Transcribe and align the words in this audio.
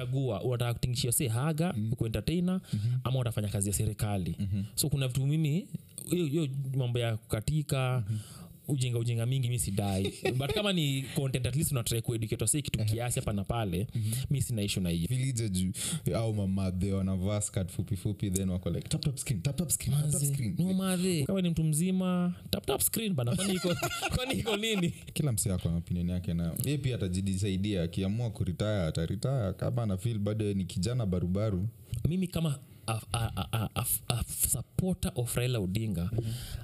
chagua 0.00 0.42
unataka 0.42 0.74
kutingishia 0.74 1.12
se 1.12 1.28
haga 1.28 1.72
mm. 1.76 1.92
kuentertaina 1.96 2.52
mm-hmm. 2.72 3.00
ama 3.04 3.18
utafanya 3.18 3.48
kazi 3.48 3.68
ya 3.68 3.74
serikali 3.74 4.36
mm-hmm. 4.38 4.64
so 4.74 4.88
kuna 4.88 5.08
vitu 5.08 5.26
mimi 5.26 5.66
hiyo 6.10 6.48
mambo 6.76 6.98
ya 6.98 7.16
kukatika 7.16 8.04
mm-hmm 8.08 8.39
ujinga 8.70 8.98
ujinga 8.98 9.26
mingi 9.26 9.48
mi 9.48 9.58
sidai. 9.58 10.12
But 10.38 10.52
kama 10.54 10.72
ni 10.72 11.02
content 11.14 11.46
at 11.46 11.56
least 11.56 11.72
unatrai 11.72 12.02
kueducate 12.02 12.44
wasi 12.44 12.62
kitu 12.62 12.84
kiasi 12.84 13.20
hapa 13.20 13.32
na 13.32 13.44
pale 13.44 13.86
mi 14.30 14.42
sina 14.42 14.62
ishu 14.62 14.80
na 14.80 14.90
hiyo. 14.90 15.08
Juu 15.50 15.72
au 16.16 16.34
mamadhe 16.34 16.92
wanavaa 16.92 17.40
skat 17.40 17.70
fupi 17.70 17.96
fupi 17.96 18.30
then 18.30 18.50
wako 18.50 18.70
like 18.70 18.88
tap 18.88 19.00
tap 19.00 19.16
screen 19.16 19.42
tap 19.42 19.56
tap 19.56 19.70
screen 19.70 19.96
tap 20.02 20.10
tap 20.10 20.22
screen. 20.22 20.54
No 20.58 20.72
madhe 20.74 21.24
kama 21.24 21.42
ni 21.42 21.50
mtu 21.50 21.64
mzima 21.64 22.34
tap 22.50 22.66
tap 22.66 22.80
screen 22.80 23.14
bana 23.14 23.36
kwani 23.36 23.54
iko 23.54 23.76
kwani 24.16 24.34
iko 24.34 24.56
nini? 24.56 24.90
Kila 25.12 25.32
msi 25.32 25.50
ako 25.50 25.68
na 25.68 25.76
opinion 25.76 26.08
yake 26.08 26.34
na 26.34 26.54
ye 26.64 26.78
pia 26.78 26.94
atajidisaidia 26.94 27.82
akiamua 27.82 28.30
kuritaya 28.30 28.86
ataritaya 28.86 29.52
kama 29.52 29.82
ana 29.82 29.96
feel 29.96 30.18
bado 30.18 30.54
ni 30.54 30.64
kijana 30.64 31.06
barubaru. 31.06 31.68
Mimi 32.08 32.26
kama 32.26 32.58
a, 32.90 33.00
a, 33.12 33.30
a, 33.36 33.46
a, 33.52 33.68
a, 33.74 33.84
a 34.08 34.24
supporter 34.48 35.12
of 35.14 35.34
raila 35.36 35.58
odinga 35.58 36.02
hapa 36.02 36.20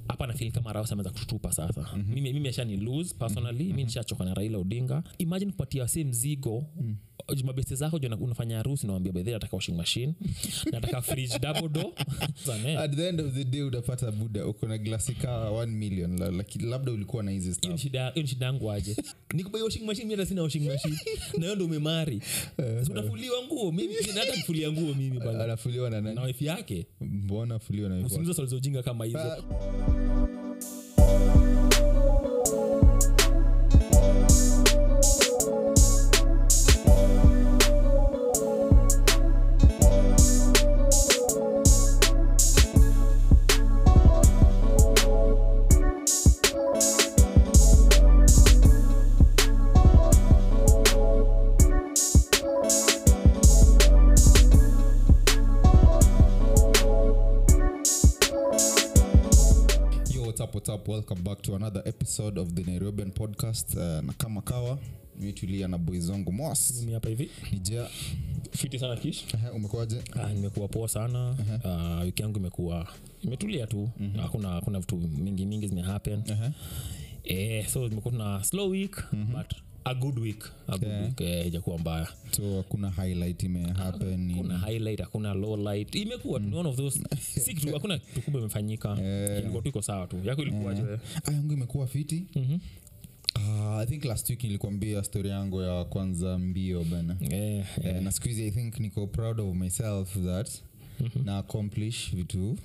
mm-hmm. 0.08 0.26
nafil 0.28 0.52
kama 0.52 0.72
raus 0.72 0.92
ameweza 0.92 1.10
kututupa 1.10 1.52
sasa. 1.52 1.80
Mm-hmm. 1.80 2.14
mimi, 2.14 2.32
mimi 2.32 2.48
ashani 2.48 2.76
lose 2.76 3.14
personally 3.14 3.64
mm-hmm. 3.64 3.76
mi 3.76 3.84
nishachoka 3.84 4.24
na 4.24 4.34
raila 4.34 4.58
odinga. 4.58 5.02
Imagine 5.18 5.50
kupatia 5.52 5.82
wase 5.82 6.04
mzigo 6.04 6.64
mm 6.80 6.96
mabeste 7.44 7.74
zako 7.74 7.98
ju 7.98 8.08
unafanya 8.20 8.56
harusi 8.56 8.86
nawambia 8.86 9.12
bedhe 9.12 9.32
nataka 9.32 9.56
washing 9.56 9.72
machine. 9.76 10.14
Nataka 10.72 11.02
fridge 11.02 11.38
double 11.38 11.68
door. 11.68 11.92
At 12.78 12.96
the 12.96 13.08
end 13.08 13.20
of 13.20 13.34
the 13.34 13.44
day 13.44 13.62
utapata 13.62 14.10
buda. 14.12 14.46
Uko 14.46 14.66
na 14.66 14.78
glasi 14.78 15.14
ka 15.14 15.50
1 15.50 15.66
million 15.66 16.18
la, 16.18 16.44
labda 16.60 16.92
ulikuwa 16.92 17.22
na 17.22 17.30
hizi 17.30 17.56
hiyo 17.60 17.72
ni 17.72 18.26
shida 18.28 18.46
yangu 18.46 18.72
aje. 18.72 18.96
Nikubai 19.34 19.62
washing 19.62 19.84
machine 19.84 20.08
mimi 20.16 20.26
sina 20.26 20.42
washing 20.42 20.68
machine. 20.68 20.96
Na 21.38 21.42
hiyo 21.44 21.54
ndo 21.54 21.64
umemari. 21.64 22.20
Si 22.84 22.90
utafuliwa 22.92 23.42
nguo 23.42 23.72
mimi 23.72 23.94
hata 23.94 24.32
kufulia 24.32 24.72
nguo 24.72 24.94
mimi 24.94 25.18
bana. 25.18 25.44
Anafuliwa 25.44 25.90
na 25.90 26.00
na 26.16 26.22
wifi 26.22 26.46
yake. 26.46 26.86
Mbona 27.00 27.58
fulio 27.58 27.88
na 27.88 27.94
wife 27.94 28.34
swali 28.34 28.50
za 28.50 28.56
ujinga 28.56 28.82
kama 28.82 29.04
hizo 29.04 29.18
what's 60.66 60.80
up. 60.80 60.88
Welcome 60.88 61.22
back 61.22 61.42
to 61.42 61.54
another 61.54 61.82
episode 61.86 62.38
of 62.38 62.54
the 62.54 62.62
Nairobian 62.64 63.12
podcast. 63.12 63.76
Uh, 63.76 64.00
na 64.06 64.12
kama 64.12 64.42
kawa 64.42 64.78
mitulia 65.20 65.68
na 65.68 65.78
mos 65.78 66.86
hapa 66.92 67.08
hivi. 67.08 67.30
Nija 67.52 67.88
fiti 68.50 68.78
sana 68.78 68.96
kish. 68.96 69.24
Umekuaje 69.54 70.02
Ah, 70.14 70.32
nimekuwa 70.32 70.68
poa 70.68 70.88
sana. 70.88 71.36
Uh, 71.64 72.04
wiki 72.04 72.22
yangu 72.22 72.38
imekuwa 72.38 72.86
imetulia 73.22 73.66
tu. 73.66 73.90
Hakuna 74.16 74.48
hakuna 74.48 74.80
vitu 74.80 74.96
mingi 74.96 75.46
mingi 75.46 75.68
zimehappen 75.68 76.22
Aha. 76.32 76.52
eh, 77.24 77.66
so 77.68 77.86
imekuwa 77.86 78.12
tuna 78.12 78.44
slow 78.44 78.70
week 78.70 79.04
but 79.12 79.52
a 79.86 79.94
good 79.94 80.18
week 80.18 80.44
a 80.68 80.78
good 80.78 80.90
Okay. 81.12 81.42
week 81.44 81.54
eh, 81.54 81.80
mbaya 81.80 82.08
so 82.30 82.56
hakuna 82.56 82.90
highlight 82.90 83.42
imehappen 83.42 84.34
kuna 84.36 84.58
highlight 84.58 85.00
hakuna 85.00 85.34
low 85.34 85.56
light 85.56 85.94
imekuwa 85.94 86.40
mm. 86.40 86.54
one 86.54 86.68
of 86.68 86.76
those 86.76 87.00
si 87.44 87.54
kitu 87.54 87.72
hakuna 87.72 87.98
kitu 87.98 88.22
kubwa 88.22 88.40
imefanyika 88.40 88.96
Yeah. 88.96 89.38
ilikuwa 89.38 89.62
tu 89.62 89.68
iko 89.68 89.82
sawa 89.82 90.06
tu 90.06 90.20
yako 90.24 90.42
ilikuwaje 90.42 90.82
wewe? 90.82 90.98
Ah, 91.24 91.32
yangu 91.32 91.52
imekuwa 91.52 91.86
fiti 91.86 92.26
mm-hmm. 92.36 92.60
Uh, 93.36 93.78
i 93.82 93.86
think 93.86 94.04
last 94.04 94.30
week 94.30 94.44
nilikuambia 94.44 95.04
story 95.04 95.28
yangu 95.28 95.62
ya 95.62 95.84
kwanza 95.84 96.38
mbio 96.38 96.84
bana 96.84 97.16
yeah, 97.20 97.66
yeah. 97.84 97.96
Uh, 97.96 98.02
na 98.02 98.12
siku 98.12 98.28
hizi 98.28 98.46
i 98.46 98.50
think 98.50 98.80
niko 98.80 99.06
proud 99.06 99.40
of 99.40 99.56
myself 99.56 100.18
that 100.24 100.50
na 101.24 101.38
accomplish 101.38 102.14
vitu 102.14 102.58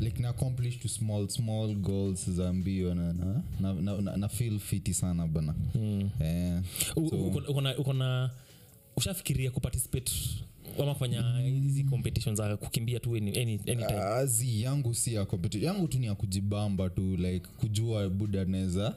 like 0.00 0.22
na 0.22 0.28
accomplish 0.28 0.78
to 0.78 0.88
small 0.88 1.28
small 1.28 1.74
goals 1.74 2.30
za 2.30 2.52
mbio 2.52 2.94
na, 2.94 3.12
na, 3.12 3.42
na, 3.60 3.72
na, 3.72 4.00
na, 4.00 4.16
na 4.16 4.28
feel 4.28 4.58
fiti 4.58 4.94
sana 4.94 5.26
bana. 5.26 5.54
Mm. 5.74 6.10
eh, 6.20 6.62
so, 6.94 7.00
uko- 7.00 7.42
uko 7.50 7.60
na- 7.60 7.78
uko 7.78 7.92
na 7.92 8.30
ushafikiria 8.96 9.50
kuparticipate 9.50 10.12
ama 10.82 10.92
kufanya 10.94 11.38
hizi 11.40 11.84
competition 11.84 12.34
za 12.36 12.56
kukimbia 12.56 13.00
tu 13.00 13.16
any, 13.16 13.28
any, 13.30 13.52
anytime? 13.52 13.84
Azi 14.00 14.62
yangu 14.62 14.94
si 14.94 15.14
ya 15.14 15.24
competition 15.24 15.74
yangu 15.74 15.88
tu 15.88 15.98
ni 15.98 16.06
ya 16.06 16.14
kujibamba 16.14 16.90
tu 16.90 17.16
like 17.16 17.46
kujua 17.60 18.08
buda 18.08 18.44
naweza 18.44 18.96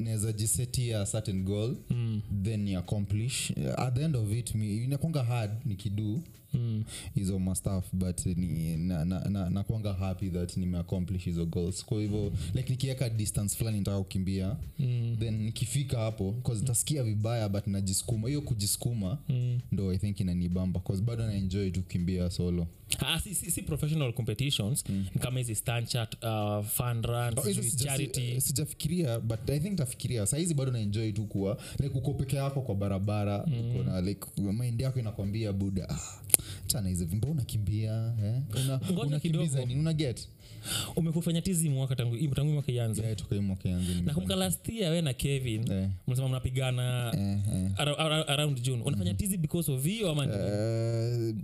naweza 0.00 0.32
jisetia 0.32 1.04
certain 1.06 1.44
goal 1.44 1.76
mm. 1.90 2.20
then 2.42 2.60
ni 2.60 2.74
accomplish. 2.74 3.52
At 3.76 3.94
the 3.94 4.02
end 4.04 4.16
of 4.16 4.32
it 4.32 4.54
mi- 4.54 4.84
inakwanga 4.84 5.24
hard 5.24 5.50
nikidu 5.64 6.22
mm. 6.56 6.84
hizo 7.14 7.38
mastaf 7.38 7.84
but 7.92 8.26
ni 8.26 8.76
nakwanga 8.76 9.04
na, 9.20 9.30
na, 9.30 9.50
nakuanga 9.50 9.92
happy 9.92 10.30
that 10.30 10.56
nimeaccomplish 10.56 11.24
hizo 11.24 11.46
goals 11.46 11.84
kwa 11.84 12.00
hivyo 12.00 12.32
like 12.54 12.70
nikiweka 12.70 13.08
distance 13.10 13.56
fulani 13.56 13.78
nitaka 13.78 13.98
kukimbia 13.98 14.56
Mm. 14.78 15.16
then 15.20 15.34
nikifika 15.42 15.98
hapo 15.98 16.32
bcause 16.32 16.60
nitasikia 16.60 17.02
vibaya 17.02 17.48
but 17.48 17.66
najisukuma 17.66 18.28
hiyo 18.28 18.40
kujisukuma 18.40 19.18
Mm. 19.28 19.60
ndo 19.72 19.92
i 19.92 19.98
think 19.98 20.20
inanibamba 20.20 20.80
bcause 20.80 21.02
bado 21.02 21.26
naenjoy 21.26 21.70
tu 21.70 21.82
kukimbia 21.82 22.30
solo 22.30 22.66
Ah, 22.98 23.20
si, 23.20 23.34
si, 23.34 23.50
si 23.50 23.62
professional 23.62 24.12
competitions 24.12 24.84
mm. 24.88 25.06
kama 25.20 25.38
hizi 25.38 25.54
stanchat 25.54 26.14
uh, 26.24 26.64
fun 26.66 27.02
runs 27.02 27.38
Oh, 27.38 27.42
sija- 27.42 27.84
charity 27.84 28.34
si- 28.34 28.40
sijafikiria 28.40 29.20
but 29.20 29.50
i 29.50 29.60
think 29.60 29.76
tafikiria 29.78 30.26
sahizi 30.26 30.54
bado 30.54 30.70
naenjoy 30.72 31.12
tu 31.12 31.24
kuwa 31.24 31.58
like 31.78 31.98
uko 31.98 32.14
peke 32.14 32.36
yako 32.36 32.60
kwa 32.62 32.74
barabara 32.74 33.44
mm. 33.46 33.84
na 33.86 34.00
like 34.00 34.26
mind 34.52 34.80
yako 34.80 34.98
inakwambia 35.00 35.52
buda 35.52 35.88
ah, 35.88 35.98
chana 36.66 36.88
hizo 36.88 37.04
vimbo 37.04 37.28
unakimbia 37.28 38.14
eh? 38.24 38.42
Una- 38.64 39.02
unakimbiza 39.02 39.64
nini? 39.64 39.80
Una 39.80 39.92
get? 39.92 40.28
Umekufanya 40.96 41.42
tizi 41.42 41.68
mwaka 41.68 41.96
tangu 41.96 42.34
tangu 42.34 42.52
mwaka 42.52 42.72
ianze. 42.72 43.02
Yeah, 43.02 43.16
toka 43.16 43.42
mwaka 43.42 43.68
ianze 43.68 43.94
nakumbuka 44.04 44.36
last 44.36 44.68
year 44.68 44.92
we 44.92 45.02
na 45.02 45.12
kevin 45.12 45.72
Eh. 45.72 45.88
mnasema 46.06 46.28
mnapigana 46.28 47.12
eh. 47.18 47.70
ara- 47.76 47.98
ara- 47.98 48.28
around 48.28 48.62
june. 48.62 48.82
Unafanya 48.82 49.14
tizi 49.14 49.36
because 49.36 49.72
of 49.72 49.84
hiyo 49.84 50.10
ama 50.10 50.24
Eh, 50.24 51.34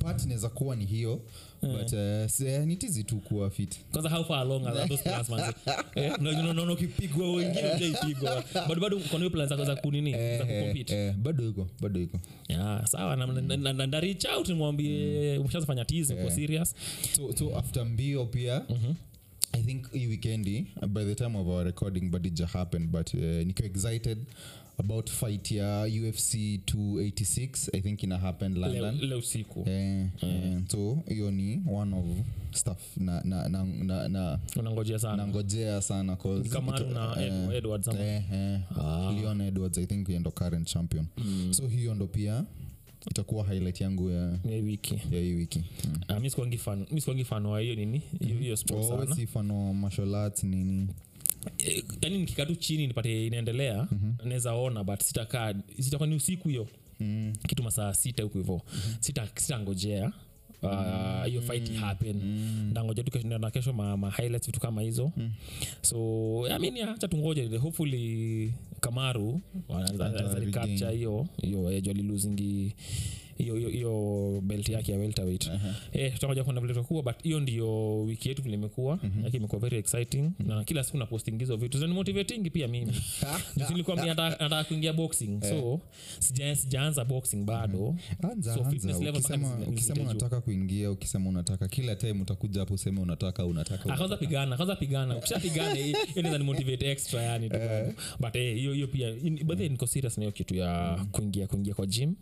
part 0.00 0.24
inaweza 0.24 0.48
kuwa 0.48 0.76
ni 0.76 0.84
hiyo 0.86 1.20
but 1.62 1.92
eh, 1.92 2.28
eh, 2.46 2.66
ni 2.66 2.76
tizi 2.76 3.04
tu 3.04 3.16
kuwa 3.16 3.50
fit. 3.50 3.80
Kwanza 3.92 4.08
how 4.10 4.24
far 4.24 4.38
along 4.40 4.66
are 4.66 4.88
those 4.88 5.02
plans 5.08 5.28
manze 5.28 5.54
eh, 5.94 6.12
no, 6.20 6.32
no, 6.32 6.52
no, 6.52 6.64
no, 6.64 6.72
ukipigwa 6.72 7.32
wengine 7.32 7.74
ujaipigwa 7.76 8.44
bado 8.68 8.80
bado 8.80 8.96
kuna 8.98 9.18
hiyo 9.18 9.30
plans 9.30 9.48
za 9.66 9.76
kunini 9.76 10.12
za 10.12 10.18
Eh, 10.18 10.38
kucompete. 10.40 10.94
eh, 10.94 11.14
bado 11.14 11.48
iko 11.48 11.68
bado 11.80 12.00
iko. 12.00 12.20
Yeah, 12.48 12.86
sawa 12.86 13.16
na, 13.16 13.26
na, 13.26 13.56
na, 13.56 13.72
na, 13.72 13.86
na 13.86 14.00
reach 14.00 14.24
out 14.24 14.48
nimwambie 14.48 15.38
umeshafanya 15.38 15.84
tizi 15.84 16.14
uko 16.14 16.30
serious. 16.30 16.74
So, 17.16 17.32
so 17.36 17.58
after 17.58 17.86
mbio 17.86 18.26
pia 18.26 18.62
mm-hmm. 18.68 18.94
i 19.52 19.62
think 19.62 19.92
hii 19.92 20.06
weekendi 20.06 20.66
by 20.88 21.04
the 21.04 21.14
time 21.14 21.38
of 21.38 21.46
our 21.46 21.64
recording 21.64 22.10
but 22.10 22.26
it 22.26 22.34
but 22.86 23.14
uh, 23.14 23.20
excited 23.64 24.18
about 24.78 25.10
fight 25.10 25.50
ya 25.50 25.82
ufc 26.08 26.34
286 26.34 27.68
i 27.72 27.80
think 27.80 28.02
ina 28.02 28.18
happen 28.18 28.54
london. 28.58 28.98
leo 29.00 29.18
usiku. 29.18 29.68
Eh, 29.68 30.06
eh, 30.22 30.60
so 30.68 30.98
hiyo 31.08 31.30
ni 31.30 31.62
one 31.72 31.96
of 31.96 32.04
stuff 32.52 32.96
na, 32.96 33.20
na, 33.24 33.48
na, 33.48 33.64
na, 33.64 34.08
na 34.08 34.38
unangojea 34.56 34.98
sana. 34.98 35.16
nangojea 35.16 35.82
sana 35.82 36.16
'cause 36.16 36.48
kamaru 36.48 36.86
na 36.90 37.16
eh, 37.22 37.32
Ed- 37.32 37.52
edwards 37.56 37.88
ama? 37.88 38.00
eh, 38.00 38.22
eh, 38.32 38.60
leon 39.14 39.40
edwards 39.40 39.78
i 39.78 39.86
think 39.86 40.08
ndo 40.08 40.30
current 40.30 40.68
champion. 40.68 41.06
So 41.50 41.66
hiyo 41.68 41.94
ndo 41.94 42.06
pia 42.06 42.44
itakuwa 43.10 43.44
highlight 43.44 43.80
yangu 43.80 44.10
ya, 44.10 44.38
ya 44.44 44.62
wiki. 44.62 44.94
ya 45.10 45.20
hii 45.20 45.32
wiki. 45.34 45.58
Mm. 45.84 46.16
uh, 46.16 46.22
mi 46.22 46.30
fan 46.58 46.86
fan 47.24 47.46
wa 47.46 47.60
hiyo 47.60 47.74
nini 47.74 48.02
hiyo 48.20 48.50
mm. 48.50 48.56
sport 48.56 48.88
sana. 48.88 49.14
si 49.16 49.26
martial 49.74 50.14
arts 50.14 50.44
nini 50.44 50.88
Eh, 51.58 51.84
yaani 52.02 52.18
nikikaa 52.18 52.46
tu 52.46 52.54
chini 52.56 52.86
nipate 52.86 53.26
inaendelea 53.26 53.88
naweza 54.24 54.52
ona 54.54 54.84
but 54.84 55.00
sitakaa 55.02 55.54
sitakuwa 55.80 56.06
ni 56.08 56.14
usiku 56.14 56.48
hiyo. 56.48 56.68
Mm. 57.00 57.32
kitu 57.48 57.62
masaa 57.62 57.94
sita 57.94 58.22
huku 58.22 58.38
hivo. 58.38 58.62
Sita 59.00 59.28
sitangojea. 59.34 60.12
Ah, 60.62 61.24
hiyo 61.26 61.40
fight 61.42 61.74
happen. 61.74 62.16
Ndangoja 62.70 63.02
tu 63.04 63.10
kesho- 63.18 63.38
na 63.38 63.50
kesho 63.50 63.72
ma, 63.72 63.96
ma 63.96 64.10
highlights 64.10 64.46
vitu 64.46 64.60
kama 64.60 64.82
hizo. 64.82 65.12
So 65.82 65.96
I 66.46 66.58
mean, 66.58 66.76
yeah, 66.76 66.90
acha 66.94 67.08
tungoje 67.08 67.56
hopefully 67.58 68.54
kamaru 68.80 69.40
regain. 70.34 70.52
capture 70.52 70.96
hiyo 70.96 71.26
hiyo 71.42 71.70
edge 71.72 71.90
waliluzingi 71.90 72.74
hiyo 73.38 74.40
belt 74.44 74.68
yake 74.68 74.92
ya 74.92 74.98
welterweight. 74.98 75.50
Eh, 75.92 76.12
tutakuja 76.14 76.44
kuona 76.44 76.60
vile 76.60 76.74
but 77.02 77.22
hiyo 77.22 77.40
ndiyo 77.40 78.00
wiki 78.02 78.28
yetu 78.28 78.42
vile 78.42 78.54
imekuwa 78.54 78.98
yake 79.24 79.36
imekuwa 79.36 79.60
very 79.60 79.78
exciting 79.78 80.30
na 80.38 80.64
kila 80.64 80.84
siku 80.84 80.96
naposting 80.98 81.38
hizo 81.38 81.56
vitu 81.56 81.78
zinanimotivating 81.78 82.50
pia 82.50 82.68
mimi. 82.68 82.92
Nilikuwa 83.70 83.96
nataka 83.96 84.30
nataka 84.30 84.64
kuingia 84.64 84.92
boxing. 84.92 85.40
so 85.42 85.80
sija- 86.18 86.54
sijaanza 86.56 87.04
boxing 87.04 87.44
bado. 87.44 87.96
Anza 88.32 88.54
So 88.54 88.64
anza. 88.64 89.10
ukisema, 89.12 89.48
juu. 89.98 90.02
unataka 90.02 90.40
kuingia 90.40 90.90
ukisema 90.90 91.28
unataka 91.28 91.68
kila 91.68 91.96
time 91.96 92.22
utakuja 92.22 92.60
hapo 92.60 92.74
useme 92.74 93.00
unataka 93.00 93.44
unataka 93.44 93.94
Ah, 93.94 93.96
kwanza 93.96 94.16
pigana 94.16 94.56
kwanza 94.56 94.76
pigana. 94.76 95.16
Ukishapigana 95.16 95.78
inaweza 96.14 96.38
nimotivate 96.38 96.90
extra 96.90 97.22
yani 97.22 97.48
bado. 97.48 97.94
but 98.20 98.36
eh, 98.36 98.56
hiyo 98.56 98.72
hiyo 98.72 98.86
pia 98.86 99.08
in- 99.10 99.44
by 99.44 99.56
the 99.56 99.68
niko 99.68 99.86
serious 99.86 100.18
na 100.18 100.22
hiyo 100.22 100.32
kitu 100.32 100.54
ya 100.54 100.98
kuingia 101.12 101.46
kuingia 101.46 101.74
kwa 101.74 101.86
gym. 101.86 102.14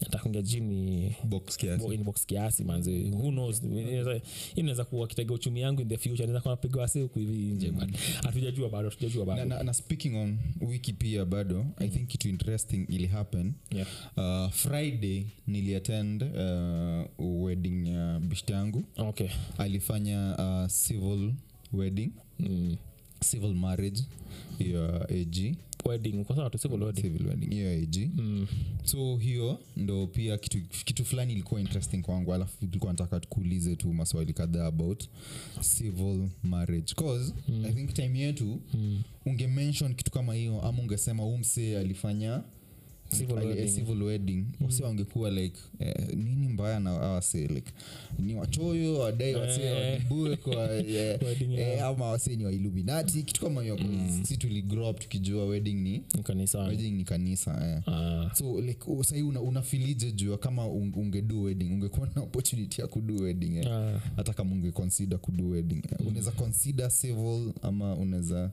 Nataka 0.00 0.18
kuingia 0.18 0.42
gym 0.42 0.59
ni 0.60 1.16
box 1.24 1.56
kiasi. 1.56 1.82
Bo- 1.84 1.92
inbox 1.94 2.26
kiasi 2.26 2.64
manzi 2.64 3.10
who 3.10 3.30
knows? 3.30 3.62
Inaweza- 4.56 4.84
kuwa 4.84 5.06
kitega 5.06 5.34
uchumi 5.34 5.60
yangu 5.60 5.80
in 5.82 5.88
the 5.88 5.96
future. 5.96 6.24
Inaweza 6.24 6.40
kuwa 6.40 6.52
napiga 6.54 6.80
wase 6.80 7.00
huku 7.02 7.18
hivi 7.18 7.32
nje 7.32 7.72
hatujajua 8.22 8.68
bado 8.68 8.88
hatujajua 8.90 9.24
bado. 9.26 9.44
Na, 9.44 9.62
na 9.62 9.74
speaking 9.74 10.14
on 10.16 10.38
wiki 10.60 10.92
pia 10.92 11.24
bado 11.24 11.66
i 11.78 11.88
think 11.88 12.08
kitu 12.08 12.28
interesting 12.28 12.86
ili 12.88 13.06
happen. 13.06 13.52
Yeah. 13.70 13.88
Uh, 14.16 14.50
friday 14.52 15.24
niliattend 15.46 16.22
uh, 16.22 17.42
wedding 17.44 17.88
ya 17.88 18.20
bishti 18.20 18.52
yangu. 18.52 18.84
Okay. 18.96 19.28
Alifanya 19.58 20.36
uh, 20.38 20.70
civil 20.72 21.32
wedding. 21.72 22.10
Mm. 22.38 22.76
civil 23.20 23.54
marriage 23.54 24.02
ya 24.58 25.08
ag 25.08 25.56
wedding 25.88 26.24
kwa 26.24 26.36
sawa 26.36 26.50
civil 26.50 26.82
wedding 26.82 27.02
civil 27.02 27.26
wedding 27.26 27.50
hiyo 27.54 27.72
ya 27.72 27.78
mm. 28.16 28.46
so 28.84 29.16
hiyo 29.16 29.58
ndo 29.76 30.06
pia 30.06 30.38
kitu, 30.38 30.58
kitu 30.84 31.04
fulani 31.04 31.32
ilikuwa 31.32 31.60
interesting 31.60 31.98
kwangu 32.02 32.34
alafu 32.34 32.64
ilikuwa 32.64 32.92
nataka 32.92 33.20
tukuulize 33.20 33.76
tu 33.76 33.92
maswali 33.92 34.32
kadhaa 34.32 34.66
about 34.66 35.04
civil 35.60 36.28
marriage 36.42 36.94
cause 36.94 37.34
mm. 37.48 37.64
i 37.64 37.72
think 37.72 37.94
time 37.94 38.18
yetu 38.20 38.60
Mm. 38.74 39.02
ungemention 39.26 39.94
kitu 39.94 40.10
kama 40.10 40.34
hiyo 40.34 40.62
ama 40.62 40.82
ungesema 40.82 41.24
umse 41.26 41.78
alifanya 41.78 42.42
Civil 43.18 43.36
wedding. 43.46 43.68
civil 43.74 44.02
wedding 44.02 44.44
wase 44.60 44.82
wangekuwa 44.84 45.30
like 45.30 45.60
eh, 45.78 45.94
nini 46.16 46.48
mbaya 46.48 46.80
na 46.80 46.90
awase 46.90 47.46
like 47.46 47.72
ni 48.18 48.34
wachoyo 48.34 48.98
wadai 48.98 49.34
wase 49.34 49.60
Eh. 49.62 49.92
wadibue 49.92 50.36
kwa 50.36 50.74
eh, 50.78 51.18
eh, 51.56 51.84
ama 51.84 52.06
wase 52.06 52.36
ni 52.36 52.44
wailuminati 52.44 53.22
kitu 53.22 53.40
kama 53.40 53.62
hiyo 53.62 53.78
si 54.22 54.36
tuli 54.36 54.64
up 54.90 54.98
tukijua 55.00 55.44
wedding 55.44 55.74
ni 55.74 56.02
kanisa 56.22 56.58
wedding 56.58 56.90
ni 56.90 57.04
kanisa 57.04 57.68
eh 57.68 57.82
Ah. 57.86 58.30
so 58.34 58.60
like 58.60 58.80
oh, 58.86 59.02
sahii 59.04 59.22
una, 59.22 59.40
unafilije 59.40 60.12
jua 60.12 60.38
kama 60.38 60.66
un- 60.66 60.92
ungedo 60.96 61.40
wedding 61.42 61.70
ungekuwa 61.72 62.08
na 62.14 62.22
opportunity 62.22 62.80
ya 62.80 62.86
kudu 62.86 63.22
wedding 63.22 63.56
eh. 63.56 63.66
Ah. 63.72 64.00
hata 64.16 64.32
kama 64.32 64.52
ungeconsider 64.52 65.18
kudu 65.18 65.50
wedding 65.50 65.82
eh. 65.92 66.06
unaweza 66.06 66.30
consider 66.30 66.90
civil 66.90 67.52
ama 67.62 67.94
unaweza 67.96 68.50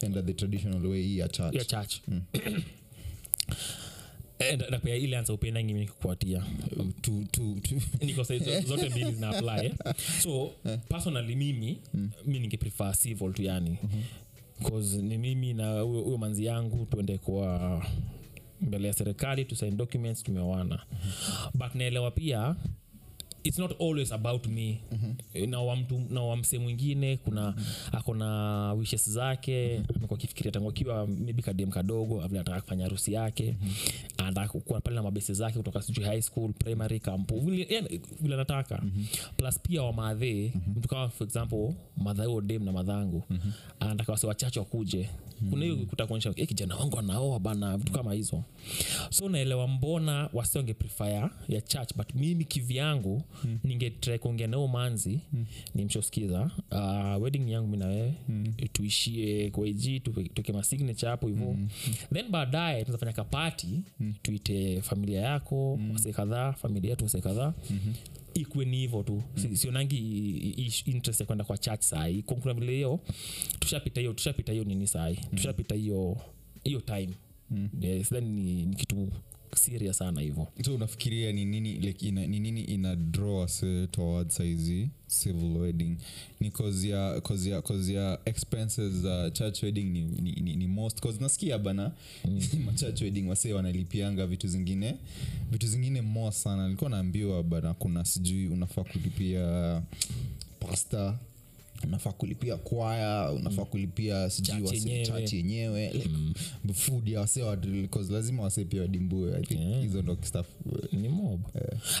enda 0.00 0.22
the 0.22 0.34
traditional 0.34 0.86
way 0.86 1.02
hii 1.02 1.18
ya 1.18 1.28
church 1.28 1.54
ya 1.54 1.64
church 1.64 1.94
Eh, 2.32 2.62
na- 4.58 4.70
na 4.70 4.78
pia 4.78 4.96
ile 4.96 5.16
ansa 5.18 5.32
upenda 5.32 5.64
ngimi 5.64 5.86
kukuatia 5.86 6.44
niko 8.06 8.22
zote 8.66 8.88
mbili 8.90 9.12
zina 9.12 9.28
apply 9.28 9.66
eh. 9.66 9.72
so 10.22 10.50
personally 10.88 11.36
mimi 11.36 11.78
mi 12.26 12.38
ningeprefer 12.38 12.94
civil 12.96 13.32
tu 13.32 13.42
yani. 13.42 13.76
Bcause 14.60 15.02
ni 15.02 15.18
mimi 15.18 15.54
na 15.54 15.80
huyo 15.80 16.18
manzi 16.18 16.44
yangu 16.44 16.86
tuende 16.86 17.18
kwa 17.18 17.86
mbele 18.60 18.88
ya 18.88 18.92
serikali 18.94 19.44
tusain 19.44 19.76
documents 19.76 20.22
tumeoana. 20.22 20.82
But 21.54 21.74
naelewa 21.74 22.10
pia 22.10 22.56
its 23.44 23.58
not 23.58 23.80
always 23.80 24.12
about 24.12 24.46
me 24.46 24.80
mm-hmm. 24.92 25.50
na 25.50 25.60
wa 25.60 25.76
na 26.10 26.22
wa 26.22 26.36
msee 26.36 26.58
mwingine 26.58 27.16
kuna 27.16 27.40
mm-hmm. 27.42 27.98
akona 27.98 28.72
wishes 28.72 29.10
zake 29.10 29.82
amekuwa 29.96 30.18
akifikiria 30.18 30.52
tangu 30.52 30.68
akiwa 30.68 31.06
maybe 31.06 31.42
kadem 31.42 31.70
kadogo 31.70 32.18
vile 32.18 32.40
anataka 32.40 32.60
kufanya 32.60 32.84
harusi 32.84 33.12
yake 33.12 33.56
mm-hmm. 33.62 33.74
anataka 34.18 34.60
kuwa 34.60 34.80
pale 34.80 34.96
na 34.96 35.02
mabesi 35.02 35.34
zake 35.34 35.56
kutoka 35.58 35.82
sijui 35.82 36.04
high 36.04 36.22
school 36.22 36.52
primary 36.52 37.00
camp 37.00 37.32
vile 37.32 37.66
yani, 37.70 38.00
vile 38.20 38.34
anataka 38.34 38.80
mm-hmm. 38.82 39.06
plus 39.36 39.60
pia 39.60 39.82
wamadhe 39.82 40.52
mm-hmm. 40.54 40.74
mtu 40.78 40.88
kama 40.88 41.08
for 41.08 41.26
example 41.26 41.74
madha 41.96 42.24
huo 42.24 42.40
dem 42.40 42.64
na 42.64 42.72
madhangu 42.72 43.22
mm-hmm. 43.30 43.52
anataka 43.80 44.12
wase 44.12 44.26
wachache 44.26 44.60
wakuje 44.60 45.10
kuna 45.50 45.64
hiyo 45.64 45.76
kutakuonyesha 45.76 46.32
e, 46.36 46.46
kijana 46.46 46.76
wangu 46.76 46.98
anaoa 46.98 47.38
bana 47.40 47.76
vitu 47.76 47.92
kama 47.92 48.12
hizo 48.12 48.44
so 49.10 49.28
naelewa 49.28 49.68
mbona 49.68 50.28
wasi 50.32 50.58
wange 50.58 50.74
ya 51.48 51.60
church 51.60 51.94
but 51.96 52.14
mimi 52.14 52.44
kivyangu 52.44 53.22
mm. 53.44 53.58
ningetrai 53.64 54.18
kuongea 54.18 54.46
nao 54.46 54.68
manzi 54.68 55.20
mm. 55.32 55.46
nimshosikiza 55.74 56.50
uh, 56.70 57.22
wedding 57.22 57.50
yangu 57.50 57.68
mi 57.68 57.76
na 57.76 57.86
wewe 57.86 58.14
mm. 58.28 58.54
tuishie 58.72 59.50
kwaiji 59.50 60.00
tuke 60.00 60.52
masignature 60.52 61.10
hapo 61.10 61.26
hivo 61.28 61.52
mm. 61.52 61.68
then 62.14 62.28
baadaye 62.28 62.84
tunazafanya 62.84 63.12
kapati 63.12 63.80
mm. 64.00 64.14
tuite 64.22 64.82
familia 64.82 65.20
yako 65.20 65.76
mm. 65.80 65.90
wase 65.90 66.12
kadhaa 66.12 66.52
familia 66.52 66.90
yetu 66.90 67.04
wase 67.04 67.20
kadhaa 67.20 67.52
mm-hmm 67.70 67.94
ikwe 68.34 68.64
ni 68.64 68.76
hivo 68.76 69.02
tu 69.02 69.22
mm. 69.36 69.56
sionangi 69.56 69.96
i- 69.96 70.66
i- 70.66 70.90
interest 70.90 71.20
ya 71.20 71.26
kwenda 71.26 71.44
kwa 71.44 71.58
church 71.58 71.82
sahii 71.82 72.22
kuna 72.22 72.54
vile 72.54 72.72
hiyo 72.72 73.00
tushapita 73.58 74.00
hiyo 74.00 74.12
tushapita 74.12 74.52
hiyo 74.52 74.64
nini 74.64 74.86
sahii 74.86 75.18
mm. 75.22 75.36
tushapita 75.36 75.74
hiyo 75.74 76.16
hiyo 76.64 76.80
time 76.80 77.08
mm. 77.50 77.68
yes, 77.80 78.08
then 78.08 78.24
ni, 78.24 78.66
ni 78.66 78.76
kitu 78.76 79.08
serious 79.56 79.98
sana 79.98 80.20
hivo. 80.20 80.48
So 80.64 80.74
unafikiria 80.74 81.32
ni 81.32 81.44
nini 81.44 81.72
like 81.72 82.08
ina, 82.08 82.26
ni 82.26 82.40
nini 82.40 82.60
ina 82.64 82.96
draw 82.96 83.44
us 83.44 83.62
eh, 83.62 83.88
towards 83.90 84.36
saizi 84.36 84.88
civil 85.22 85.56
wedding? 85.58 85.96
Ni 86.40 86.50
cause 86.50 86.88
ya, 86.88 87.20
cause 87.20 87.50
ya, 87.50 87.62
cause 87.62 87.92
ya 87.92 88.18
expenses 88.24 88.92
za 88.92 89.30
church 89.30 89.62
wedding 89.62 89.84
ni, 89.84 90.00
ni, 90.02 90.32
ni, 90.32 90.56
ni 90.56 90.66
most. 90.66 91.00
Cause 91.00 91.20
nasikia 91.20 91.58
bana 91.58 91.92
mm. 92.24 92.74
church 92.80 93.02
wedding 93.02 93.28
wasee 93.28 93.52
wanalipianga 93.52 94.26
vitu 94.26 94.48
zingine 94.48 94.94
vitu 95.50 95.66
zingine 95.66 96.00
more 96.02 96.32
sana. 96.32 96.64
Nilikuwa 96.64 96.90
naambiwa 96.90 97.42
bana 97.42 97.74
kuna 97.74 98.04
sijui 98.04 98.48
unafaa 98.48 98.84
kulipia 98.84 99.82
pasta 100.60 101.18
unafaa 101.86 102.12
kulipia 102.12 102.56
kwaya 102.56 103.32
unafaa 103.32 103.64
kulipia 103.64 104.30
sijui 104.30 104.56
Church 104.56 104.72
wase- 104.72 104.88
yenyewe. 104.90 105.02
yenyewe. 105.32 105.90
Like, 105.92 106.74
food 106.74 107.08
ya 107.08 107.20
wase 107.20 107.42
lazima 108.10 108.42
pia 108.64 108.82
wadimbue 108.82 109.36
i 109.36 109.42
think 109.42 109.60
Yeah. 109.60 109.82
hizo 109.82 110.02
ndo 110.02 110.18
stuff. 110.22 110.46
Ni 110.92 111.08
mob. 111.08 111.40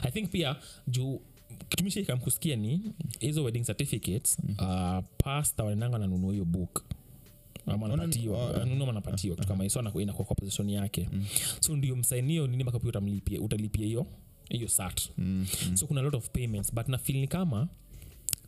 I 0.02 0.10
think 0.10 0.30
pia 0.30 0.56
juu 0.88 1.20
kitumishaikamkusikia 1.68 2.56
ni 2.56 2.80
hizo 3.20 3.44
wedding 3.44 3.64
certificates 3.64 4.38
uh, 4.58 5.04
pasta 5.18 5.64
wanenanga 5.64 5.98
nanunua 5.98 6.32
hiyo 6.32 6.44
book. 6.44 6.84
Anapatiwa 7.66 8.44
oh, 8.44 8.52
kitu 9.36 9.48
kama 9.48 9.64
hiyo. 9.64 10.00
Inakuwa 10.00 10.26
kwa 10.26 10.36
position 10.36 10.70
yake. 10.70 11.08
So 11.60 11.76
ndio 11.76 11.96
msainio 11.96 12.46
nini 12.46 12.62
mpaka 12.62 12.78
pia 13.20 13.40
utalipia 13.40 13.86
hiyo 13.86 14.06
hiyo 14.48 14.68
sat 14.68 15.00
so 15.74 15.86
kuna 15.86 16.02
lot 16.02 16.16
of 16.16 16.30
payments 16.30 16.74
but 16.74 16.88
nafil 16.88 17.16
ni 17.16 17.28
kama 17.28 17.68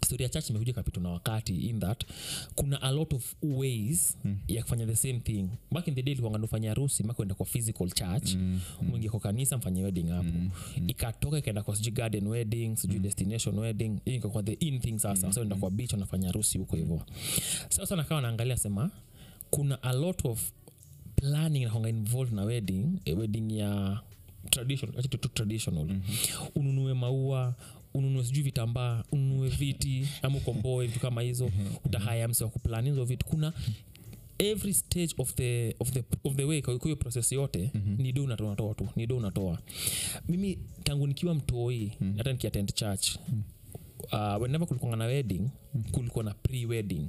story 0.04 0.23
ya 0.23 0.28
church 0.28 0.50
imekuja 0.50 0.73
kapitwa 0.73 1.02
na 1.02 1.09
wakati 1.11 1.56
in 1.56 1.80
that 1.80 2.04
kuna 2.54 2.82
a 2.82 2.90
lot 2.90 3.16
of 3.16 3.35
ways 3.42 4.18
mm. 4.25 4.37
ya 4.49 4.62
kufanya 4.62 4.87
the 4.87 4.97
same 4.97 5.21
thing 5.21 5.49
back 5.71 5.88
in 5.88 5.94
the 5.94 6.02
day 6.02 6.14
likuanga 6.14 6.38
nafanya 6.38 6.68
harusi 6.68 7.02
maka 7.02 7.23
enda 7.23 7.35
kwa 7.35 7.47
physical 7.47 7.90
church 7.90 8.35
mm. 8.35 8.61
kwa 9.11 9.21
kanisa 9.21 9.56
mfanye 9.59 9.85
wedding 9.85 10.09
hapo 10.09 10.23
mm. 10.38 10.50
ikatoka 10.87 11.38
ikaenda 11.38 11.62
kwa 11.62 11.76
sijui 11.76 11.92
garden 11.92 12.26
wedding 12.26 12.76
sijui 12.76 12.97
mm. 12.97 13.02
destination 13.02 13.59
wedding 13.59 13.99
hii 14.04 14.14
ikakuwa 14.14 14.42
the 14.42 14.52
in 14.52 14.80
thing 14.80 14.99
sasa 14.99 15.26
mm. 15.26 15.32
so 15.32 15.42
enda 15.42 15.56
kwa 15.56 15.71
beach 15.71 15.92
wanafanya 15.92 16.26
harusi 16.26 16.59
huko 16.59 16.76
hivyo 16.76 17.02
sasa 17.68 17.97
nakawa 17.97 18.21
naangalia 18.23 18.56
sema 18.56 18.90
kuna 19.50 19.82
a 19.82 19.92
lot 19.92 20.28
of 20.28 20.50
planning 21.16 21.64
nakonga 21.64 21.88
involved 21.88 22.35
na 22.35 22.42
wedding 22.42 22.87
eh, 23.04 23.18
wedding 23.18 23.59
ya 23.59 24.00
tradition 24.50 24.92
traditional 25.35 25.85
mm-hmm. 25.85 26.49
ununue 26.54 26.94
maua 26.94 27.54
ununue 27.94 28.25
sijui 28.25 28.42
vitambaa 28.42 29.04
ununue 29.12 29.49
viti 29.49 30.08
ama 30.22 30.38
ukomboe 30.38 30.87
vitu 30.87 31.00
kama 31.00 31.22
hizo 31.22 31.50
utahaya 31.84 32.28
mse 32.28 32.44
wa 32.44 32.50
kuplan 32.50 32.84
hizo 32.84 33.04
vitu 33.04 33.26
kuna 33.26 33.52
every 34.38 34.75
stage 34.75 35.14
of 35.18 35.34
the, 35.34 35.76
of 35.80 35.90
the, 35.92 36.04
of 36.25 36.37
the 36.37 36.44
way 36.44 36.62
kuyo 36.62 36.78
proses 36.78 36.99
process 36.99 37.32
yote 37.32 37.70
mm-hmm. 37.75 37.96
ni 38.02 38.12
do 38.12 38.25
unatoa 38.25 38.75
tu 38.75 38.88
ni 38.96 39.06
do 39.06 39.16
unatoa 39.16 39.58
mimi 40.28 40.58
tangu 40.84 41.06
nikiwa 41.06 41.34
mtoi 41.34 41.78
mm-hmm. 42.00 42.18
hata 42.18 42.32
nikiattend 42.32 42.75
church 42.75 43.16
mm-hmm. 43.28 44.37
uh, 44.37 44.42
whenever 44.42 44.68
kulikuanga 44.68 44.96
na 44.96 45.04
wedding 45.04 45.40
mm-hmm. 45.40 45.84
kulikuwa 45.90 46.25
na 46.25 46.34
pre 46.34 46.66
wedding 46.66 47.06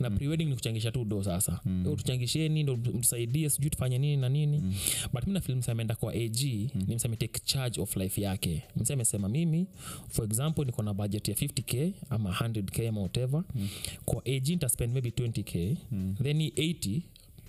na 0.00 0.10
mm. 0.10 0.16
prewedding 0.16 0.44
ni 0.44 0.54
kuchangisha 0.54 0.92
tu 0.92 1.04
do 1.04 1.22
sasa 1.22 1.60
mm. 1.64 1.96
tuchangisheni 1.96 2.62
ndo 2.62 2.76
mtusaidie 2.76 3.50
sijui 3.50 3.70
tufanye 3.70 3.98
nini 3.98 4.16
na 4.16 4.28
nini 4.28 4.58
mm. 4.58 4.74
but 5.12 5.26
mi 5.26 5.32
nafili 5.32 5.58
mse 5.58 5.70
ameenda 5.72 5.94
kwa 5.94 6.12
ag 6.12 6.36
mm. 6.44 6.68
ni 6.88 6.94
mse 6.94 7.08
ametake 7.08 7.40
charge 7.44 7.80
of 7.80 7.96
life 7.96 8.20
yake 8.22 8.62
mse 8.76 8.92
amesema 8.92 9.28
mimi 9.28 9.66
for 10.08 10.24
example 10.24 10.64
niko 10.64 10.82
na 10.82 10.94
budget 10.94 11.28
ya 11.28 11.34
50k 11.34 11.92
ama 12.10 12.30
100k 12.30 12.88
ama 12.88 13.00
whatever 13.00 13.44
mm. 13.54 13.68
kwa 14.04 14.22
ag 14.26 14.48
nitaspend 14.48 14.92
maybe 14.92 15.08
20k 15.10 15.76
mm. 15.92 16.14
then 16.22 16.38
hii 16.40 16.48
80 16.48 17.00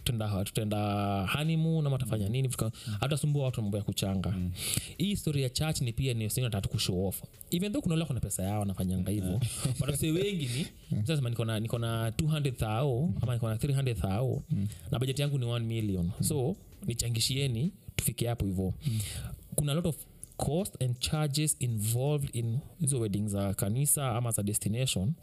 tutaenda 0.06 0.44
tutaenda 0.44 1.28
honeymoon 1.28 1.88
ama 1.88 1.98
tafanya 1.98 2.30
nini 2.30 2.48
Tuka- 2.48 2.72
hatutasumbua 3.00 3.46
watu 3.46 3.62
mambo 3.62 3.78
ya 3.78 3.84
kuchanga. 3.84 4.34
Hii 4.98 5.16
story 5.16 5.44
ya 5.44 5.50
church 5.50 5.82
ni 5.82 5.94
pia 5.94 6.14
ni 6.14 6.30
kushow 6.72 7.08
off. 7.08 7.24
Even 7.52 7.72
though 7.72 7.84
kuna 7.84 7.96
wale 7.96 8.06
kuna 8.06 8.20
pesa 8.20 8.44
yao 8.44 8.60
wanafanyanga 8.60 9.12
hivyo 9.12 9.40
but 9.80 9.90
wase 9.90 10.12
wengi 10.12 10.46
ni. 10.46 10.68
Sasa 11.08 11.30
niko 11.30 11.46
na 11.46 11.60
niko 11.60 11.80
na 11.80 12.10
200 12.10 12.52
thao 12.52 13.14
ama 13.22 13.34
niko 13.34 13.50
na 13.50 13.56
300 13.56 13.96
thao 13.96 14.44
na 14.92 15.00
bajeti 15.00 15.22
yangu 15.22 15.38
ni 15.40 15.46
1 15.46 15.60
million. 15.60 16.12
So 16.22 16.56
nichangishieni 16.86 17.72
tufike 17.96 18.28
hapo 18.28 18.46
hivyo. 18.46 18.74
Kuna 19.56 19.72
a 19.72 19.76
lot 19.76 19.90
of 19.90 19.96
cost 20.38 20.82
and 20.82 21.00
charges 21.00 21.56
involved 21.60 22.30
in 22.36 22.60
hizo 22.80 23.00
wedding 23.00 23.28
za 23.28 23.54
kanisa 23.54 24.10
ama 24.16 24.32
za 24.32 24.44
destination 24.44 25.14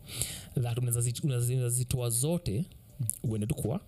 that 0.62 0.78
unaweza 0.78 1.12
unaweza 1.24 1.52
unaweza 1.54 1.68
zitoa 1.68 2.10
zote 2.10 2.64
uende 3.22 3.46
tu 3.46 3.54
kwa 3.54 3.80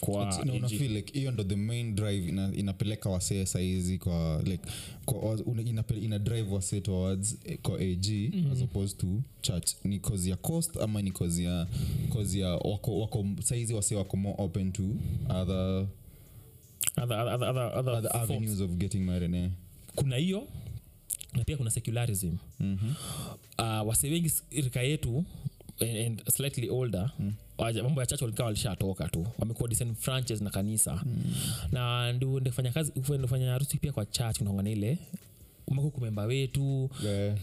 kwa 0.00 0.44
na 0.44 0.68
like 0.68 1.18
hiyo 1.18 1.30
ndo 1.30 1.44
the 1.44 1.56
main 1.56 1.94
drive 1.94 2.28
ina, 2.28 2.52
inapeleka 2.54 3.10
wasee 3.10 3.46
saizi 3.46 3.98
kwa 3.98 4.42
like 4.44 4.64
kwa, 5.04 5.38
inape, 5.64 5.94
ina 5.94 6.18
drive 6.18 6.54
wasee 6.54 6.80
towards 6.80 7.36
eh, 7.44 7.58
kwa 7.62 7.74
ag 7.80 8.06
mm-hmm. 8.06 8.52
as 8.52 8.62
opposed 8.62 8.98
to 8.98 9.06
church 9.40 9.70
ni 9.84 9.98
cause 9.98 10.30
ya 10.30 10.36
cost 10.36 10.76
ama 10.76 11.02
ni 11.02 11.10
cause 11.10 11.42
ya 11.42 11.66
cause 12.12 12.38
ya 12.40 12.48
wako, 12.48 13.00
wako 13.00 13.26
saizi 13.42 13.74
wasee 13.74 13.94
wako 13.94 14.16
more 14.16 14.36
open 14.38 14.72
to 14.72 14.82
other, 15.28 15.86
other, 17.02 17.18
other, 17.18 17.48
other, 17.48 17.92
other, 17.94 18.16
avenues 18.16 18.60
of 18.60 18.70
getting 18.70 19.00
married 19.04 19.34
eh? 19.34 19.50
kuna 19.94 20.16
hiyo 20.16 20.48
na 21.32 21.44
pia 21.44 21.56
kuna 21.56 21.70
secularism 21.70 22.36
mm-hmm. 22.60 22.94
uh, 23.58 23.88
wase 23.88 24.10
wengi 24.10 24.32
rika 24.50 24.82
yetu 24.82 25.24
and, 25.80 25.96
and 25.96 26.30
slightly 26.30 26.68
older 26.70 27.10
mm. 27.18 27.32
mambo 27.82 28.00
ya 28.00 28.06
church 28.06 28.22
walikaa 28.22 28.44
walishatoka 28.44 29.08
tu 29.08 29.26
wamekuwa 29.38 29.68
franches 29.94 30.40
na 30.40 30.50
kanisa 30.50 31.00
mm. 31.04 31.34
na 31.72 32.12
ndio 32.12 32.32
uende 32.32 32.50
kazi 32.72 32.92
uende 33.08 33.26
harusi 33.52 33.78
pia 33.78 33.92
kwa 33.92 34.06
church 34.06 34.40
unaongana 34.40 34.70
ile 34.70 34.98
umekuwa 35.72 35.92
kumemba 35.92 36.22
wetu. 36.24 36.90
Eh. 37.06 37.34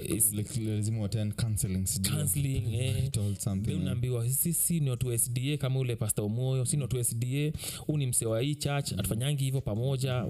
Unaambiwa 3.81 4.29
sisi 4.29 4.79
ni 4.79 4.89
watu 4.89 5.07
sda 5.17 5.57
kama 5.57 5.79
ule 5.79 5.95
pasta 5.95 6.23
umoyo 6.23 6.65
si 6.65 6.75
ni 6.77 6.81
watu 6.81 6.97
wa 6.97 7.03
sda 7.03 7.51
huu 7.79 7.97
ni 7.97 8.05
msee 8.07 8.25
wa 8.25 8.41
hii 8.41 8.55
church 8.55 8.93
atufanyangi 8.93 9.43
hivyo 9.43 9.61
pamoja. 9.61 10.25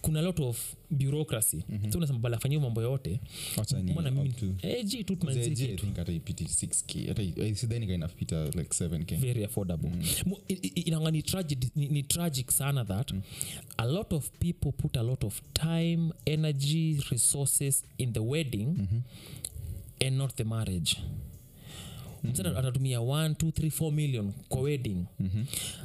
Kuna 0.00 0.20
lot 0.22 0.42
of 0.44 0.74
bureaucracy. 0.90 1.64
So 1.92 1.98
unasema 1.98 2.18
bala 2.18 2.36
afanyia 2.36 2.60
mambo 2.60 2.82
yote. 2.82 3.20
Mbona 3.92 4.10
mimi 4.10 4.28
eh, 4.62 4.84
tu 5.04 5.16
Kuzi 5.16 5.20
tumalizie 5.20 5.52
AG, 5.52 5.62
I 5.62 5.66
kitu. 5.68 5.84
think 5.86 5.96
hata 5.96 6.12
ipiti 6.12 6.44
6k 6.44 7.08
hata 7.08 7.22
i- 7.22 7.54
sidhani 7.54 7.86
ka 7.86 7.92
inapita 7.94 8.44
like 8.44 8.74
7k 8.84 9.16
very 9.16 9.44
affordable. 9.44 9.90
Mm-hmm. 9.90 10.32
i- 10.48 10.72
ni 11.10 11.22
tragic, 11.22 11.76
ni, 11.76 11.88
ni 11.88 12.02
tragic 12.02 12.50
sana 12.50 12.84
that 12.84 13.12
a 13.76 13.84
lot 13.86 14.16
of 14.16 14.30
people 14.38 14.72
put 14.72 14.96
a 14.96 15.02
lot 15.02 15.26
of 15.26 15.42
time 15.52 16.12
energy 16.26 17.00
resources 17.10 17.31
in 17.98 18.12
the 18.12 18.20
wedding 18.20 18.88
and 20.06 20.16
not 20.16 20.34
the 20.36 20.44
marriage. 20.44 20.96
Msana 22.24 22.58
atatumia 22.58 23.00
1 23.00 23.28
2 23.34 23.50
3 23.50 23.70
4 23.70 23.92
million 23.92 24.32
kwa 24.48 24.60
wedding. 24.60 25.04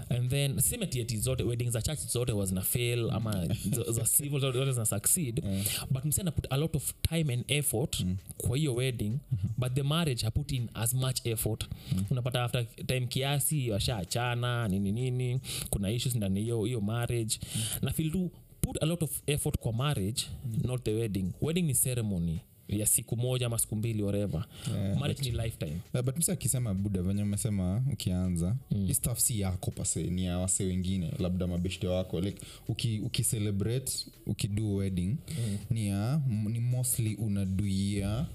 And 0.10 0.30
then 0.30 0.60
simetieti 0.60 1.18
zote 1.18 1.44
wedding 1.44 1.70
za 1.70 1.82
church 1.82 2.00
zote 2.00 2.32
wazina 2.32 2.62
fail 2.62 3.10
ama 3.12 3.48
za, 3.92 4.04
civil 4.04 4.39
zote 4.39 4.72
zina 4.72 4.86
succeed. 4.86 5.44
But 5.92 6.06
msana 6.06 6.32
put 6.32 6.46
a 6.50 6.58
lot 6.58 6.77
of 6.77 6.94
time 7.10 7.34
and 7.34 7.44
effort 7.48 8.06
kwa 8.38 8.58
hiyo 8.58 8.75
wedding 8.75 9.20
but 9.58 9.74
the 9.74 9.84
marriage 9.84 10.25
ha 10.25 10.32
put 10.32 10.51
in 10.51 10.70
as 10.74 10.94
much 10.94 11.25
effort. 11.25 11.66
Unapata 12.12 12.44
after 12.44 12.66
time 12.86 13.08
kiasi 13.08 13.72
washaachana 13.72 14.68
nini 14.68 14.92
nini 14.92 15.39
kuna 15.70 15.92
issues 15.92 16.16
ndani 16.16 16.42
hiyo 16.42 16.63
hiyo 16.63 16.82
marriage. 16.82 17.39
Na 17.82 17.92
fil 17.94 18.12
tu 18.12 18.32
put 18.62 18.84
a 18.84 18.86
lot 18.86 19.06
of 19.06 19.22
effort 19.28 19.58
kwa 19.60 19.74
marriage 19.74 20.24
not 20.64 20.84
the 20.84 20.94
wedding 20.94 21.32
wedding 21.42 21.62
ni 21.62 21.74
ceremony 21.74 22.42
ya 22.68 22.86
siku 22.86 23.18
moja 23.18 23.46
ama 23.46 23.58
siku 23.60 23.76
mbili 23.76 24.04
whatever 24.04 24.46
Yeah, 24.76 25.00
marriage 25.00 25.30
ni 25.32 25.38
lifetime 25.44 25.78
Uh, 25.94 26.02
but 26.02 26.18
msa 26.18 26.34
akisema 26.34 26.74
buda 26.74 27.02
venye 27.02 27.24
umesema 27.24 27.84
ukianza 27.94 28.56
mm. 28.72 28.94
staff 28.94 29.20
si 29.20 29.40
yako 29.40 29.72
pase 29.72 30.04
ni 30.04 30.26
ya 30.26 30.38
wase 30.38 30.64
wengine 30.66 31.12
labda 31.20 31.48
mabeshte 31.48 31.88
wako 31.88 32.22
like 32.22 32.42
uki, 32.68 33.00
uki 33.00 33.24
celebrate 33.24 33.92
ukidu 34.26 34.76
wedding 34.76 35.16
mm. 35.30 35.58
ni 35.70 35.88
ya 35.88 36.22
ni 36.50 36.60
mostly 36.60 37.16
unaduia 37.16 38.26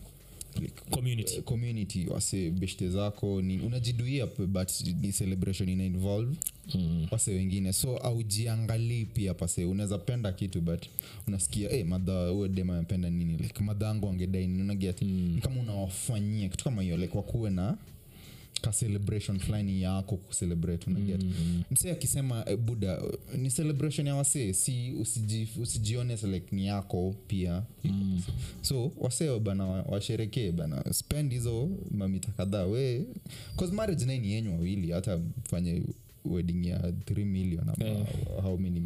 community. 0.91 1.39
Uh, 1.39 1.45
community 1.45 2.07
wase 2.09 2.51
beshte 2.51 2.89
zako 2.91 3.43
ni 3.43 3.59
unajiduia 3.61 4.27
but 4.47 4.71
ni 5.03 5.13
celebration 5.13 5.69
ina 5.69 5.85
involve 5.85 6.37
mm. 6.75 7.07
wase 7.11 7.33
wengine. 7.35 7.73
So 7.73 7.97
aujiangalii 7.97 9.05
pia 9.05 9.35
pase 9.35 9.65
unaweza 9.65 9.99
penda 9.99 10.33
kitu 10.33 10.61
but 10.61 10.87
unasikia 11.29 11.69
hey, 11.71 11.85
madha 11.85 12.33
uedem 12.33 12.71
amependa 12.71 13.11
nini? 13.11 13.37
Like 13.37 13.63
madha 13.63 13.91
angu 13.91 14.09
angedai 14.09 14.47
nini? 14.47 14.63
Unaget 14.63 15.03
mm. 15.03 15.39
kama 15.43 15.61
unawafanyia 15.61 16.49
kitu 16.49 16.65
kama 16.65 16.83
hiyo 16.83 16.97
like 16.97 17.17
wakuwe 17.17 17.51
na 17.51 17.77
ka 18.63 18.71
celebration 18.73 19.39
fulani 19.39 19.83
yako 19.83 20.17
kucelebrate 20.17 20.91
unaget 20.91 21.23
mm. 21.23 21.63
msee 21.71 21.91
akisema 21.93 22.45
e, 22.49 22.57
buda 22.57 23.03
ni 23.37 23.51
celebration 23.51 24.07
ya 24.07 24.15
wasee 24.15 24.53
si 24.53 24.93
usiji, 24.93 25.49
usijione 25.63 26.17
like 26.17 26.57
ni 26.57 26.67
yako 26.67 27.15
pia 27.27 27.63
mm. 27.85 28.23
so 28.63 28.93
wasee 28.99 29.39
bana 29.39 29.65
washerekee 29.65 30.53
bana 30.53 30.85
spend 30.93 31.33
hizo 31.33 31.69
mamita 31.91 32.29
kadhaa 32.33 32.65
we 32.67 33.05
cause 33.57 33.75
marriage 33.75 34.05
nae 34.05 34.19
ni 34.19 34.33
yenyu 34.33 34.53
wawili 34.53 34.91
hata 34.93 35.17
mfanye 35.17 35.83
wedding 36.25 36.67
ya 36.69 36.79
3 36.79 37.25
million 37.25 37.69
ama 37.69 37.85
Eh. 37.87 38.07
how 38.43 38.57
many 38.59 38.83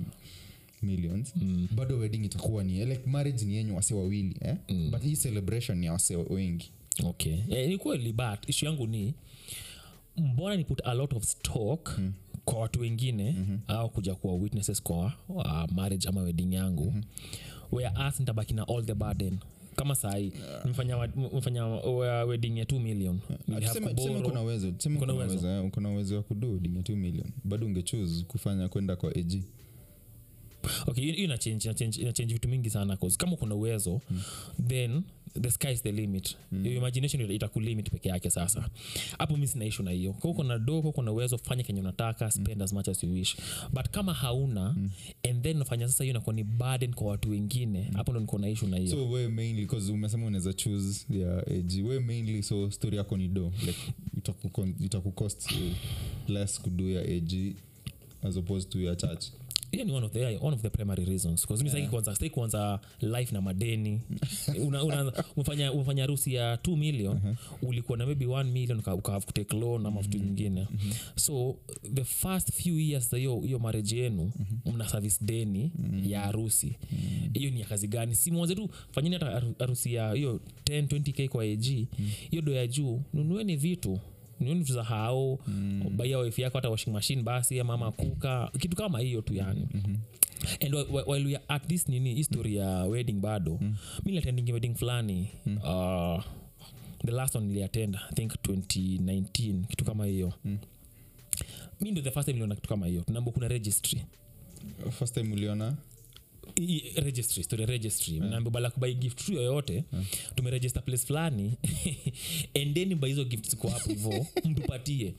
millions 0.83 1.33
mm. 1.37 1.68
bado 1.76 1.99
wedding 1.99 2.25
itakuwa 2.25 2.64
ni 2.64 2.85
like 2.85 3.00
marriage 3.06 3.45
ni 3.45 3.54
yenyu 3.56 3.76
wase 3.76 3.95
wawili 3.95 4.37
eh? 4.40 4.56
mm. 4.68 4.90
but 4.90 5.02
hii 5.02 5.16
celebration 5.16 5.78
ni 5.78 5.87
ya 5.87 5.92
wase 5.92 6.16
wengi 6.16 6.71
okay 7.04 7.37
eh, 7.50 7.68
ni 7.68 7.78
kweli 7.78 8.12
but 8.12 8.49
ishu 8.49 8.64
yangu 8.64 8.87
ni 8.87 9.14
mbona 10.18 10.56
ni 10.56 10.64
put 10.64 10.80
a 10.85 10.94
lot 10.94 11.16
of 11.16 11.25
stock 11.25 11.99
mm. 11.99 12.12
kwa 12.44 12.58
watu 12.61 12.80
wengine 12.80 13.35
mm-hmm. 13.38 13.58
au 13.68 13.90
kuja 13.90 14.14
kuwa 14.14 14.35
witnesses 14.35 14.82
kwa 14.82 15.12
uh, 15.28 15.64
marriage 15.73 16.08
ama 16.08 16.20
wedding 16.20 16.52
yangu? 16.54 16.85
Mm-hmm. 16.85 17.02
whereas 17.73 18.20
nitabaki 18.20 18.54
na 18.54 18.68
all 18.68 18.85
the 18.85 18.94
burden. 18.94 19.38
Kama 19.76 19.94
sahii 19.94 20.32
mfanya, 20.64 20.96
wedding 22.26 22.58
ya 22.58 22.64
2 22.64 22.80
million. 22.80 23.18
Kuna 25.70 25.90
uwezo 25.90 26.16
wa 26.16 26.23
kudu 26.23 26.52
wedding 26.52 26.76
ya 26.76 26.82
2 26.82 26.96
million. 26.96 27.26
Bado 27.44 27.66
ungechoose 27.66 28.25
kufanya 28.25 28.68
kwenda 28.68 28.96
kwa 28.96 29.11
ag 29.11 29.42
okay 30.87 31.02
hiyo- 31.04 31.14
hiyo 31.14 31.25
ina 31.25 31.38
change, 31.38 31.75
change, 32.12 32.32
vitu 32.35 32.49
mingi 32.49 32.70
sana 32.70 32.96
'cause 32.96 33.16
kama 33.16 33.37
kuna 33.37 33.54
uwezo 33.54 34.00
mm. 34.11 34.20
then 34.68 35.02
the 35.40 35.50
sky 35.50 35.73
is 35.73 35.82
the 35.82 35.92
limit. 35.92 36.37
Mm. 36.52 36.66
Your 36.66 36.76
imagination 36.76 37.30
itakulimit 37.30 37.90
peke 37.90 38.08
yake 38.08 38.30
sasa. 38.30 38.68
Hapo 39.18 39.37
mi 39.37 39.46
sina 39.46 39.64
na 39.85 39.90
hiyo. 39.90 40.12
Kwa 40.12 40.35
kuna 40.35 40.58
dogo 40.58 40.92
kuna 40.92 41.12
uwezo 41.12 41.38
fanya 41.38 41.62
kenye 41.62 41.80
unataka 41.80 42.30
spend 42.30 42.62
as 42.62 42.73
much 42.73 42.88
as 42.88 43.04
you 43.04 43.12
wish. 43.12 43.37
But 43.73 43.88
kama 43.90 44.14
hauna 44.14 44.73
mm. 44.78 44.90
and 45.30 45.42
then 45.42 45.56
unafanya 45.56 45.88
sasa 45.88 46.04
hiyo 46.04 46.11
inakuwa 46.12 46.35
ni 46.35 46.44
burden 46.44 46.94
kwa 46.94 47.06
watu 47.06 47.30
wengine 47.30 47.90
hapo 47.94 48.12
ndo 48.12 48.20
niko 48.20 48.38
na 48.38 48.49
ishu 48.49 48.66
na 48.66 48.76
hiyo. 48.76 48.90
So 48.90 49.11
we 49.11 49.28
mainly 49.28 49.66
cause 49.66 49.92
umesema 49.92 50.26
unaweza 50.26 50.52
choose 50.52 51.06
ya 51.18 51.46
age 51.46 51.82
we 51.82 52.00
mainly 52.00 52.42
so 52.42 52.70
story 52.70 52.96
yako 52.96 53.16
ni 53.16 53.28
do 53.28 53.52
like 53.66 53.78
itakucost 54.80 55.50
itaku 55.50 55.70
less 56.28 56.61
kudu 56.61 56.90
ya 56.90 57.02
age 57.02 57.54
as 58.23 58.37
opposed 58.37 58.68
to 58.70 58.80
ya 58.80 58.96
church 58.96 59.25
hiyo 59.76 59.85
ni 59.85 59.92
one 59.92 60.06
of 60.06 60.12
the, 60.12 60.25
one 60.40 60.54
of 60.56 60.62
the 60.62 60.71
primary 60.71 61.04
reasons. 61.04 61.40
Because 61.42 61.64
mi 61.64 61.71
sitaki 61.71 61.88
kuanza 61.88 62.14
sitaki 62.14 62.30
kuanza 62.30 62.80
life 63.00 63.35
na 63.35 63.40
madeni. 63.40 64.00
Umefanya 65.37 65.73
umefanya 65.73 66.02
harusi 66.02 66.35
ya 66.35 66.54
2 66.56 66.76
million 66.76 67.37
ulikuwa 67.62 67.99
na 67.99 68.06
maybe 68.06 68.26
1 68.26 68.45
million 68.45 68.78
uka, 68.78 68.95
uka 68.95 69.12
have 69.12 69.26
to 69.26 69.33
take 69.33 69.56
loan 69.56 69.87
ama 69.87 70.00
vitu 70.02 70.18
zingine 70.18 70.66
so 71.16 71.56
the 71.95 72.04
first 72.04 72.52
few 72.52 72.78
years 72.78 73.11
hiyo 73.11 73.40
hiyo 73.40 73.59
marriage 73.59 73.97
yenu 73.97 74.33
mna 74.75 74.88
service 74.88 75.25
deni 75.25 75.73
ya 76.06 76.21
harusi. 76.21 76.76
Hiyo 77.35 77.50
ni 77.50 77.61
ya 77.61 77.66
kazi 77.66 77.88
gani? 77.88 78.14
Si 78.14 78.30
mwanze 78.30 78.54
tu 78.54 78.68
fanyeni 78.90 79.14
hata 79.14 79.42
harusi 79.59 79.95
ya 79.95 80.12
hiyo 80.12 80.40
10 80.64 80.87
20k 80.87 81.28
kwa 81.28 81.45
ag 81.45 81.64
hiyo 82.30 82.42
do 82.42 82.52
ya 82.52 82.66
juu 82.66 83.02
nunueni 83.14 83.56
vitu 83.56 84.00
vitu 84.40 84.73
za 84.73 84.83
mm. 85.47 85.83
baia 85.97 86.19
wife 86.19 86.43
yako 86.43 86.59
hata 86.59 86.71
washing 86.71 86.90
machine 86.90 87.23
basi 87.23 87.61
ama 87.61 87.75
ama 87.75 87.93
kuka 87.93 88.50
kitu 88.59 88.76
kama 88.76 89.00
hiyo 89.00 89.23
tu 89.23 89.35
yani. 89.35 89.69
Mm-hmm. 89.75 89.97
And 90.64 90.75
whi- 90.75 90.87
whi- 90.90 91.11
while 91.11 91.26
we 91.26 91.37
are 91.37 91.45
at 91.49 91.66
this 91.66 91.88
nini 91.88 92.14
history 92.14 92.57
ya 92.57 92.85
wedding 92.85 93.12
bado. 93.21 93.59
Mm. 93.61 93.76
mi 94.05 94.12
liatendingi 94.12 94.52
wedding 94.52 94.75
fulani. 94.75 95.28
Mm. 95.47 95.57
uh, 95.57 96.23
the 97.07 97.12
last 97.12 97.35
one 97.35 97.47
niliatend 97.47 97.97
i 98.11 98.14
think 98.14 98.33
2019 98.33 99.64
kitu 99.66 99.85
kama 99.85 100.07
hiyo. 100.07 100.33
Mm. 100.45 100.59
mi 101.81 101.90
ndo 101.90 102.02
the 102.02 102.11
first 102.11 102.25
time 102.26 102.33
niliona 102.33 102.55
kitu 102.55 102.69
kama 102.69 102.87
hiyo. 102.87 103.02
Tunaambia 103.02 103.33
kuna 103.33 103.49
registry. 103.49 104.05
First 104.90 105.14
time 105.14 105.33
uliona 105.33 105.76
i- 106.57 106.93
registry 107.00 107.43
story 107.45 107.67
registry. 107.67 108.21
Naambia 108.21 108.50
bala 108.50 108.71
kubai 108.71 108.95
gift 108.95 109.25
tu 109.26 109.33
yoyote 109.33 109.85
tumeregister 110.35 110.85
place 110.85 111.07
fulani 111.07 111.53
endeni 112.55 112.95
mba 112.95 113.09
hizo 113.09 113.25
gift 113.25 113.50
ziko 113.50 113.69
hapo 113.69 113.91
hivo 113.91 114.26
mtupatie. 114.45 115.15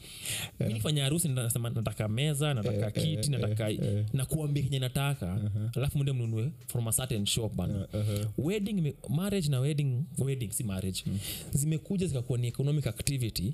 Yeah. 0.60 0.74
nifanya 0.74 1.04
harusi 1.04 1.28
nasema 1.30 1.70
nataka 1.70 2.08
meza 2.08 2.54
nataka 2.54 2.92
kiti 2.92 3.30
nataka 3.32 3.72
na 4.14 4.26
kuambia 4.26 4.64
kenye 4.64 4.80
nataka. 4.80 5.52
Alafu 5.76 5.98
mnde 6.00 6.12
mnunue 6.12 6.52
from 6.68 6.88
a 6.88 6.92
certain 6.92 7.26
shop 7.26 7.54
bana. 7.56 7.88
Wedding 8.38 8.94
marriage 9.10 9.50
na 9.50 9.60
wedding 9.60 10.04
wedding 10.18 10.52
si 10.52 10.64
marriage. 10.64 11.04
Zimekuja 11.52 12.08
zikakuwa 12.08 12.38
ni 12.40 12.48
economic 12.48 12.88
activity. 12.88 13.54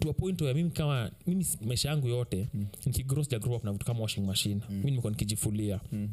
To 0.00 0.10
a 0.10 0.12
point 0.12 0.40
where 0.40 0.54
mimi 0.54 0.70
kama 0.70 1.10
mimi 1.26 1.46
maisha 1.66 1.88
yangu 1.88 2.08
yote 2.08 2.48
mm. 2.54 2.66
nikigrow 2.86 3.24
sija 3.24 3.38
grow 3.38 3.56
up 3.56 3.64
na 3.64 3.72
vitu 3.72 3.86
kama 3.86 4.00
washing 4.00 4.20
machine. 4.20 4.60
Mm. 4.70 4.76
mi 4.76 4.84
nimekuwa 4.90 5.10
nikijifulia. 5.10 5.80
Mm 5.92 6.08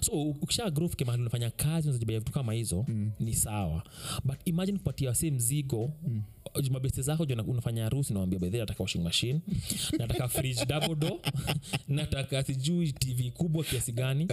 so 0.00 0.12
ukisha 0.22 0.70
grow 0.70 0.88
fike 0.88 1.04
mahali 1.04 1.20
unafanya 1.22 1.50
kazi 1.50 1.88
unazajibia 1.88 2.18
vitu 2.18 2.32
kama 2.32 2.52
hizo 2.52 2.84
mm. 2.88 3.10
ni 3.20 3.34
sawa. 3.34 3.82
But 4.24 4.36
imagine 4.44 4.78
kupatia 4.78 5.08
wase 5.08 5.30
mzigo 5.30 5.92
mm. 6.08 6.22
mabeste 6.70 7.02
zako 7.02 7.26
juu 7.26 7.42
unafanya 7.46 7.82
harusi 7.84 8.12
nawambia 8.14 8.38
bedhe 8.38 8.58
nataka 8.58 8.82
washing 8.82 8.98
machine 9.02 9.40
nataka 9.98 10.28
fridge 10.28 10.64
double 10.66 10.94
door 10.94 11.18
nataka 11.88 12.42
sijui 12.44 12.92
tv 12.92 13.30
kubwa 13.30 13.64
kiasi 13.64 13.92
gani. 13.92 14.28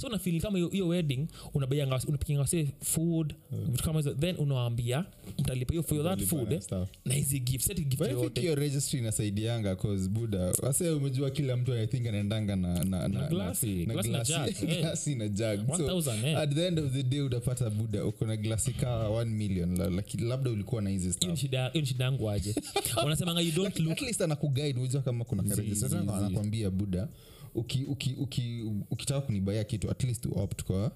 So 0.00 0.08
nafil 0.08 0.40
kama 0.40 0.58
hiyo- 0.58 0.88
wedding 0.88 1.26
unapikinga 1.54 2.40
wase 2.40 2.68
food 2.82 3.34
vitu 3.70 3.84
kama 3.84 3.98
hizo 3.98 4.14
then 4.14 4.36
unawambia 4.38 5.04
mtalipa 5.38 5.72
hiyo 5.72 5.82
for 5.82 6.02
that 6.04 6.22
food 6.24 6.50
na 6.70 6.80
eh, 6.80 6.86
na 7.04 7.14
hizi 7.14 7.40
gift 7.40 7.64
set 7.66 7.76
gift 7.80 7.98
But 7.98 8.06
I 8.08 8.10
think 8.10 8.22
yote. 8.22 8.40
hiyo 8.40 8.54
registry 8.54 8.98
inasaidianga 9.00 9.76
cause 9.76 10.08
buda 10.08 10.38
wase 10.62 10.90
umejua 10.90 11.30
kila 11.30 11.56
mtu 11.56 11.74
i 11.74 11.86
think 11.86 12.06
anaendanga 12.06 12.56
na, 12.56 12.84
na, 12.84 13.08
na, 13.08 13.28
glasi, 13.28 13.86
na, 13.86 13.94
glasi 13.94 14.08
na 14.10 14.18
glasi- 14.22 14.46
jug. 14.57 14.57
glasi 14.80 15.14
na 15.14 15.28
jug. 15.28 15.76
So 15.76 16.00
1000 16.00 16.36
at 16.36 16.54
the 16.54 16.66
end 16.66 16.78
of 16.78 16.92
the 16.92 17.02
day 17.02 17.20
utapata 17.20 17.70
buda 17.70 18.04
uko 18.04 18.26
na 18.26 18.36
glasi 18.36 18.72
kaa 18.72 19.08
1 19.08 19.24
million 19.24 19.76
la, 19.78 20.02
labda 20.28 20.50
ulikuwa 20.50 20.82
na 20.82 20.90
hizi 20.90 21.12
stuff. 21.12 21.38
shida 21.38 21.70
yangu 21.98 22.30
aje? 22.30 22.54
Wanasemanga 23.04 23.40
you 23.40 23.52
don't 23.52 23.78
look 23.80 23.92
at 23.92 24.00
least 24.00 24.20
anakuguide 24.20 24.80
unajua 24.80 25.02
kama 25.02 25.24
kuna 25.24 25.42
zi, 25.42 25.74
zi. 25.74 26.70
buda 26.70 27.08
uki, 27.54 27.84
uki, 27.84 28.14
uki, 28.18 28.62
ukitaka 28.90 29.20
kunibaya 29.20 29.64
kitu 29.64 29.90
at 29.90 30.04
least 30.04 30.26
opt 30.26 30.62
kwa 30.64 30.92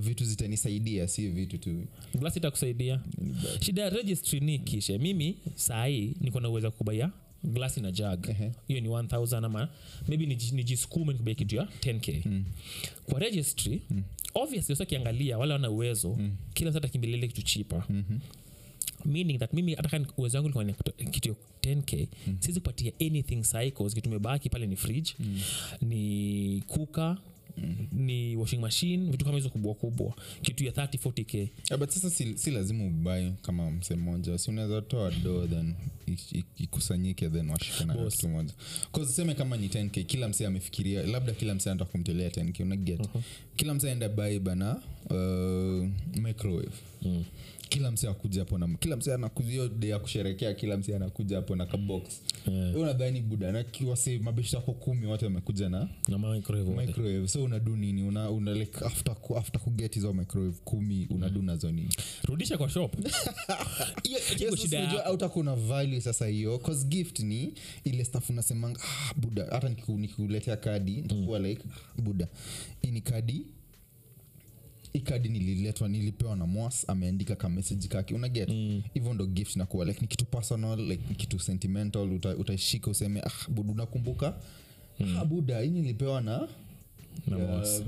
vitu 0.00 0.24
zitanisaidia 0.24 1.08
si 1.08 1.28
vitu 1.28 1.58
tu. 1.58 1.86
Glasi 2.18 2.38
itakusaidia. 2.38 3.00
Shida 3.60 3.82
ya 3.82 3.90
registry 3.90 4.40
ni 4.40 4.58
kishe 4.58 4.98
mimi 4.98 5.36
sahii 5.54 6.14
niko 6.20 6.40
na 6.40 6.48
uwezo 6.48 6.70
kubaia 6.70 7.10
glasi 7.44 7.80
na 7.80 7.92
jag 7.92 8.26
hiyo 8.68 8.80
ni 8.80 8.88
1000 8.88 9.44
ama 9.44 9.68
maybe 10.08 10.24
niji- 10.26 10.54
nijisukume 10.54 11.12
nikubia 11.12 11.34
kitu 11.34 11.56
ya 11.56 11.62
10k 11.80 12.22
mm. 12.28 12.44
kwa 13.04 13.20
registry 13.20 13.82
mm. 13.90 14.02
obviously 14.34 14.72
wasa 14.72 14.84
kiangalia 14.84 15.38
wale 15.38 15.52
wana 15.52 15.70
uwezo 15.70 16.16
mm. 16.18 16.36
kila 16.54 16.70
mtu 16.70 16.78
atakimbililia 16.78 17.28
kitu 17.28 17.42
chipa 17.42 17.86
mm-hmm 17.90 18.20
meaning 19.04 19.38
that 19.38 19.52
mimi 19.52 19.72
ataka 19.74 20.00
uwezo 20.16 20.38
wangu 20.38 20.48
likuwa 20.48 20.64
kitu 21.10 21.28
ya 21.28 21.34
10k 21.74 22.06
mm. 22.26 22.36
siwezi 22.40 22.60
kupatia 22.60 22.92
anything 23.00 23.42
cycles 23.42 23.94
kitu 23.94 24.08
imebaki 24.08 24.50
pale 24.50 24.66
ni 24.66 24.76
fridge 24.76 25.10
mm. 25.18 25.40
ni 25.82 26.62
kuka 26.66 27.16
mm. 27.56 27.76
ni 27.92 28.36
washing 28.36 28.58
machine 28.58 29.10
vitu 29.10 29.24
kama 29.24 29.36
hizo 29.36 29.50
kubwa 29.50 29.74
kubwa. 29.74 30.14
Kitu 30.42 30.64
ya 30.64 30.72
30 30.72 30.86
40k 30.98 31.36
Yeah, 31.36 31.78
but 31.78 31.90
sasa 31.90 32.10
si, 32.10 32.38
si 32.38 32.50
lazima 32.50 32.84
ubai 32.86 33.32
kama 33.42 33.70
mse 33.70 33.94
mmoja. 33.96 34.38
Si 34.38 34.50
unaweza 34.50 34.82
toa 34.82 35.10
do 35.10 35.46
then 35.46 35.74
ikusanyike 36.56 37.28
then 37.28 37.50
washike 37.50 37.84
na 37.84 37.94
kitu 38.10 38.28
moja. 38.28 38.52
Cause 38.92 39.34
kama 39.34 39.56
ni 39.56 39.68
10k 39.68 40.04
kila 40.04 40.28
mse 40.28 40.46
amefikiria 40.46 41.02
labda 41.02 41.32
kila 41.32 41.54
mse 41.54 41.70
anataka 41.70 41.90
kumtolea 41.92 42.28
10k 42.28 42.62
unaget 42.62 43.00
kila 43.56 43.74
mse 43.74 43.88
aenda 43.90 44.08
bai 44.08 44.38
bana 44.38 44.76
uh, 45.10 45.88
microwave. 46.22 46.76
Mm. 47.02 47.24
Kila 47.70 47.90
mse 47.90 48.08
akuja 48.08 48.40
hapo 48.40 48.58
na 48.58 48.68
kila 48.68 48.96
mse 48.96 49.14
anakuja 49.14 49.50
hiyo 49.50 49.68
day 49.68 49.90
ya 49.90 49.98
kusherekea 49.98 50.54
kila 50.54 50.76
mse 50.76 50.96
anakuja 50.96 51.36
hapo 51.36 51.56
na 51.56 51.66
kabox. 51.66 52.02
Yeah. 52.52 52.76
unadhani 52.76 53.20
buda 53.20 53.52
na 53.52 53.64
kiwase 53.64 54.18
mabeshi 54.18 54.56
yako 54.56 54.72
kumi 54.72 55.06
watu 55.06 55.24
wamekuja 55.24 55.68
na 55.68 55.88
na 56.08 56.18
microwave. 56.18 56.86
microwave. 56.86 57.28
So 57.28 57.44
unadu 57.44 57.76
nini? 57.76 58.02
Una, 58.02 58.30
una 58.30 58.52
like 58.54 58.84
after, 58.84 59.14
ku- 59.14 59.36
after 59.38 59.60
kuget 59.60 59.94
hizo 59.94 60.12
microwave 60.12 60.56
kumi 60.64 61.06
unadu 61.10 61.42
nazo 61.42 61.70
nini? 61.70 61.88
Rudisha 62.28 62.58
kwa 62.58 62.68
shop. 62.68 62.94
Autakuna 65.04 65.54
value 65.54 66.00
sasa 66.00 66.26
hiyo 66.26 66.58
cause 66.58 66.84
gift 66.86 67.20
ni 67.20 67.52
ile 67.84 68.04
staff 68.04 68.30
unasemanga 68.30 68.80
ah, 68.82 69.14
buda 69.14 69.46
hata 69.50 69.68
nikikuletea 69.68 70.56
kadi 70.56 70.90
nitakuwa 70.92 71.38
like 71.38 71.62
ah, 71.98 72.02
buda. 72.02 72.28
Hii 72.82 72.90
ni 72.90 73.00
kadi 73.00 73.42
hii 74.92 75.00
kadi 75.00 75.28
nililetwa 75.28 75.88
nilipewa 75.88 76.36
na 76.36 76.46
mwas 76.46 76.88
ameandika 76.90 77.36
ka 77.36 77.48
message 77.48 77.88
kake. 77.88 78.14
Unaget 78.14 78.48
hivyo 78.94 79.14
ndo 79.14 79.26
gift 79.26 79.56
nakuwa 79.56 79.84
like 79.84 80.00
ni 80.00 80.06
kitu 80.06 80.24
personal 80.24 80.78
like 80.80 81.02
ni 81.08 81.14
kitu 81.14 81.38
sentimental 81.38 82.12
uta, 82.12 82.36
utaishika 82.36 82.90
useme 82.90 83.20
ah, 83.20 83.50
buda 83.50 83.86
mm. 85.00 85.16
ah, 85.18 85.24
buda 85.24 85.60
hii 85.60 85.70
nilipewa 85.70 86.20
na 86.20 86.48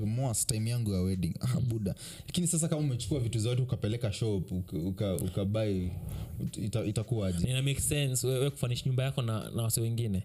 Mwas, 0.06 0.46
time 0.46 0.70
yangu 0.70 0.92
ya 0.92 1.00
wedding. 1.00 1.34
Ah, 1.40 1.60
buda 1.60 1.94
lakini 2.26 2.46
sasa 2.46 2.68
kama 2.68 2.80
umechukua 2.80 3.20
vitu 3.20 3.38
zote 3.38 3.62
ukapeleka 3.62 4.12
shop 4.12 4.52
ukabai 5.26 5.90
uka- 6.40 6.60
ita, 6.60 6.84
itakuwaje? 6.84 7.48
Ina 7.48 7.62
make 7.62 7.80
sense. 7.80 8.26
Wewe 8.26 8.50
kufanisha 8.50 8.82
nyumba 8.86 9.02
yako 9.02 9.22
na, 9.22 9.50
na 9.50 9.62
wase 9.62 9.80
wengine. 9.80 10.22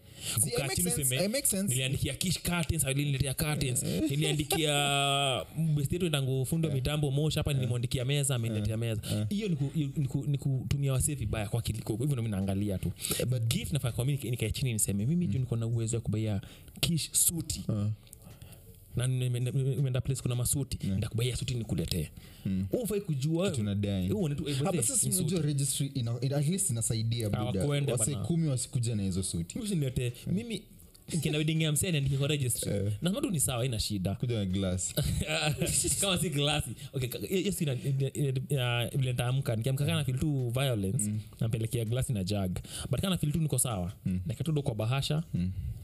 Niliandikia 1.69 2.13
kish 2.13 2.39
curtains 2.41 2.85
au 2.85 2.93
curtains. 3.33 3.83
Niliandikia 4.09 5.45
bestetu 5.75 6.45
fundi 6.45 6.67
wa 6.67 6.73
mitambo 6.73 7.11
moshi 7.11 7.37
hapa 7.37 7.53
nilimwandikia 7.53 8.05
meza 8.05 8.35
ameniletea 8.35 8.77
meza. 8.77 9.25
Hiyo 9.29 9.49
ni 9.49 9.55
ku- 9.55 9.71
ni 9.75 10.07
ku- 10.07 10.25
ni 10.27 10.37
kutumia 10.37 10.93
wasee 10.93 11.15
vibaya 11.15 11.49
kwa 11.49 11.61
kiliko 11.61 11.95
hivyo 11.95 12.15
nami 12.15 12.29
naangalia 12.29 12.77
tu. 12.77 12.91
But- 13.25 13.47
gift 13.47 13.73
nafaa 13.73 13.91
kwa 13.91 14.05
mimi 14.05 14.29
nikae 14.29 14.51
chini 14.51 14.73
niseme 14.73 15.05
mimi 15.05 15.27
juu 15.27 15.39
niko 15.39 15.55
na 15.55 15.67
uwezo 15.67 15.97
wa 15.97 16.01
kubaia 16.01 16.41
kish 16.79 17.09
suti 17.11 17.63
na 18.97 19.07
nime- 19.07 19.39
nime- 19.39 19.75
nimeenda 19.75 20.01
place 20.01 20.21
kuna 20.21 20.35
masuti. 20.35 20.87
Ndakubaia 20.87 21.35
suti 21.35 21.53
nikuletee. 21.53 22.09
Ufai 22.71 23.01
kujua 23.01 23.51
sasa 24.83 25.07
registry 25.41 25.87
ina, 25.93 26.15
ina- 26.21 26.37
at 26.37 26.47
least 26.47 26.69
inasaidia 26.69 27.29
buda. 27.29 27.37
Hawakuende 27.91 27.91
kumi 28.27 28.47
wasikuja 28.47 28.95
na 28.95 29.03
hizo 29.03 29.23
suti. 29.23 29.59
Mimi 30.31 30.63
nkienda 31.13 31.37
wedding 31.37 31.61
ya 31.61 31.71
kwa 32.17 32.27
registry 32.27 32.71
nasema 33.01 33.21
tu 33.21 33.29
ni 33.31 33.39
sawa 33.39 33.65
ina 33.65 33.79
shida. 33.79 34.15
Kuja 34.15 34.35
na 34.39 34.45
glass. 34.45 34.93
Kama 36.01 36.17
si 36.17 36.29
glasi 36.29 36.69
okay, 36.93 37.09
ka- 37.09 37.19
hiyo 37.27 37.51
si 37.51 37.63
ina- 37.63 37.73
ina- 37.73 38.11
ina- 38.49 38.87
vile 38.89 39.11
nitaamka. 39.11 39.55
Nikiamka 39.55 39.85
kana 39.85 40.03
feel 40.03 40.19
tu 40.19 40.49
violence 40.49 41.11
nampelekea 41.39 41.85
glasi 41.85 42.13
na 42.13 42.23
jug. 42.23 42.57
But 42.91 43.01
kana 43.01 43.17
feel 43.17 43.31
tu 43.31 43.39
niko 43.39 43.59
sawa. 43.59 43.93
Nakatudo 44.25 44.61
kwa 44.61 44.75
bahasha 44.75 45.23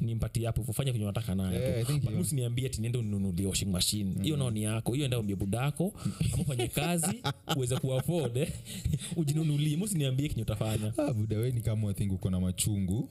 nimpatie 0.01 0.45
hapo 0.45 0.61
ufanye 0.61 0.91
venye 0.91 1.03
unataka 1.03 1.35
nayo. 1.35 1.59
Yeah, 1.59 1.77
I 1.77 1.81
tu. 1.83 1.87
think 1.91 2.03
But 2.03 2.13
you- 2.13 2.19
usiniambie 2.19 2.69
ti 2.69 2.81
niende 2.81 2.97
ununulie 2.97 3.45
washing 3.47 3.65
machine. 3.71 4.11
Hiyo 4.23 4.37
nao 4.37 4.51
ni 4.51 4.63
yako 4.63 4.93
hiyo 4.93 5.05
enda 5.05 5.19
umbie 5.19 5.35
budako 5.35 5.93
ama 6.33 6.43
ufanye 6.43 6.67
kazi 6.67 7.21
uweze 7.57 7.77
kuafford 7.77 8.37
eh, 8.37 8.51
ujinunulie 9.17 9.77
musiniambie 9.77 10.29
kenye 10.29 10.41
utafanya. 10.41 10.93
Ah, 10.97 11.13
buda 11.13 11.37
kama 11.61 11.93
think 11.93 12.11
uko 12.11 12.29
na 12.29 12.39
machungu. 12.39 13.09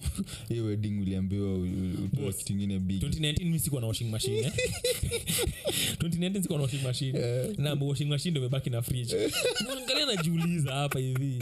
Hiyo 0.48 0.64
wedding 0.64 1.00
uliambiwa 1.00 1.58
kitu 2.08 2.52
ingine 2.52 2.78
big. 2.78 3.02
2019 3.02 3.44
mi 3.44 3.58
sikuwa 3.58 3.80
na 3.80 3.86
washing 3.86 4.10
machine 4.10 4.38
eh? 4.38 4.52
2019 5.98 6.42
sikuwa 6.42 6.58
na 6.58 6.62
washing 6.64 6.82
machine. 6.82 7.18
Na 7.58 7.72
washing 7.74 8.04
machine 8.08 8.30
ndo 8.30 8.40
imebaki 8.40 8.70
na 8.70 8.82
fridge. 8.82 9.16
Naangalia 9.66 10.06
najiuliza 10.06 10.72
hapa 10.72 10.98
hivi. 10.98 11.38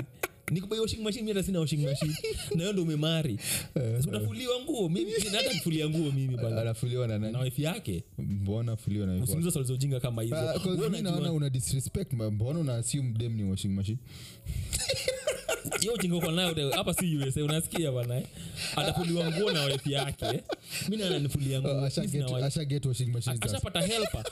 Nikubai 0.51 0.81
washing 0.81 1.03
machine 1.03 1.23
mi 1.23 1.29
hata 1.29 1.42
sina 1.42 1.61
washing 1.61 1.77
machine. 1.85 2.14
Na 2.55 2.61
hiyo 2.61 2.73
ndo 2.73 2.83
umemari. 2.83 3.38
Utafuliwa 4.09 4.61
nguo 4.61 4.88
mimi 4.88 5.12
hata 5.12 5.53
nifulia 5.53 5.88
nguo 5.88 6.12
mimi 6.12 6.38
anafuliwa 6.38 7.09
na 7.09 7.18
na 7.18 7.40
wife 7.40 7.62
yake. 7.62 8.05
Mbona 8.18 8.73
afuliwa 8.73 9.07
na 9.07 9.12
wife 9.12 9.51
swali 9.51 9.73
ujinga 9.73 10.01
kama 10.01 10.23
hizo 10.23 10.37
Ah, 10.37 11.03
naona 11.03 11.33
una 11.33 11.51
disrespect 11.51 12.12
mbona 12.12 12.59
una 12.59 12.75
assume 12.75 13.12
dem 13.18 13.37
ni 13.37 13.44
washing 13.44 13.68
machine 13.68 13.99
hiyo 15.81 15.92
ujinga 15.92 16.16
uko 16.16 16.31
nayo 16.33 16.70
hapa 16.70 16.94
si 16.94 17.16
usa 17.16 17.44
unasikia 17.44 17.92
bana 17.92 18.16
eh? 18.18 18.25
atafuliwa 18.77 19.31
nguo 19.31 19.53
na 19.53 19.64
wife 19.64 19.92
yake. 19.92 20.42
Mi 20.88 20.96
na 20.96 21.07
ananifulia 21.07 21.61
nguo 21.61 21.70
Oh, 21.70 21.81
helper. 23.81 24.25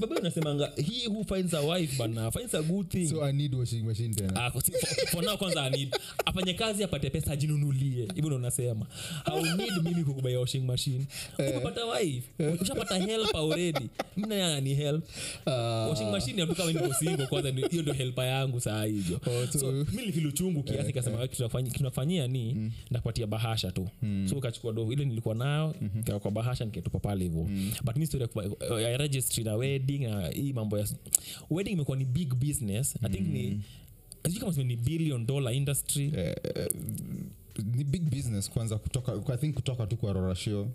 Baba 0.00 0.16
unasemanga 0.16 0.72
he 0.76 1.08
who 1.08 1.24
finds 1.24 1.54
a 1.54 1.60
wife 1.60 1.98
bana 1.98 2.30
finds 2.30 2.54
a 2.54 2.62
good 2.62 2.88
thing. 2.88 3.06
So 3.08 3.24
i 3.24 3.32
need 3.32 3.54
washing 3.54 3.82
machine 3.84 4.14
tena. 4.14 4.32
Ah, 4.46 4.50
for- 4.50 4.62
for 5.10 5.22
now 5.24 5.36
kwanza 5.36 5.62
anid 5.64 5.96
afanye 6.26 6.54
kazi 6.54 6.84
apate 6.84 7.10
pesa 7.10 7.32
ajinunulie. 7.32 8.06
Hivyo 8.14 8.26
ndo 8.30 8.36
unasema. 8.36 8.86
Au 9.24 9.46
need 9.46 9.72
mimi 9.82 10.04
kukubaia 10.04 10.40
washing 10.40 10.60
machine. 10.64 11.06
Umepata 11.38 11.84
wife? 11.86 12.28
Ushapata 12.60 12.96
help 12.98 13.34
already? 13.34 13.88
Mimi 14.16 14.28
naye 14.28 14.42
anani 14.44 14.74
help. 14.74 15.04
Uh, 15.46 15.52
washing 15.90 16.10
machine 16.10 16.46
niko 16.46 16.94
single 16.94 17.26
kwanza 17.26 17.50
hiyo 17.50 17.82
ndio 17.82 17.94
helper 17.94 18.24
yangu 18.24 18.60
saa 18.60 18.84
hizo 18.84 19.20
Oh, 19.26 19.46
so- 19.52 19.58
so 19.58 19.72
mi 19.72 19.86
nilifeel 19.96 20.26
uchungu 20.26 20.62
kiasi 20.72 20.92
kasema 20.92 21.16
"Wewe 21.16 21.28
tunafanyia 21.72 22.28
ni 22.28 22.72
ndakupatia 22.90 23.26
bahasha 23.26 23.70
tu. 23.72 23.88
So 24.26 24.36
ukachukua 24.36 24.72
do 24.72 24.92
ile 24.92 25.04
nilikuwa 25.04 25.34
nayo 25.34 25.74
mm 25.80 26.02
kwa 26.20 26.30
bahasha 26.30 26.64
niketupa 26.64 26.98
pale 26.98 27.24
hivo 27.24 27.50
but 27.84 27.96
mi 27.96 28.06
story 28.06 28.28
ya 28.82 28.96
registry 28.96 29.44
na 29.44 29.54
wedding 29.56 29.98
na 29.98 30.28
hii 30.28 30.52
mambo 30.52 30.78
ya 30.78 30.86
wedding 31.50 31.70
imekuwa 31.72 31.96
ni 31.96 32.04
big 32.04 32.34
business. 32.34 32.96
I 33.02 33.08
think 33.08 33.28
ni 33.28 33.60
sijui 34.24 34.40
kama 34.40 34.52
ni 34.64 34.76
billion 34.76 35.26
dollar 35.26 35.54
industry. 35.54 36.08
Uh, 36.08 36.18
eh, 36.18 36.68
ni 37.76 37.84
big 37.84 38.02
business 38.02 38.50
kwanza 38.50 38.78
kutoka 38.78 39.34
i 39.34 39.36
think 39.36 39.54
kutoka 39.54 39.86
tu 39.86 39.96
kwa 39.96 40.12
rorashio 40.12 40.70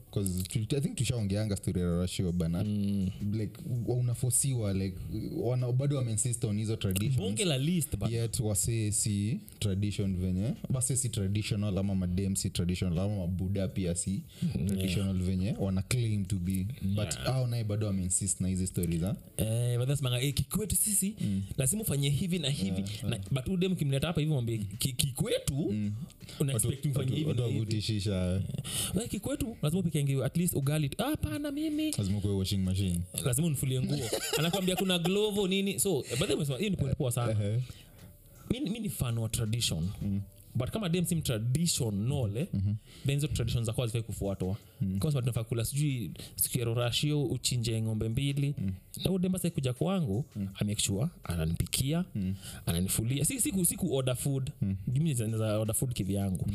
hin 0.51 0.67
i 0.77 0.81
think 0.81 0.95
tushaongeanga 0.95 1.55
story 1.55 1.79
ya 1.81 1.85
rorashio 1.87 2.31
bana 2.31 2.63
mm. 2.63 3.09
like 3.33 3.61
unafosiwa 3.87 4.73
like 4.73 4.97
wana, 5.37 5.71
bado 5.71 5.97
wameinsist 5.97 6.43
on 6.43 6.57
hizo 6.57 6.75
traditionsbonge 6.75 7.45
la 7.45 7.57
list 7.57 7.97
but 7.97 8.11
yet 8.11 8.39
wasee 8.39 8.91
si 8.91 9.39
tradition 9.59 10.17
venye 10.17 10.53
wasee 10.73 10.95
si 10.95 11.09
traditional 11.09 11.77
ama 11.77 11.95
madem 11.95 12.35
si 12.35 12.49
traditional 12.49 12.99
ama 12.99 13.15
mabuda 13.15 13.67
pia 13.67 13.95
si 13.95 14.23
traditional 14.67 15.23
venye 15.23 15.55
wana 15.59 15.81
claim 15.81 16.25
to 16.25 16.35
be. 16.35 16.65
But 16.81 17.17
au 17.25 17.47
naye 17.47 17.63
bado 17.63 17.87
wameinsist 17.87 18.41
na 18.41 18.47
hizi 18.47 18.67
stories 18.67 19.01
za 19.01 19.15
Eh, 19.37 19.79
but 19.79 19.89
eh, 20.21 20.33
kikwetu 20.33 20.75
sisi 20.75 21.15
lazima 21.57 21.81
ufanye 21.81 22.09
hivi 22.09 22.39
na 22.39 22.49
hivi. 22.49 22.83
Na, 23.09 23.19
but 23.31 23.47
udem 23.47 23.75
kimleta 23.75 24.07
hapa 24.07 24.21
hivi 24.21 24.33
mwambie 24.33 24.57
"Ki- 24.57 24.93
kikwetu 24.93 25.73
una 26.39 26.53
Wewe 28.95 29.07
kikwetu 29.07 29.57
lazima 29.61 29.79
upikenge 29.79 30.23
at 30.23 30.37
least 30.37 30.55
ugali. 30.55 30.91
Ah, 30.97 31.17
mimi. 31.51 31.91
Lazima 31.97 32.19
kuwe 32.21 32.33
washing 32.33 32.57
machine. 32.57 32.99
Lazima 33.25 33.47
unifulie 33.47 33.81
nguo. 33.81 33.97
Anakwambia 34.39 34.75
kuna 34.75 34.99
glovo 34.99 35.47
nini. 35.47 35.79
So 35.79 36.03
way 36.35 36.57
hiyo 36.57 36.69
ni 36.69 36.75
point 36.77 36.97
poa 36.97 37.11
sana. 37.11 37.35
Mi, 38.51 38.59
mi 38.59 38.79
ni 38.79 38.89
fan 38.89 39.17
wa 39.17 39.29
tradition 39.29 39.89
but 40.57 40.69
kama 40.69 40.89
dem 40.89 41.05
sim 41.05 41.21
traditional 41.21 42.37
eh, 42.37 42.47
then 43.05 43.15
hizo 43.15 43.27
tradition 43.27 43.63
zako 43.63 43.81
hazifai 43.81 44.01
kufuatwa. 44.01 44.57
Mm. 44.81 44.99
kama 44.99 45.21
tunafaa 45.21 45.43
kula 45.43 45.65
sijui 45.65 46.11
siku 46.35 46.57
uchinje 47.25 47.81
ng'ombe 47.81 48.09
mbili. 48.09 48.55
Na 49.03 49.03
huyo 49.09 49.19
demba 49.19 49.39
sai 49.39 49.51
kuja 49.51 49.73
kwangu 49.73 50.25
mm. 50.35 50.47
amake 50.59 50.81
sure 50.81 51.07
ananipikia 51.23 52.05
ananifulia. 52.65 53.25
Si, 53.25 53.39
siku, 53.41 53.65
siku 53.65 53.95
order 53.95 54.15
food. 54.15 54.51
Mm. 54.61 54.75
za 55.37 55.57
order 55.59 55.75
food 55.75 55.93
kivyangu. 55.93 56.45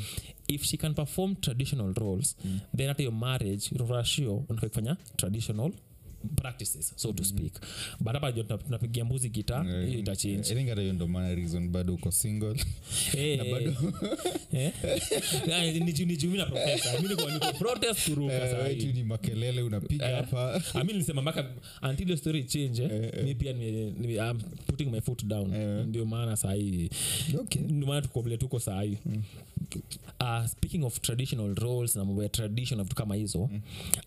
If 0.49 0.65
she 0.65 0.77
can 0.77 0.95
perform 0.95 1.35
traditional 1.35 1.95
roles 1.95 2.37
then 2.77 2.89
hata 2.89 3.03
hiyo 3.03 3.11
marriage 3.13 3.71
rorashio 3.77 4.37
unafaa 4.49 4.69
kufanya 4.69 4.97
traditional 5.17 5.73
practices 6.37 6.93
so 6.97 7.13
to 7.13 7.25
speak 7.25 7.53
but 8.01 8.13
hapa 8.13 8.33
tunapigia 8.33 9.05
mbuzi 9.05 9.29
gita 9.29 9.65
Eh, 9.69 9.87
hiyo 9.89 9.99
itachange 9.99 10.71
hata 10.71 10.81
hiyo 10.81 10.93
ndo 10.93 11.09
maana 11.09 11.35
reason 11.35 11.69
bado 11.69 11.95
uko 11.95 12.11
single 12.11 12.55
Eh, 13.17 13.39
Na 13.39 13.45
bado-. 13.45 13.77
Ah, 15.55 15.65
ni 15.73 15.93
juu- 15.93 16.07
ni 16.07 16.17
juu 16.17 16.31
mi 16.31 16.39
na 16.39 16.47
protest. 16.47 16.87
Ah, 16.87 17.01
mi 17.03 17.09
niko- 17.09 17.31
niko 17.31 17.53
protest 17.59 18.09
kuruka 18.09 18.51
saa 18.51 18.69
hii. 18.69 18.93
ni 18.93 19.03
makelele 19.05 19.63
unapiga 19.63 20.11
Eh. 20.11 20.17
hapa 20.17 20.63
Ah, 20.75 20.85
mi 20.85 20.93
nilisema 20.93 21.23
mpaka 21.23 21.47
until 21.91 22.07
the 22.09 22.17
story 22.17 22.45
change 22.45 22.83
eh, 22.83 23.25
mi 23.25 23.35
pia 23.35 23.53
ni- 23.53 24.17
I'm 24.17 24.39
putting 24.67 24.91
my 24.91 25.01
foot 25.01 25.25
down 25.25 25.55
Eh. 25.55 25.87
ndio 25.87 26.05
maana 26.07 26.37
sahii 26.37 26.91
okay. 27.41 27.63
ndio 27.63 27.87
maana 27.89 28.03
tuko 28.03 28.21
vile 28.23 28.37
tuko 28.37 28.61
Uh, 30.21 30.47
speaking 30.47 30.85
of 30.85 31.01
traditional 31.01 31.55
roles 31.55 31.97
na 31.97 32.05
mambo 32.05 32.23
ya 32.23 32.29
tradition 32.29 32.79
na 32.79 32.85
vitu 32.85 32.97
kama 32.97 33.15
hizo 33.15 33.51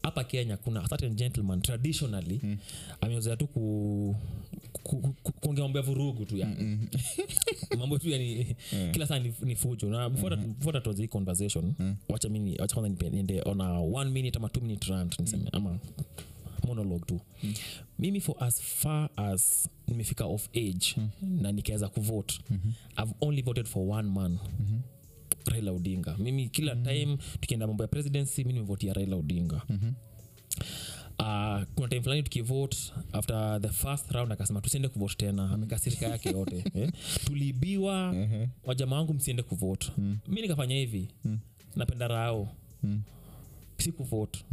hapa 0.04 0.24
kenya 0.24 0.58
kuna 0.58 0.88
certain 0.88 1.16
gentleman 1.16 1.62
traditionally 2.10 2.58
ameozea 3.02 3.36
tu 3.38 3.48
ku, 3.48 4.16
ku, 4.84 5.02
ku, 5.02 5.14
ku, 5.24 5.32
kuongea 5.32 5.64
mambo 5.64 5.80
ya 5.80 5.84
vurugu 5.86 6.26
tu 6.26 6.38
yani. 6.38 6.80
Mambo 7.80 7.98
tu 7.98 8.10
yani 8.10 8.56
kila 8.92 9.08
saa 9.08 9.20
ni, 9.20 9.34
ni 9.42 9.56
fujo. 9.56 9.90
Na 9.90 10.10
before 10.10 10.36
that- 10.36 10.82
tuanze 10.82 11.02
hii 11.02 11.08
conversation 11.08 11.74
wacha 12.10 12.30
mimi 12.30 12.58
wacha 12.60 12.76
kwanza 12.76 13.10
niende 13.10 13.42
on 13.46 13.62
a 13.62 13.80
one 13.80 14.12
minute 14.12 14.38
ama 14.38 14.50
two 14.50 14.62
minute 14.62 14.92
rant 14.92 15.20
niseme 15.20 15.50
ama 15.52 15.80
monologue 16.68 17.06
tu. 17.06 17.20
Mimi 18.00 18.20
for 18.22 18.36
as 18.40 18.62
far 18.62 19.10
as 19.16 19.70
nimefika 19.88 20.26
of 20.26 20.50
age 20.56 20.96
na 21.22 21.52
nikaweza 21.52 21.88
kuvote 21.90 22.40
i've 22.98 23.14
only 23.22 23.42
voted 23.42 23.66
for 23.66 23.90
one 23.90 24.10
man 24.10 24.40
raila 25.46 25.72
odinga. 25.72 26.18
Mimi 26.18 26.50
kila 26.50 26.76
time 26.76 27.18
tukienda 27.40 27.68
mambo 27.68 27.84
ya 27.84 27.88
presidency 27.88 28.44
mi 28.44 28.54
nimevotia 28.54 28.94
raila 28.94 29.16
odinga 29.16 29.62
Uh, 31.20 31.62
kuna 31.76 31.88
time 31.88 32.02
fulani 32.02 32.24
tukivote 32.24 32.78
after 33.14 33.62
the 33.62 33.70
first 33.70 34.12
round 34.12 34.32
akasema 34.32 34.62
tusiende 34.62 34.88
kuvote 34.90 35.16
tena. 35.16 35.52
Amekasirika 35.52 36.06
yake 36.08 36.30
yote. 36.30 36.64
Eh? 36.76 36.92
tuliibiwa. 37.26 38.16
Wajamaa 38.64 38.96
wangu 38.96 39.14
msiende 39.14 39.44
kuvote. 39.44 39.92
Mi 40.28 40.42
nikafanya 40.42 40.76
hivi. 40.76 41.08
Napenda 41.76 42.08
rao. 42.08 42.50
Sikuvote. 43.78 44.46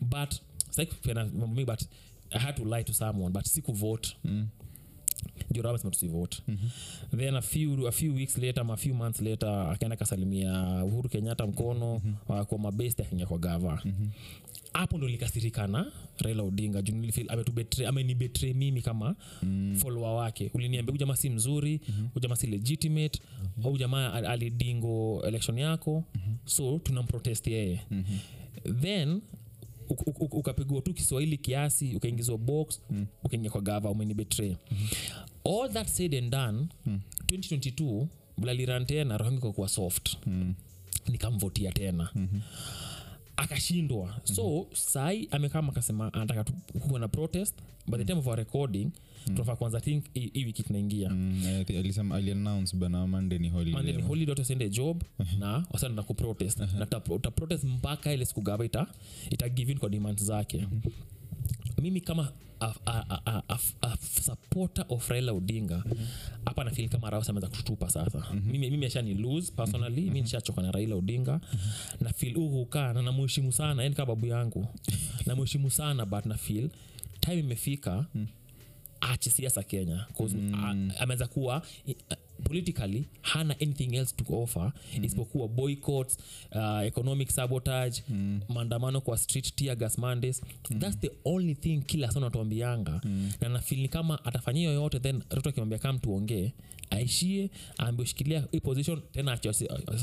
But 0.00 0.34
sitaki 0.70 0.94
kupeana 0.94 1.24
mambo 1.24 1.46
mingi 1.46 1.64
but 1.64 1.82
i 2.30 2.38
had 2.38 2.56
to 2.56 2.64
lie 2.64 2.84
to 2.84 2.92
someone 2.92 3.32
but 3.32 3.44
sikuvote. 3.44 4.16
Ndio 5.50 5.62
rao 5.62 5.78
mm-hmm. 5.84 7.18
then 7.18 7.36
a 7.36 7.42
few, 7.42 7.86
a 7.88 7.92
few 7.92 8.14
weeks 8.14 8.38
later 8.38 8.64
ma 8.64 8.76
few 8.76 8.94
months 8.94 9.20
later 9.20 9.48
akaenda 9.48 9.96
kasalimia 9.96 10.84
uhuru 10.84 11.08
kenyatta 11.08 11.46
mkono 11.46 12.00
mm-hmm. 12.04 12.44
kwa 12.44 12.58
mabest 12.58 13.00
akaingia 13.00 13.26
kwa 13.26 13.38
gava 13.38 13.82
hapo 14.72 14.98
ndo 14.98 15.08
likasirika 15.08 15.66
na 15.66 15.92
raila 16.18 16.42
odinga 16.42 16.82
juu 16.82 16.94
nilifeel 16.94 17.26
ametubetray- 17.26 17.86
amenibetray 17.88 18.52
mimi 18.54 18.82
kama 18.82 19.16
mm. 19.42 19.76
follower 19.76 20.10
wake 20.16 20.50
uliniambia 20.54 20.94
ujamaa 20.94 21.16
si 21.16 21.30
mzuri 21.30 21.80
mm-hmm. 21.88 22.08
ujamaa 22.16 22.36
si 22.36 22.46
legitimate 22.46 23.20
mm-hmm. 23.42 23.66
au 23.66 23.78
jamaa 23.78 24.12
alidingo 24.12 25.22
election 25.26 25.58
yako 25.58 26.04
mm-hmm. 26.14 26.36
so 26.44 26.78
tunamprotest 26.78 27.46
yeye 27.46 27.80
mm-hmm. 27.90 28.80
then 28.80 29.20
uk- 29.88 30.04
uk- 30.06 30.18
uk- 30.24 30.38
ukapigwa 30.38 30.80
tu 30.80 30.94
kiswahili 30.94 31.38
kiasi 31.38 31.94
ukaingizwa 31.96 32.38
box 32.38 32.80
mm. 32.90 33.06
ukaingia 33.24 33.50
kwa 33.50 33.60
gava 33.60 33.90
umenibetray 33.90 34.56
mm-hmm. 34.70 34.88
all 35.54 35.70
that 35.72 35.88
said 35.88 36.14
and 36.14 36.30
done 36.32 36.66
mm. 36.86 37.00
2022 37.26 38.06
blaliran 38.38 38.86
tena 38.86 39.18
rohangi 39.18 39.38
kwa 39.40 39.52
kuwa 39.52 39.68
soft 39.68 40.16
mm. 40.26 40.54
nikamvotia 41.08 41.72
tena 41.72 42.10
mm-hmm 42.14 42.40
akashindwa. 43.40 44.06
Mm-hmm. 44.06 44.34
so 44.34 44.66
sai 44.72 45.28
amekama 45.30 45.68
akasema 45.72 46.12
anataka 46.12 46.44
kuwa 46.88 47.00
na 47.00 47.08
protest 47.08 47.54
by 47.88 47.96
the 47.98 48.04
time 48.04 48.18
of 48.18 48.26
our 48.26 48.36
recording 48.38 48.84
mm. 48.84 49.34
tunafaa 49.34 49.56
kwanza 49.56 49.80
think 49.80 50.04
hii 50.14 50.44
wiki 50.44 50.62
tunaingia. 50.62 51.10
Mm, 51.10 51.42
wasiende 54.40 54.68
job 54.68 55.02
na 55.40 55.64
wasana 55.70 55.94
na 55.94 56.02
kuprotest 56.02 56.58
na 56.58 56.84
uta- 56.86 57.14
utaprotest 57.14 57.64
mpaka 57.64 58.12
ile 58.12 58.24
siku 58.24 58.40
gava 58.40 58.64
ita, 58.64 58.86
ita 59.30 59.48
give 59.48 59.72
in 59.72 59.78
kwa 59.78 59.88
demand 59.88 60.20
zake. 60.20 60.66
Mimi 61.82 62.00
kama 62.00 62.32
a, 62.60 62.74
a, 62.86 63.04
a, 63.08 63.20
a, 63.26 63.42
a, 63.48 63.58
a 63.82 63.96
supporter 64.22 64.84
of 64.88 65.08
raila 65.08 65.32
odinga 65.32 65.84
hapa 66.44 66.64
nafil 66.64 66.88
kama 66.88 67.10
raus 67.10 67.28
ameweza 67.30 67.48
kututupa 67.48 67.90
sasa. 67.90 68.24
Mimi, 68.46 68.70
mimi 68.70 68.86
ashani 68.86 69.14
lose 69.14 69.52
personally 69.56 70.10
mi 70.10 70.20
nishachoka 70.20 70.62
na 70.62 70.70
raila 70.72 70.94
odinga. 70.96 71.40
Na 72.00 72.12
fil 72.12 72.34
huu 72.34 72.48
hukaa 72.48 72.92
na 72.92 73.02
namuheshimu 73.02 73.52
sana 73.52 73.82
yani 73.82 73.94
kaa 73.94 74.06
babu 74.06 74.26
yangu. 74.26 74.66
Namuheshimu 75.26 75.70
sana 75.70 76.06
but 76.06 76.26
nafil 76.26 76.70
time 77.20 77.38
imefika 77.40 78.06
ache 79.00 79.30
siasa 79.30 79.62
kenya 79.62 80.06
'Cause, 80.14 80.36
ameweza 80.98 81.26
kuwa 81.26 81.62
politically 82.40 83.04
hana 83.22 83.54
anything 83.62 83.96
else 83.96 84.14
to 84.16 84.24
offer 84.42 84.72
mm. 84.98 85.04
isipokuwa 85.04 85.48
boycotts 85.48 86.18
uh, 86.52 86.82
economic 86.86 87.30
sabotage 87.30 88.02
mm. 88.08 88.40
maandamano 88.48 89.00
kwa 89.00 89.18
street 89.18 89.54
tear 89.54 89.76
gas 89.76 89.98
mondays 89.98 90.42
mm. 90.70 90.78
thats 90.78 90.98
the 90.98 91.10
only 91.24 91.54
thing 91.54 91.78
kila 91.86 92.10
sana 92.10 92.26
natuambianga 92.26 93.00
mm. 93.04 93.32
na 93.40 93.48
nafili 93.48 93.88
kama 93.88 94.24
atafanyia 94.24 94.68
yoyote 94.70 95.00
then 95.00 95.22
ruto 95.30 95.48
akimwambia 95.48 95.78
kam 95.78 95.98
tuongee 95.98 96.52
aishie 96.90 97.50
aambie 97.80 98.02
ushikilia 98.02 98.44
hii 98.52 98.60
position 98.60 99.00
tena 99.12 99.38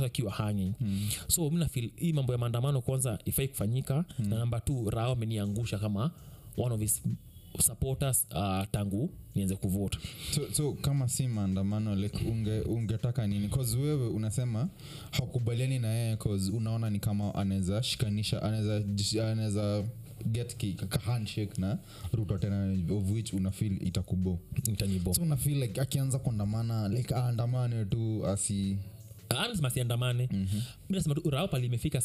akiwa 0.05 0.31
hanging 0.31 0.73
mm. 0.81 1.09
so 1.27 1.49
mi 1.49 1.57
nafil 1.59 1.91
hii 1.95 2.13
mambo 2.13 2.31
ya 2.33 2.37
maandamano 2.39 2.81
kwanza 2.81 3.19
ifai 3.25 3.47
kufanyika 3.47 4.05
mm. 4.19 4.27
na 4.29 4.37
namba 4.37 4.59
t 4.59 4.73
rao 4.89 5.11
ameniangusha 5.11 5.77
kama 5.79 6.11
one 6.57 6.75
of 6.75 6.81
his 6.81 7.03
supporters 7.61 8.27
uh, 8.35 8.63
tangu 8.71 9.09
nianze 9.35 9.55
kuvote. 9.55 9.97
So, 10.35 10.41
so 10.53 10.71
kama 10.73 11.09
si 11.09 11.27
maandamano 11.27 11.95
like 11.95 12.25
unge, 12.29 12.59
ungetaka 12.61 13.27
nini? 13.27 13.49
Cause 13.49 13.77
wewe 13.77 14.07
unasema 14.07 14.69
hakubaliani 15.11 15.79
na 15.79 15.87
yeye 15.87 16.15
cause 16.17 16.51
unaona 16.51 16.89
ni 16.89 16.99
kama 16.99 17.35
anaweza 17.35 17.83
shikanisha 17.83 18.41
anaweza 18.43 18.83
anaweza 19.31 19.83
get 20.25 20.57
ka 20.89 20.99
handshake 20.99 21.61
na 21.61 21.77
ruto 22.13 22.37
tena 22.37 22.77
of 22.95 23.11
which 23.11 23.33
unafil 23.33 23.87
itakubo. 23.87 24.39
Nitanibo 24.67 25.13
so 25.13 25.21
unafil 25.21 25.59
like 25.59 25.81
akianza 25.81 26.19
kuandamana 26.19 26.87
like 26.89 27.15
aandamane 27.15 27.85
tu 27.85 28.27
asi 28.27 28.77
anasema 29.29 29.69
siandamane 29.69 30.29
mm-hmm. 30.31 30.61
mi 30.89 30.95
nasema 30.95 31.15
tu 31.15 31.29
rao 31.29 31.47
pali 31.47 31.65
imefika 31.65 32.01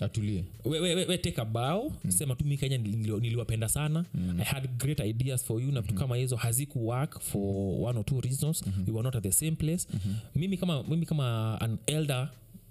atulie 0.00 0.44
a 1.38 1.44
bow 1.44 1.92
mm. 2.04 2.10
sema 2.10 2.34
tu 2.34 2.44
mi 2.44 2.56
kenya 2.56 2.76
nili- 2.78 3.20
niliwapenda 3.20 3.68
sana 3.68 4.04
mm. 4.14 4.40
i 4.40 4.44
had 4.44 4.68
great 4.78 5.00
ideas 5.00 5.44
for 5.44 5.62
you 5.62 5.72
na 5.72 5.80
vitu 5.80 5.94
kama 5.94 6.16
hizo 6.16 6.36
haziku 6.36 6.86
work 6.88 7.20
for 7.20 7.40
one 7.88 7.98
or 7.98 8.04
two 8.04 8.20
reasons 8.20 8.66
mm-hmm. 8.66 8.84
we 8.86 8.92
were 8.92 9.02
not 9.04 9.16
at 9.16 9.22
the 9.22 9.32
same 9.32 9.52
place 9.52 9.86
mm-hmm. 9.94 10.14
mimi 10.36 10.56
kama 10.56 10.82
mimi 10.82 11.06
kama 11.06 11.58
an 11.60 11.78
elder 11.86 12.28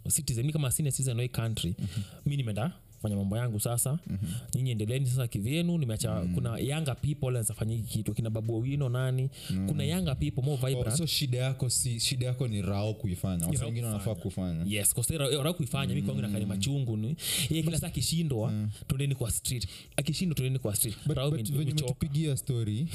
citizen 0.09 0.45
mi 0.45 0.53
kama 0.53 0.71
senior 0.71 0.91
citizen 0.93 1.19
oi 1.19 1.27
country 1.29 1.75
mm-hmm. 1.79 2.03
mi 2.25 2.37
nimeenda 2.37 2.71
fanya 3.05 3.15
mambo 3.15 3.37
yangu 3.37 3.59
sasa. 3.59 3.99
Mm-hmm. 4.07 4.33
nyinyi 4.55 4.71
endeleeni 4.71 5.05
sasa 5.05 5.27
kivyenu 5.27 5.77
nimeacha 5.77 6.11
mm-hmm. 6.15 6.33
kuna 6.35 6.57
younger 6.59 6.95
people 7.01 7.27
anazafanya 7.27 7.75
hiki 7.75 7.87
kitu 7.87 8.13
kina 8.13 8.29
babu 8.29 8.55
owino 8.55 8.89
nani? 8.89 9.29
Mm-hmm. 9.49 9.67
kuna 9.67 9.83
younger 9.83 10.17
people 10.19 10.41
more 10.41 10.75
oh, 10.75 10.91
so 10.91 11.05
shida 11.05 11.37
yako 11.37 11.69
si 11.69 11.99
shida 11.99 12.25
yako 12.25 12.47
ni 12.47 12.61
rao 12.61 12.93
kuifanya 12.93 13.47
watu 13.47 13.65
wengine 13.65 13.85
wanafaa 13.87 14.15
kufanya. 14.15 14.65
yes 14.67 14.93
kosera 14.93 15.53
kuifanya 15.53 15.95
mi 15.95 16.01
kwangu 16.01 16.21
nakani 16.21 16.45
machungu 16.45 16.97
ni. 16.97 17.15
Yeye 17.49 17.63
kila 17.63 17.79
saa 17.79 17.87
akishindwa 17.87 18.53
tuendeni 18.87 19.15
kwa 19.15 19.31
street. 19.31 19.67
Akishindwa 19.95 20.35
tuendeni 20.35 20.59
kwa 20.59 20.75
street. 20.75 20.97
But- 21.07 21.15
Rao 21.17 21.31
but 21.31 21.51
venye 21.51 21.71
umetupigia 21.71 22.37
story 22.37 22.87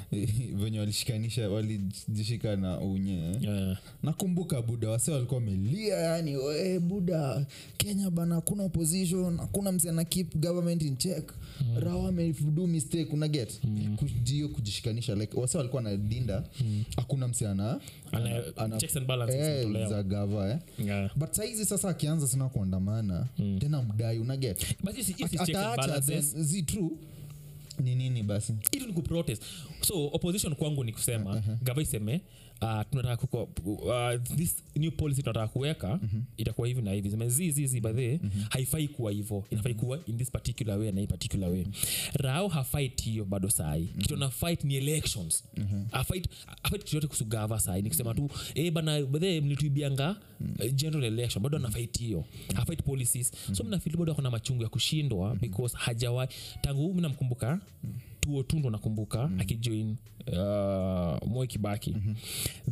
venye 0.62 0.78
walishikanisha 0.78 1.48
walijishika 1.50 2.56
na 2.56 2.80
unye. 2.80 3.36
Yeah. 3.40 3.78
nakumbuka 4.02 4.62
buda 4.62 4.88
wase 4.90 5.12
walikuwa 5.12 5.40
wamelia 5.40 5.94
yani 5.96 6.32
"Eh, 6.32 6.80
buda 6.80 7.46
kenya 7.76 8.10
bana 8.10 8.40
kuna 8.40 8.62
opposition 8.64 9.40
hakuna 9.54 9.72
msi 9.72 9.88
ana 9.88 10.04
keep 10.04 10.34
government 10.36 10.82
in 10.82 10.96
check. 10.96 11.32
Mm. 11.60 11.78
rawa 11.80 12.08
amedo 12.08 12.66
mistake 12.66 13.10
una 13.12 13.28
get? 13.28 13.60
Mm. 13.64 13.96
kujio 13.96 14.48
kujishikanisha 14.48 15.14
like 15.14 15.40
wase 15.40 15.58
walikuwa 15.58 15.82
na 15.82 15.96
dinda 15.96 16.44
hakuna 16.96 17.28
msi 17.28 17.46
ana 17.46 17.80
Ana- 18.12 18.30
eh, 19.36 19.88
za 19.88 20.02
gava 20.02 20.50
eh. 20.50 20.58
Yeah. 20.86 21.10
but 21.16 21.32
saizi 21.32 21.64
sasa 21.64 21.88
akianza 21.88 22.26
sina 22.28 22.48
kuandamana 22.48 23.26
tena 23.58 23.82
mdai 23.82 24.18
una 24.18 24.36
get? 24.36 24.76
And 25.40 25.48
ataacha 25.78 26.00
zi 26.42 26.62
true 26.62 26.90
ni 27.80 27.94
nini 27.94 28.22
basi? 28.22 28.54
Hitu 28.72 28.86
ni 28.86 28.92
kuprotest 28.92 29.42
so 29.80 30.06
opposition 30.06 30.54
kwangu 30.54 30.84
ni 30.84 30.92
kusema 30.92 31.42
gava 31.62 31.82
iseme 31.82 32.20
uh, 32.64 32.82
tunataka 32.90 33.16
kuko, 33.16 33.42
uh, 33.66 34.36
this 34.36 34.62
new 34.76 34.90
policy 34.90 35.22
tunataka 35.22 35.48
kuweka 35.48 35.88
mm-hmm. 36.02 36.22
itakuwa 36.36 36.68
hivi 36.68 36.82
na 36.82 36.92
hivi. 36.92 37.08
Zimezizizi 37.08 37.80
badhee 37.80 38.12
eh, 38.12 38.20
mm-hmm. 38.22 38.44
haifai 38.50 38.88
kuwa 38.88 39.12
hivyo. 39.12 39.44
Inafai 39.50 39.74
kuwa 39.74 39.98
in 40.06 40.18
this 40.18 40.30
particular 40.30 40.78
way 40.78 40.92
na 40.92 41.00
hii 41.00 41.06
particular 41.06 41.50
way. 41.50 41.64
Rao 42.12 42.48
hafight 42.48 43.02
hiyo 43.02 43.24
bado 43.24 43.50
sahi 43.50 43.80
mm-hmm. 43.82 44.02
kitu 44.02 44.30
fight 44.30 44.64
ni 44.64 44.76
elections. 44.76 45.44
Mm-hmm. 45.56 45.86
Afight 45.92 46.28
chochote 46.84 47.06
kuhusu 47.06 47.24
gava 47.24 47.60
sahi 47.60 47.82
ni 47.82 47.88
kusema 47.88 48.14
tu 48.14 48.30
eh 48.54 48.72
bana 48.72 49.02
badhee 49.02 49.36
eh, 49.36 49.42
mlituibianga 49.42 50.16
mm-hmm. 50.40 50.66
eh, 50.66 50.74
general 50.74 51.04
election. 51.04 51.42
Bado 51.42 51.58
mm-hmm. 51.58 51.66
anafight 51.66 51.98
hiyo 51.98 52.24
hafight 52.54 52.82
policies. 52.82 53.32
So 53.52 53.64
mnafili 53.64 53.96
bado 53.96 54.14
kuna 54.14 54.30
machungu 54.30 54.62
ya 54.62 54.68
kushindwa 54.68 55.26
mm-hmm. 55.26 55.40
because 55.40 55.76
hajawahi 55.76 56.34
tangu 56.60 56.94
mnamkumbuka 56.94 57.60
mm-hmm. 57.84 58.00
202 58.24 58.70
nakumbuka 58.70 59.28
mm. 59.28 59.40
akijoin 59.40 59.96
uh, 60.26 61.28
moi 61.28 61.46
kibaki 61.46 61.90
mm-hmm. 61.90 62.14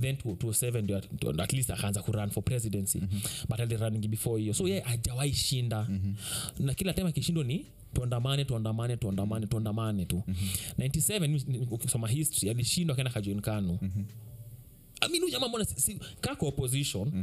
then 0.01 0.17
207 0.17 0.83
ndio 0.83 1.43
at 1.43 1.53
least 1.53 1.71
akaanza 1.71 2.03
kuran 2.03 2.31
for 2.31 2.45
presidency 2.45 2.99
mm-hmm. 2.99 3.21
but 3.49 3.61
aliraningi 3.61 4.09
before 4.09 4.41
hiyo 4.43 4.55
so 4.55 4.65
mm-hmm. 4.65 4.77
ye 4.77 4.85
ajawai 4.87 5.33
shinda 5.33 5.87
mm-hmm. 5.89 6.67
na 6.67 6.75
kila 6.75 6.93
time 6.93 7.09
akishindwa 7.09 7.45
ni 7.45 7.67
tuandamane 7.93 8.45
tuandamane 8.45 8.97
tuandamane 8.97 9.47
tuandamane 9.47 10.05
tu 10.05 10.23
mm-hmm. 10.27 10.87
97 10.87 11.67
ukisoma 11.71 12.09
history 12.09 12.51
alishindwa 12.51 12.95
akaenda 12.95 13.13
kajoin 13.13 13.41
kanu 13.41 13.79
mm-hmm 13.83 14.05
I 15.05 15.09
mean, 15.09 15.31
jamaa 15.31 15.49
mbona 15.49 15.65
si- 15.65 15.81
kwa 16.37 16.49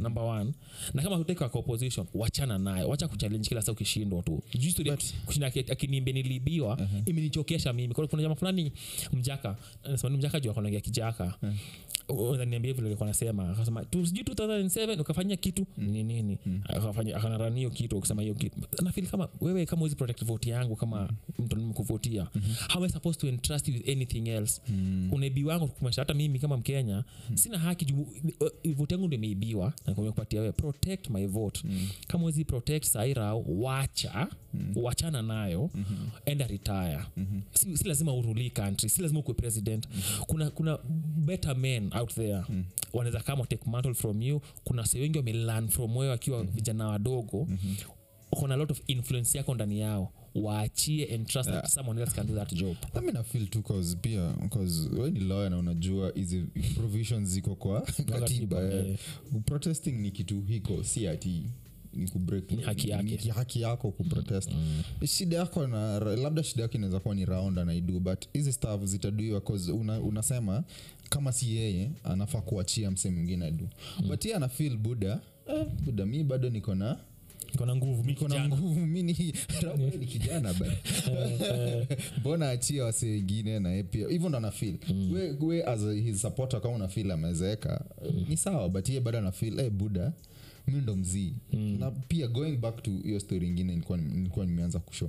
number 0.00 0.22
one 0.22 0.52
na 0.94 1.02
kama 1.02 1.16
hutaki 1.16 1.38
kwa 1.38 1.46
opposition 1.60 2.06
wachana 2.14 2.58
naye 2.58 2.84
wacha 2.84 3.08
kuchallenge 3.08 3.48
kila 3.48 3.62
saa 3.62 3.72
ukishindwa 3.72 4.22
tu. 4.22 4.42
Juu 4.58 4.94
kushinda 5.26 5.50
niliibiwa 6.12 6.78
imenichokesha 7.06 7.72
mimi. 7.72 7.94
Kuna- 7.94 8.08
kuna 8.08 8.22
jamaa 8.22 8.34
fulani 8.34 8.72
mjaka 9.12 9.56
nasema 9.90 10.10
ni 10.10 10.16
mjaka 10.16 10.40
juu 10.40 10.50
akonagia 10.50 10.80
kijaka 10.80 11.34
niambia 12.48 12.72
vile 12.72 12.86
alikuwa 12.86 13.08
nasema 13.08 13.50
akasema 13.50 13.84
sijui 13.92 14.22
2007 14.24 15.00
ukafanyia 15.00 15.36
kitu. 15.36 15.66
Ni 15.78 16.02
nini? 16.02 16.38
Akafanya 16.64 17.16
akanarani 17.16 17.56
hiyo 17.56 17.70
kitu 17.70 17.98
ukisema 17.98 18.22
hiyo 18.22 18.34
kitu. 18.34 18.56
Nafili 18.82 19.06
kama 19.06 19.28
wewe 19.40 19.66
kama 19.66 19.78
huwezi 19.80 19.96
protect 19.96 20.24
vote 20.24 20.50
yangu 20.50 20.76
kama 20.76 21.10
mtu 21.38 21.56
nimekuvotia 21.56 22.24
how 22.68 22.76
am 22.76 22.82
I 22.84 22.88
supposed 22.88 23.20
to 23.20 23.26
entrust 23.28 23.68
you 23.68 23.74
with 23.74 23.88
anything 23.88 24.28
else? 24.28 24.60
Unaibi 25.12 25.44
wangu 25.44 25.68
kumaanisha 25.68 26.00
hata 26.02 26.14
mimi 26.14 26.38
kama 26.38 26.56
mkenya 26.56 27.04
sina 27.34 27.58
haki 27.58 27.84
juu 27.84 28.00
uh, 28.40 28.72
vote 28.74 28.94
yangu 28.94 29.06
ndio 29.06 29.16
imeibiwa. 29.18 29.72
Na 29.86 29.94
kupatia 29.94 30.40
wewe 30.40 30.52
protect 30.52 31.10
my 31.10 31.26
vote. 31.26 31.62
Kama 32.06 32.20
huwezi 32.20 32.44
protect 32.44 32.84
saira 32.84 33.34
wacha 33.34 34.28
wachana 34.76 35.22
nayo 35.22 35.70
enda 36.24 36.46
retire. 36.46 36.98
Si, 37.52 37.76
si 37.76 37.88
lazima 37.88 38.14
uruli 38.14 38.50
country 38.50 38.88
si 38.88 39.02
lazima 39.02 39.20
ukue 39.20 39.34
president. 39.34 39.88
Kuna 40.26 40.50
kuna 40.50 40.78
better 41.16 41.56
men 41.56 41.90
out 42.00 42.14
there. 42.14 42.42
Wanaweza 42.92 43.20
kama 43.20 43.46
take 43.46 43.70
mantle 43.70 43.94
from 43.94 44.22
you. 44.22 44.40
Kuna 44.64 44.82
wase 44.82 45.00
wengi 45.00 45.18
wamelearn 45.18 45.68
from 45.68 45.96
wewe 45.96 46.10
wakiwa 46.10 46.44
vijana 46.44 46.88
wadogo. 46.88 47.48
Kuna 48.30 48.54
a 48.54 48.56
lot 48.56 48.72
of 48.72 48.80
influence 48.86 49.38
yako 49.38 49.54
ndani 49.54 49.80
yao. 49.80 50.12
Waachie 50.34 51.14
and 51.14 51.26
trust 51.26 51.50
that 51.50 51.66
someone 51.68 52.00
else 52.00 52.14
can 52.14 52.26
do 52.26 52.34
that 52.34 52.52
job. 52.54 52.76
Mi 53.02 53.12
nafil 53.12 53.48
tu 53.48 53.62
cause 53.62 53.96
pia 53.96 54.32
cause 54.50 54.88
we 54.88 55.10
ni 55.10 55.20
lawyer 55.20 55.50
na 55.50 55.58
unajua 55.58 56.12
hizi 56.14 56.42
provisions 56.74 57.28
ziko 57.28 57.54
kwa 57.54 57.80
katiba 58.12 58.62
eh. 58.62 58.86
eh. 58.90 58.98
protesting 59.46 59.92
ni 59.92 60.10
kitu 60.10 60.40
hiko 60.40 60.84
si 60.84 61.08
ati 61.08 61.42
ni 61.92 62.62
yake. 62.90 63.60
yako 63.60 63.90
kuprotest 63.90 64.50
shida 65.06 65.36
yako 65.36 65.66
na 65.66 65.98
labda 66.00 66.42
shida 66.42 66.62
yako 66.62 66.74
inaweza 66.74 67.00
kuwa 67.00 67.14
ni 67.14 67.24
round 67.24 67.58
anaidu 67.58 68.00
but 68.00 68.24
hizi 68.32 68.52
staff 68.52 68.84
zitaduiwa 68.84 69.40
cause 69.40 69.72
una, 69.72 70.00
unasema 70.00 70.64
kama 71.10 71.32
si 71.32 71.56
yeye 71.56 71.90
anafaa 72.04 72.40
kuachia 72.40 72.90
mse 72.90 73.10
mwingine 73.10 73.46
adu 73.46 73.68
but 74.08 74.24
ye 74.24 74.34
anafil 74.34 74.76
buda 74.76 75.20
eh, 75.48 75.66
buda 75.84 76.06
mi 76.06 76.24
bado 76.24 76.50
niko 76.50 76.74
na 76.74 76.96
kona 77.58 77.76
nguvu 77.76 78.02
mi 78.04 78.12
niko 78.12 78.28
na 78.28 78.34
kijana. 78.34 78.56
nguvu 78.56 78.86
mi 78.86 79.02
ni 79.02 79.12
ni 80.00 80.06
kijana 80.06 80.54
ba 80.54 80.66
mbona 82.20 82.50
achia 82.50 82.84
wase 82.84 83.06
wengine 83.06 83.58
na 83.58 83.82
pia. 83.82 84.08
Hivyo 84.08 84.28
ndo 84.28 84.38
anafil 84.38 84.76
we, 85.12 85.36
we 85.40 85.64
as 85.64 85.82
a, 85.84 85.92
his 85.92 86.20
supporter 86.22 86.60
kama 86.60 86.74
unafil 86.74 87.10
amezeeka 87.10 87.84
ni 88.28 88.36
sawa 88.36 88.68
but 88.68 88.88
ye 88.88 89.00
bado 89.00 89.18
anafil 89.18 89.56
hey, 89.60 89.70
buda 89.70 90.12
mi 90.68 90.80
ndo 90.80 90.96
mzii. 90.96 91.34
Na 91.78 91.90
pia 91.90 92.28
going 92.28 92.56
back 92.56 92.82
to 92.82 92.90
hiyo 92.90 93.20
story 93.20 93.46
ingine 93.48 93.74
nilikuwa 93.98 94.46
nimeanza 94.46 94.78
kushow 94.78 95.08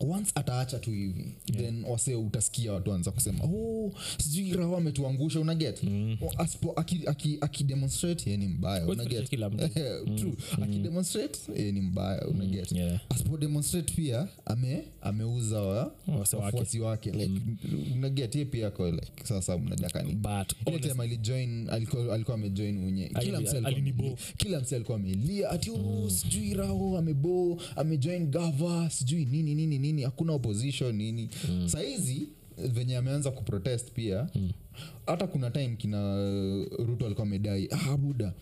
once 0.00 0.32
ataacha 0.34 0.78
tu 0.78 0.90
hivi 0.90 1.34
yeah. 1.46 1.64
then 1.64 1.84
wase 1.84 2.14
utasikia 2.14 2.72
watu 2.72 2.92
anza 2.92 3.10
kusema 3.10 3.44
oh, 3.44 3.92
sijui 4.18 4.52
raha 4.52 4.76
ametuangusha 4.76 5.40
unaget 5.40 5.82
mm. 5.82 6.16
akidemonstrate 7.40 8.22
aki, 8.22 8.28
aki 8.30 8.36
ni 8.36 8.48
mbaya 8.48 8.86
unaget 8.86 9.28
kila 9.28 9.46
akidemonstrate 10.62 11.38
yeye 11.56 11.72
ni 11.72 11.80
mbaya 11.80 12.26
unaget 12.26 12.72
yeah. 12.72 13.00
asipo 13.08 13.38
pia 13.94 14.28
ame 14.44 14.84
ameuza 15.02 15.60
wa 15.60 15.92
wafuasi 16.32 16.80
wake. 16.80 17.10
like 17.10 17.40
unaget 17.94 18.34
ye 18.34 18.44
pia 18.44 18.70
like 18.90 19.12
sasa 19.24 19.58
time 20.78 21.02
alijoin 21.02 21.68
alikuwa 21.70 22.34
amejoin 22.34 22.78
mwenye 22.78 23.08
kila 23.08 23.40
msi 23.40 23.56
amelia. 23.56 24.16
alikuwa 24.74 24.98
amelia 24.98 25.50
ati 25.50 25.70
oh, 25.70 26.10
sijui 26.10 26.54
raho 26.54 26.98
amebo 26.98 27.62
amejoin 27.76 28.26
gava 28.26 28.90
sijui 28.90 29.24
nini 29.24 29.54
nini 29.54 29.78
nini 29.78 29.93
hakuna 30.02 30.32
opposition 30.32 30.96
nini. 30.96 31.28
Mm. 31.50 31.68
sahizi 31.68 32.28
venye 32.72 32.96
ameanza 32.96 33.30
kuprotest 33.30 33.92
pia 33.92 34.28
hata 35.06 35.26
kuna 35.26 35.50
time 35.50 35.76
kina 35.76 36.16
ruto 36.78 37.06
alikuwa 37.06 37.26
amedai 37.26 37.68
ah, 37.70 37.96
buda 37.96 38.32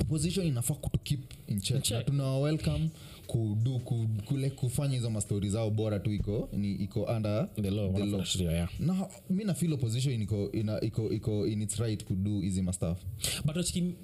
opposition 0.00 0.46
inafaa 0.46 0.74
kutu 0.74 0.98
keep 0.98 1.20
in 1.48 1.60
check, 1.60 1.82
check. 1.82 1.98
na 1.98 2.04
tuna 2.04 2.36
welcome 2.38 2.90
kudu 3.26 3.78
ku, 3.78 4.08
kule 4.24 4.50
kufanya 4.50 4.94
hizo 4.94 5.10
mastori 5.10 5.50
zao 5.50 5.70
bora 5.70 5.98
tu 5.98 6.12
iko 6.12 6.48
ni 6.52 6.72
iko 6.72 7.02
under 7.02 7.48
the 7.62 7.70
law, 7.70 7.92
the 7.94 8.04
law. 8.06 8.24
Shiria, 8.24 8.50
yeah. 8.52 8.68
na 8.80 9.08
mi 9.30 9.44
nafil 9.44 9.72
opposition 9.72 10.22
iko, 10.22 10.52
ina, 10.52 10.80
iko, 10.80 11.12
iko 11.12 11.46
in 11.46 11.62
its 11.62 11.76
right 11.76 12.04
kudu 12.04 12.40
hizi 12.40 12.62
mastaf 12.62 12.98
but 13.44 13.56
wachiki 13.56 13.94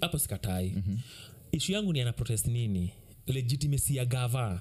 hapo 0.00 0.18
sikatai. 0.18 0.72
Mm-hmm. 0.76 0.98
ishu 1.52 1.72
yangu 1.72 1.92
ni 1.92 2.00
ana 2.00 2.12
protest 2.12 2.46
nini? 2.46 2.90
Legitimacy 3.26 3.96
ya 3.96 4.04
gava. 4.04 4.60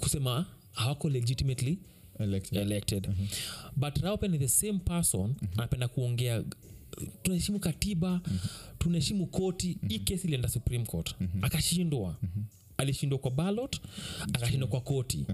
Kusema 0.00 0.46
hawako 0.76 1.08
legitimately 1.08 1.78
elected. 2.62 3.08
but 3.76 3.98
raupe 3.98 4.28
ni 4.28 4.38
the 4.38 4.48
same 4.48 4.78
person 4.78 5.34
anapenda 5.56 5.88
kuongea. 5.88 6.44
Tunaheshimu 7.22 7.58
katiba 7.60 8.20
tunaheshimu 8.78 9.26
koti 9.26 9.78
hii 9.88 9.98
kesi 9.98 10.26
ilienda 10.26 10.48
supreme 10.48 10.84
court. 10.86 11.14
Akashindwa. 11.42 12.16
Alishindwa 12.76 13.18
kwa 13.18 13.30
ballot 13.30 13.80
akashindwa. 14.22 14.68
kwa 14.68 14.80
koti 14.80 15.26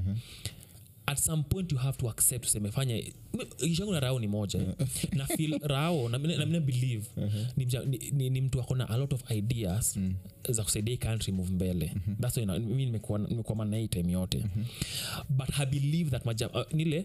at 1.06 1.18
some 1.18 1.42
point 1.42 1.72
you 1.72 1.78
have 1.78 1.98
to 1.98 2.08
accept 2.10 2.44
usemefanya 2.44 3.02
ishangu 3.58 3.92
na 3.92 4.00
rao 4.00 4.18
ni 4.20 4.26
moja. 4.28 4.58
Na 5.16 5.26
feel 5.26 5.58
rao 5.62 6.08
na 6.08 6.18
mina- 6.18 6.46
believe 6.60 7.06
ni, 7.56 7.64
mja- 7.64 7.84
ni, 7.86 7.98
ni, 8.12 8.30
ni 8.30 8.40
mtu 8.40 8.60
akona 8.60 8.88
a 8.88 8.96
lot 8.96 9.14
of 9.14 9.30
ideas 9.30 9.98
za 10.48 10.62
kusaidia 10.64 10.96
country 10.96 11.32
move 11.32 11.52
mbele. 11.52 11.94
Thats 12.20 12.36
why 12.36 12.46
mi 12.46 12.86
na 13.64 13.76
hii 13.76 13.88
time 13.88 14.12
yote. 14.12 14.44
But 15.28 15.50
ha 15.50 15.66
believe 15.66 16.10
that 16.10 16.24
maja, 16.26 16.48
uh, 16.50 16.72
nile 16.72 17.04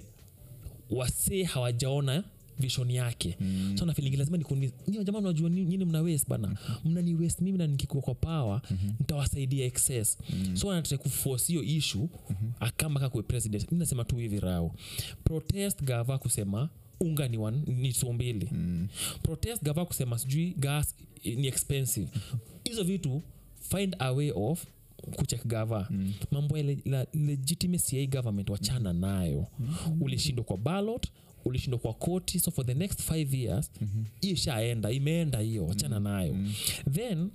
wasee 0.89 1.43
hawajaona 1.43 2.23
vision 2.59 2.91
yake. 2.91 3.37
Mm. 3.39 3.75
so 3.79 3.85
nafilingi 3.85 4.17
lazima 4.17 4.37
nikuulize, 4.37 4.73
jamaa 5.03 5.21
mnajua 5.21 5.49
nyini 5.49 5.85
mna 5.85 6.01
waste 6.01 6.29
bana. 6.29 6.57
Mnani 6.85 7.15
waste 7.15 7.43
mimi 7.43 7.57
na 7.57 7.67
nikikuwa 7.67 8.03
kwa 8.03 8.15
power 8.15 8.61
nitawasaidia 8.99 9.65
excess. 9.65 10.17
So 10.53 10.71
anataka 10.71 11.03
kuforce 11.03 11.47
hiyo 11.53 11.63
issue 11.63 12.07
akamba 12.59 12.99
kakwe 12.99 13.23
president. 13.23 13.71
Mi 13.71 13.77
nasema 13.79 14.03
tu 14.03 14.17
hivi 14.17 14.39
rao. 14.39 14.75
Protest 15.23 15.83
gava 15.83 16.17
kusema 16.17 16.69
unga 16.99 17.27
ni, 17.27 17.37
one, 17.37 17.57
ni 17.67 17.93
so 17.93 18.13
mbili. 18.13 18.49
Mm. 18.51 18.87
protest 19.23 19.63
gava 19.63 19.85
kusema 19.85 20.17
sijui 20.17 20.53
gas 20.57 20.95
ni 21.25 21.47
expensive. 21.47 22.07
Hizo 22.63 22.83
vitu 22.83 23.21
find 23.59 23.95
a 23.99 24.11
way 24.11 24.31
of 24.35 24.65
kuchek 25.15 25.45
gava. 25.47 25.87
Mm. 25.89 26.13
mambo 26.31 26.57
ya 26.57 26.63
le, 26.63 26.77
la, 26.85 27.07
legitimacy 27.13 27.95
ya 27.95 28.01
hii 28.01 28.07
government 28.07 28.49
wachana 28.49 28.93
nayo. 28.93 29.47
Mm. 29.59 30.01
ulishindwa 30.01 30.45
kwa 30.45 30.57
ballot 30.57 31.07
ulishindwa 31.47 31.79
kwa 31.79 31.93
koti 31.93 32.39
so 32.39 32.51
for 32.51 32.65
the 32.65 32.73
next 32.73 33.01
five 33.01 33.33
years 33.33 33.71
mm-hmm. 33.81 34.05
hiyo 34.21 34.33
ishaenda 34.33 34.91
imeenda 34.91 35.39
hiyo 35.39 35.65
wachana 35.65 35.99
nayo. 35.99 36.33
Mm-hmm. 36.33 36.93
then 36.93 37.29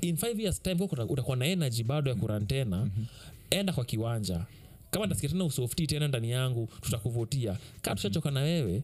in 0.00 0.16
five 0.16 0.40
years 0.40 0.62
time 0.62 0.88
utakuwa 1.08 1.36
na 1.36 1.46
energy 1.46 1.82
bado 1.82 2.10
ya 2.10 2.16
kurantena. 2.16 2.76
Mm-hmm. 2.76 3.06
enda 3.50 3.72
kwa 3.72 3.84
kiwanja. 3.84 4.46
Kama 4.90 5.08
tasikia 5.08 5.30
tena 5.30 5.44
usofti 5.44 5.86
tena 5.86 6.08
ndani 6.08 6.30
yangu 6.30 6.68
tutakuvotia 6.80 7.58
kaa 7.82 7.94
tushachoka 7.94 8.30
na 8.30 8.40
wewe 8.40 8.82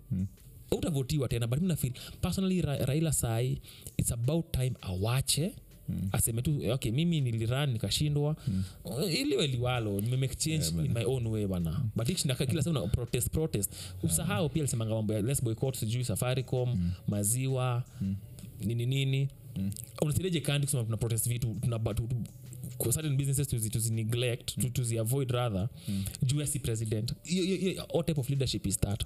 utavotiwa 0.70 1.28
tena 1.28 1.46
but 1.46 1.60
mi 1.60 1.92
personally 2.20 2.62
Ra- 2.62 2.84
raila 2.86 3.12
sai 3.12 3.60
its 3.96 4.12
about 4.12 4.52
time 4.52 4.72
awache 4.80 5.54
Mm. 5.88 6.08
aseme 6.12 6.42
tu 6.42 6.72
okay 6.72 6.92
mimi 6.92 7.20
niliran 7.20 7.72
nikashindwa 7.72 8.36
mm. 8.48 8.64
iliwe 9.10 9.46
liwalo 9.46 10.00
nimemake 10.00 10.34
change 10.34 10.64
yeah, 10.64 10.86
in 10.86 10.92
my 10.92 11.04
own 11.04 11.26
way 11.26 11.46
bana 11.46 11.80
but 11.96 12.08
ikishinda 12.08 12.34
kila 12.34 12.62
saa 12.62 12.86
protest 12.86 13.30
protest 13.30 13.72
usahau 14.02 14.48
pia 14.48 14.62
alisemanga 14.62 14.94
mambo 14.94 15.12
ya 15.14 15.22
let's 15.22 15.42
boycott 15.44 15.76
sijui 15.76 16.04
safaricom 16.04 16.68
mm. 16.68 16.92
maziwa 17.08 17.82
mm. 18.00 18.16
nini 18.60 18.86
nini 18.86 19.28
mm. 19.56 19.70
unasireje 20.02 20.40
kandi 20.40 20.66
kusema 20.66 20.84
tuna 20.84 20.96
protest 20.96 21.28
vitu 21.28 21.56
tuna 21.60 21.78
tuna, 21.78 21.94
tuna, 21.94 22.06
kwa 22.06 22.43
certain 22.92 23.16
businesses 23.16 23.48
tuzi, 23.48 23.70
tuzi 23.70 23.92
neglect 23.92 24.54
tu, 24.60 24.70
tuzi 24.70 24.98
avoid 24.98 25.30
rather 25.30 25.68
mm. 25.88 26.04
juu 26.22 26.40
ya 26.40 26.46
si 26.46 26.58
president. 26.58 27.14
Hiyo- 27.22 27.44
hiyo- 27.44 27.56
hiyo- 27.58 27.82
all 27.94 28.04
type 28.04 28.20
of 28.20 28.28
leadership 28.30 28.66
is 28.66 28.80
that. 28.80 29.04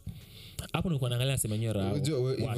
Hapo 0.72 0.88
nilikuwa 0.88 1.10
naangalia 1.10 1.32
nasema 1.32 1.56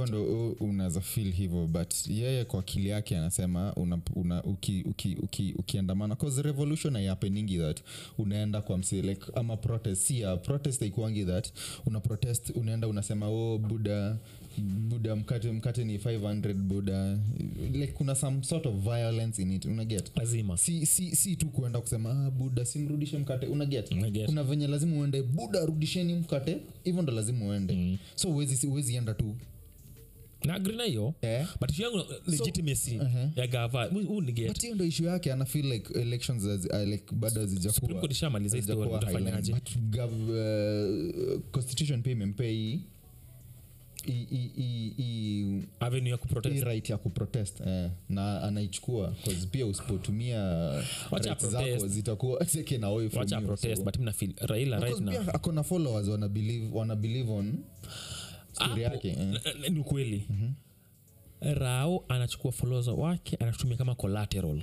ndo 0.06 0.50
unaweza 0.60 1.00
fil 1.00 1.32
hivyo 1.32 1.66
but 1.66 1.94
yeye 2.08 2.44
kwa 2.44 2.60
akili 2.60 2.88
yake 2.88 3.16
anasema 3.18 3.74
una, 3.74 3.98
una, 4.14 4.42
uki, 4.44 4.82
uki, 4.86 5.16
uki, 5.22 5.54
ukiandamana 5.58 6.16
cause 6.16 6.42
revolution 6.42 6.96
aiapeningi 6.96 7.58
that. 7.58 7.80
Unaenda 8.18 8.60
kwa 8.60 8.78
msi 8.78 9.02
like 9.02 9.22
ama 9.34 9.56
protest 9.56 10.02
si 10.02 10.20
ya 10.20 10.36
protest 10.36 10.82
aikuangi 10.82 11.24
that. 11.24 11.52
Una 11.86 12.00
protest 12.00 12.50
unaenda 12.54 12.88
unasema 12.88 13.28
oh 13.28 13.58
buda 13.58 14.16
buda 14.60 15.16
mkate 15.16 15.52
mkate 15.52 15.84
ni 15.84 15.98
500 15.98 16.54
buda 16.54 17.18
like 17.72 17.92
kuna 17.92 18.14
some 18.14 18.42
sort 18.42 18.66
of 18.66 18.74
violence 18.74 19.42
in 19.42 19.52
it. 19.52 19.64
Unaget 19.64 20.10
lazima. 20.16 20.56
Si, 20.56 20.86
si, 20.86 21.16
si 21.16 21.36
tu 21.36 21.46
kuenda 21.48 21.80
kusema 21.80 22.10
ah, 22.26 22.30
buda 22.30 22.64
simrudishe 22.64 23.18
mkate. 23.18 23.46
Unaget 23.46 23.88
kuna 24.26 24.42
venye 24.44 24.66
lazima 24.66 24.96
uende 24.96 25.22
buda 25.22 25.66
rudisheni 25.66 26.14
mkate. 26.14 26.56
Hivyo 26.84 27.02
ndo 27.02 27.12
lazima 27.12 27.46
uende. 27.46 27.74
Mm. 27.74 27.98
so 28.14 28.28
uwezi 28.30 28.66
uwezi 28.66 28.94
enda 28.96 29.14
tu. 29.14 29.36
Na 30.44 30.58
na 30.58 30.84
hiyo. 30.84 31.14
Eh? 31.22 31.46
but 31.60 31.78
yangu 31.78 32.04
legitimacy. 32.26 32.98
uh-huh. 32.98 33.28
ya 33.36 33.46
gava 33.46 33.84
huu 33.84 34.20
ndo 34.74 34.84
ishu 34.84 35.04
yake 35.04 35.32
ana 35.32 35.44
feel 35.44 35.66
like 35.72 36.00
elections 36.00 36.44
as, 36.44 36.64
uh, 36.66 36.88
like 36.88 37.14
bado 37.14 37.40
hazijakuwa 37.40 38.10
ishamaliza 38.10 38.56
hii 38.56 38.62
utafanyaje? 38.72 39.52
highline. 39.52 39.52
But 39.52 39.98
gov- 40.00 41.34
uh, 41.34 41.40
constitution 41.50 42.02
pia 42.02 42.12
imempea 42.12 42.46
hii 42.50 42.70
hii- 42.70 42.80
hii- 42.80 42.80
hii- 42.80 42.80
hii- 42.80 42.80
avenue 42.80 43.89
ya 46.10 46.16
kuprotest. 46.16 46.62
right 46.64 46.90
ya 46.90 46.98
kuprotest 46.98 47.60
eh, 47.60 47.90
na 48.08 48.42
anaichukua 48.42 49.14
pia 49.50 49.66
usipotumia 49.66 50.72
zako 51.46 51.86
zitakuwa 51.88 52.44
taken 52.56 52.84
away 52.84 53.08
from 53.08 53.22
you, 53.40 53.46
protest 53.46 53.76
so- 53.76 53.84
but 53.84 53.96
mna 53.98 54.12
feel 54.12 54.32
raila 54.40 54.78
right 54.80 55.00
now. 55.00 55.14
akona 55.34 55.62
followers 55.62 56.08
wana 56.08 56.28
believe, 56.28 56.68
wana 56.72 56.96
believe 56.96 57.32
on 57.32 57.54
story 58.52 58.82
yake 58.82 59.08
eh. 59.08 59.16
ni 59.18 59.38
n- 59.66 59.74
mm-hmm 60.30 60.52
rao 61.40 62.04
anachukua 62.08 62.52
followers 62.52 62.86
wake 62.88 63.36
anatumia 63.36 63.76
kama 63.76 63.94
collateral. 63.94 64.62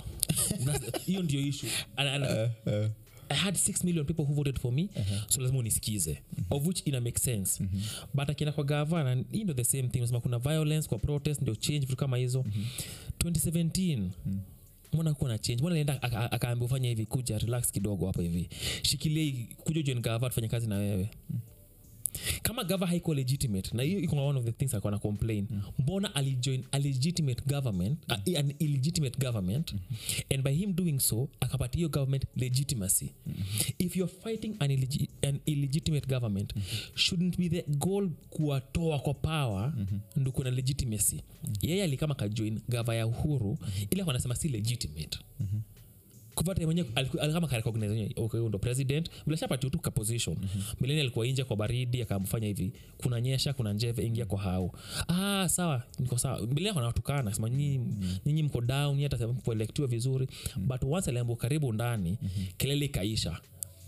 Hiyo 1.06 1.22
ndio 1.24 1.42
issue. 1.42 1.70
Ana- 1.96 2.14
ana- 2.14 2.50
i 3.30 3.36
had 3.38 3.56
6 3.58 3.84
million 3.84 4.06
people 4.06 4.22
who 4.24 4.34
voted 4.34 4.60
for 4.60 4.72
me. 4.74 4.90
So 5.28 5.42
lazima 5.42 5.60
unisikize. 5.60 6.18
Of 6.50 6.68
which 6.68 6.82
ina 6.86 7.02
make 7.02 7.20
sense. 7.20 7.64
But 8.14 8.30
akienda 8.30 8.52
kwa 8.52 8.64
gavana 8.64 9.24
hii 9.32 9.44
ndo 9.44 9.54
the 9.54 9.64
same 9.64 9.88
thing. 9.88 10.00
Nasema 10.00 10.20
kuna 10.20 10.40
violence 10.40 10.88
kwa 10.90 10.98
protest 11.00 11.42
ndio 11.42 11.56
change 11.56 11.80
vitu 11.80 11.96
kama 11.96 12.18
hizo. 12.18 12.46
2017 13.20 14.10
mbona 14.94 15.14
kuwa 15.14 15.30
na 15.30 15.38
change? 15.38 15.60
Mbona 15.62 15.74
alienda 15.74 16.02
aka- 16.02 16.32
akaambia 16.32 16.66
ufanye 16.66 16.90
hivi 16.90 17.06
kuja 17.06 17.38
relax 17.38 17.72
kidogo 17.72 18.06
hapa 18.08 18.22
hivi. 18.22 18.50
Shikilia 18.82 19.34
kuja 19.58 19.82
join 19.82 20.02
gava 20.02 20.30
tufanye 20.30 20.48
kazi 20.48 20.68
na 20.68 20.76
wewe 20.76 21.10
kama 22.42 22.64
gava 22.64 22.88
haiko 22.88 23.14
legitimate 23.14 23.78
na 23.78 23.84
hiyo 23.84 24.00
iko 24.00 24.28
one 24.28 24.40
of 24.40 24.46
the 24.46 24.52
things 24.52 24.74
akona 24.74 25.00
complain. 25.00 25.48
Mbona 25.80 26.16
alijoin 26.16 26.64
a 26.72 26.80
legitimate 26.80 27.42
government 27.46 28.00
uh, 28.12 28.38
an 28.40 28.54
illegitimate 28.60 29.20
government 29.20 29.74
and 30.34 30.44
by 30.44 30.54
him 30.54 30.74
doing 30.76 31.00
so 31.00 31.30
akapatia 31.40 31.78
hiyo 31.78 31.90
government 31.90 32.26
legitimacy. 32.36 33.12
If 33.80 33.96
youare 33.98 34.14
fighting 34.24 34.56
an, 34.60 34.72
an 35.22 35.40
illegitimate 35.46 36.08
government 36.08 36.54
shouldn't 36.96 37.38
be 37.38 37.50
the 37.50 37.62
goal 37.68 38.10
kuwatoa 38.30 39.00
kwa 39.00 39.14
power 39.14 39.74
ndo 40.16 40.32
kuna 40.32 40.52
legitimacy. 40.52 41.22
Yeye 41.62 41.84
alikama 41.84 42.16
kajoin 42.16 42.60
gava 42.70 42.96
ya 42.96 43.08
uhuru 43.08 43.58
ila 43.90 44.06
wanasema 44.06 44.36
si 44.36 44.50
legitimate 44.50 45.20
kupata 46.38 46.66
mwenyewe 46.66 46.88
alikama 47.22 47.48
karecognize 47.48 48.12
okay 48.16 48.40
ndo 48.40 48.60
president. 48.60 49.10
Vilashapati 49.26 49.70
tu 49.70 49.80
ka 49.80 49.92
position. 49.92 50.38
Mileni 50.82 51.02
alikuwa 51.02 51.28
inje 51.28 51.44
kwa 51.44 51.56
baridi 51.58 52.02
akamfanya 52.02 52.48
hivi. 52.48 52.74
Kuna 52.98 53.22
nyesha 53.22 53.54
kuna 53.54 53.74
njeve 53.74 54.04
ingia 54.06 54.26
kwa 54.26 54.40
hau 54.40 54.72
ah 55.08 55.50
sawa 55.50 55.84
niko 56.00 56.18
sawa. 56.18 56.42
Mileni 56.48 56.70
akona 56.70 56.86
watukana 56.86 57.34
sema 57.34 57.50
nyinyi 57.50 57.80
nyinyi 58.26 58.44
mko 58.44 58.62
down 58.62 59.04
hata 59.04 59.28
kuelektiwa 59.28 59.88
vizuri. 59.88 60.28
But 60.58 60.84
once 60.84 61.10
aliambua 61.10 61.36
karibu 61.36 61.74
ndani 61.74 62.18
kelele 62.58 62.86
ikaisha 62.86 63.40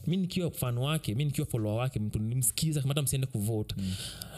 mi 0.07 0.17
nikiwa 0.17 0.51
fan 0.51 0.77
wake 0.77 1.15
mi 1.15 1.25
nikiwa 1.25 1.47
follower 1.47 1.77
wake 1.79 1.99
mtu 1.99 2.19
nimsikiza 2.19 2.81
hata 2.87 3.01
msiende 3.01 3.27
kuvote 3.27 3.75
mm. 3.77 3.93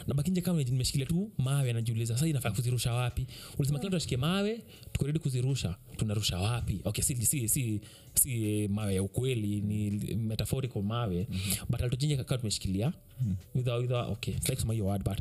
nabakinje 0.06 0.40
kama 0.40 0.62
nimeshikilia 0.62 1.06
tu 1.06 1.30
mawe 1.38 1.70
anajiuliza 1.70 2.14
sasa 2.14 2.26
inafaa 2.28 2.50
kuzirusha 2.50 2.92
wapi 2.92 3.26
ulisema 3.58 3.78
kila 3.78 3.90
tuashike 3.90 4.16
mawe 4.16 4.60
tuko 4.92 5.06
ready 5.06 5.18
kuzirusha 5.18 5.76
tunarusha 5.96 6.38
wapi 6.38 6.80
okay 6.84 7.04
si, 7.04 7.16
si, 7.26 7.48
si, 7.48 7.80
si 8.14 8.68
mawe 8.68 8.94
ya 8.94 9.02
ukweli 9.02 9.60
ni 9.60 9.90
metaphorical 10.16 10.82
mawe 10.82 11.26
mm-hmm. 11.30 11.66
but 11.70 11.80
alitojinja 11.80 12.16
kakaa 12.16 12.38
tumeshikilia 12.38 12.92
mm. 13.20 13.36
without, 13.54 13.80
without, 13.82 14.08
okay 14.12 14.34
sitaki 14.34 14.54
kusema 14.54 14.72
hiyo 14.72 14.86
word 14.86 15.04
but 15.04 15.18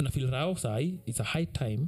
nafil 0.00 0.30
rao 0.30 0.56
it's 1.06 1.20
a 1.20 1.24
high 1.24 1.46
time 1.46 1.86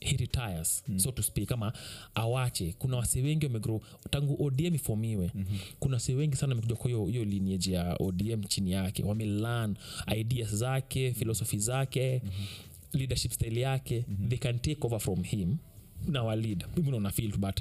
he 0.00 0.16
retires. 0.16 0.82
Mm. 0.88 0.98
so 0.98 1.10
to 1.12 1.22
speak 1.22 1.52
ama 1.52 1.72
awache. 2.14 2.74
Kuna 2.78 2.96
wase 2.96 3.22
wengi 3.22 3.46
wamegrow 3.46 3.80
tangu 4.10 4.44
odm 4.46 4.74
ifomiwe 4.74 5.30
mm-hmm. 5.34 5.58
kuna 5.80 5.94
wase 5.96 6.14
wengi 6.14 6.36
sana 6.36 6.50
wamekuja 6.50 6.74
kwa 6.76 6.90
hiyo- 6.90 7.06
hiyo 7.06 7.24
lineage 7.24 7.72
ya 7.72 7.96
odm 8.00 8.44
chini 8.44 8.72
yake. 8.72 9.02
Wamelan 9.04 9.76
ideas 10.16 10.54
zake 10.54 11.12
philosophy 11.12 11.58
zake 11.58 12.20
mm-hmm. 12.24 12.46
leadership 13.00 13.32
style 13.32 13.60
yake. 13.60 14.04
Mm-hmm. 14.08 14.28
they 14.28 14.38
can 14.38 14.58
take 14.58 14.78
over 14.86 15.00
from 15.00 15.22
him. 15.22 15.56
Na 16.06 16.22
walid 16.22 16.64
naona 16.90 17.10
feel 17.10 17.36
but 17.36 17.60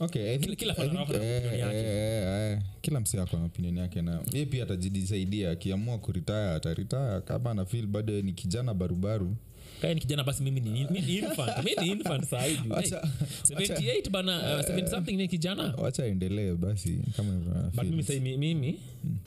okay, 0.00 0.38
Kila- 0.38 0.56
kila 0.56 0.74
think, 0.74 0.92
eh, 1.10 1.44
eh, 1.62 2.52
eh, 2.52 2.62
kila 2.80 3.00
msi 3.00 3.18
ako 3.18 3.36
na 3.36 3.44
opinion 3.44 3.76
yake 3.76 4.02
na 4.02 4.20
ye 4.32 4.46
pia 4.46 4.62
atajidisaidia. 4.64 5.50
Akiamua 5.50 5.98
kuritaya 5.98 6.54
ataritaya 6.54 7.20
kama 7.20 7.50
anafil 7.50 7.86
bado 7.86 8.22
ni 8.22 8.32
kijana 8.32 8.74
barubaru 8.74 9.36
kaya 9.80 9.94
ni 9.94 10.00
kijana 10.00 10.24
basi 10.24 10.42
mimi 10.42 10.60
ni, 10.60 10.70
mi 10.90 11.00
ni 11.00 11.16
infant. 11.18 11.64
Mi 11.64 11.70
ni 11.80 11.86
infant 11.92 12.24
sahivi 12.24 12.62
hey, 12.68 12.70
Wacha- 12.70 13.08
78 13.42 14.10
bana 14.10 14.38
uh, 14.38 14.60
70 14.60 14.90
something 14.90 15.16
ni 15.16 15.28
kijana? 15.28 15.74
Wacha 15.78 16.06
endelee 16.06 16.54
basi 16.54 16.98
kama 17.16 17.32
but 17.74 17.84
mimi 17.84 18.02
sai 18.02 18.20
mimi 18.20 18.78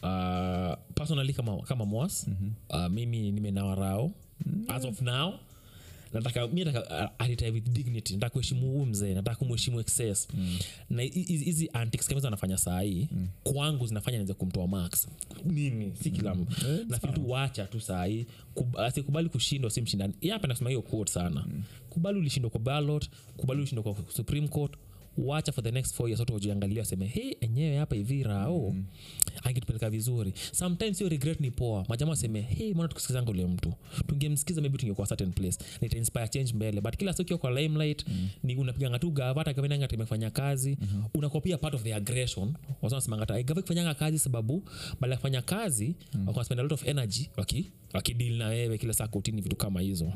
uh, 0.04 0.74
personally 0.96 1.34
kama, 1.34 1.58
kama 1.62 1.86
mwas 1.86 2.28
uh, 2.70 2.88
mimi 2.88 3.32
nimenawarao 3.32 4.12
as 4.68 4.86
of 4.86 5.02
now 5.02 5.34
nataka 6.14 6.48
mi 6.48 6.64
nataka 6.64 7.20
alitae 7.20 7.50
with 7.52 7.70
dignity. 7.70 8.14
Nataka 8.14 8.30
kuheshimu 8.34 8.72
huu 8.72 8.86
mzee 8.86 9.14
nataka 9.14 9.36
kumheshimu 9.38 9.80
excess. 9.80 10.28
Na 10.90 11.02
hi- 11.04 11.10
hi- 11.24 11.38
hizi 11.38 11.70
antics 11.74 12.06
kama 12.08 12.16
hizo 12.18 12.28
anafanya 12.28 12.58
saa 12.58 12.82
hii 12.82 13.08
kwangu 13.44 13.88
zinafanya 13.88 14.18
naweza 14.18 14.34
kumtoa 14.34 14.68
max. 14.68 15.08
Mimi 15.46 15.92
si 16.04 16.12
kila 16.12 16.36
mm. 16.36 16.46
nafili 16.90 17.14
tu 17.14 17.30
wacha 17.30 17.66
tu 17.66 17.82
saa 17.82 18.06
hii. 18.06 18.26
Kub- 18.56 18.80
asikubali 18.84 19.30
kushindwa 19.30 19.72
si 19.72 19.82
mshindani. 19.82 20.14
Yapa 20.22 20.48
nasema 20.48 20.70
hiyo 20.70 20.82
quote 20.82 21.12
sana. 21.12 21.46
Kubali 21.90 22.20
ulishindwa 22.20 22.52
kwa 22.52 22.60
ballot 22.60 23.10
kubali 23.38 23.60
ulishindwa 23.60 23.84
kwa 23.94 24.04
supreme 24.14 24.48
court 24.48 24.74
wacha 25.18 25.52
for 25.52 25.64
the 25.64 25.72
next 25.72 25.96
four 25.96 26.08
years 26.10 26.20
watu 26.20 26.34
wajiangalia 26.34 26.80
waseme 26.80 27.06
he 27.08 27.38
enyewe 27.42 27.78
hapa 27.78 27.96
hivi 27.96 28.24
rao 28.24 28.72
mm. 28.72 28.86
angetupeleka 29.44 29.90
vizuri 29.90 30.34
sometimes 30.52 30.98
hiyo 30.98 31.10
regret 31.10 31.40
ni 31.40 31.52
poa 31.52 31.86
majama 31.90 32.10
waseme 32.10 32.42
he 32.42 32.74
mbona 32.74 32.88
tukusikizanga 32.88 33.32
ule 33.32 33.46
mtu 33.46 33.74
tungemsikiza 34.08 34.62
maybe 34.62 34.78
tungekuwa 34.78 35.08
certain 35.08 35.32
place 35.32 35.58
na 35.82 35.88
ita 35.88 35.98
inspire 35.98 36.28
change 36.28 36.54
mbele 36.54 36.82
but 36.82 36.98
kila 36.98 37.14
siku 37.14 37.38
kwa 37.38 37.52
limelight 37.62 38.08
mm. 38.08 38.30
ni 38.44 38.56
unapiganga 38.56 39.00
tu 39.00 39.12
gava 39.12 39.42
hata 39.42 39.54
gavana 39.54 39.78
ngati 39.78 39.96
imefanya 39.96 40.30
kazi 40.30 40.78
mm-hmm. 40.82 41.06
unakuwa 41.14 41.42
pia 41.42 41.58
part 41.58 41.76
of 41.76 41.84
the 41.84 41.96
aggression 41.96 42.54
wasa 42.82 42.96
nasemanga 42.96 43.22
hata 43.22 43.44
gava 43.44 43.60
ikifanyanga 43.60 43.94
kazi 43.94 44.20
sababu 44.20 44.64
baada 45.00 45.14
ya 45.14 45.18
kufanya 45.18 45.42
kazi 45.42 45.96
mm. 46.14 46.28
wako 46.28 46.44
spend 46.44 46.60
a 46.60 46.64
lot 46.64 46.74
of 46.74 46.88
energy 46.88 47.30
waki 47.38 47.72
na 48.38 48.48
wewe 48.48 48.78
kila 48.78 48.94
saa 48.94 49.08
kotini 49.08 49.42
vitu 49.42 49.56
kama 49.56 49.82
hizo 49.82 50.14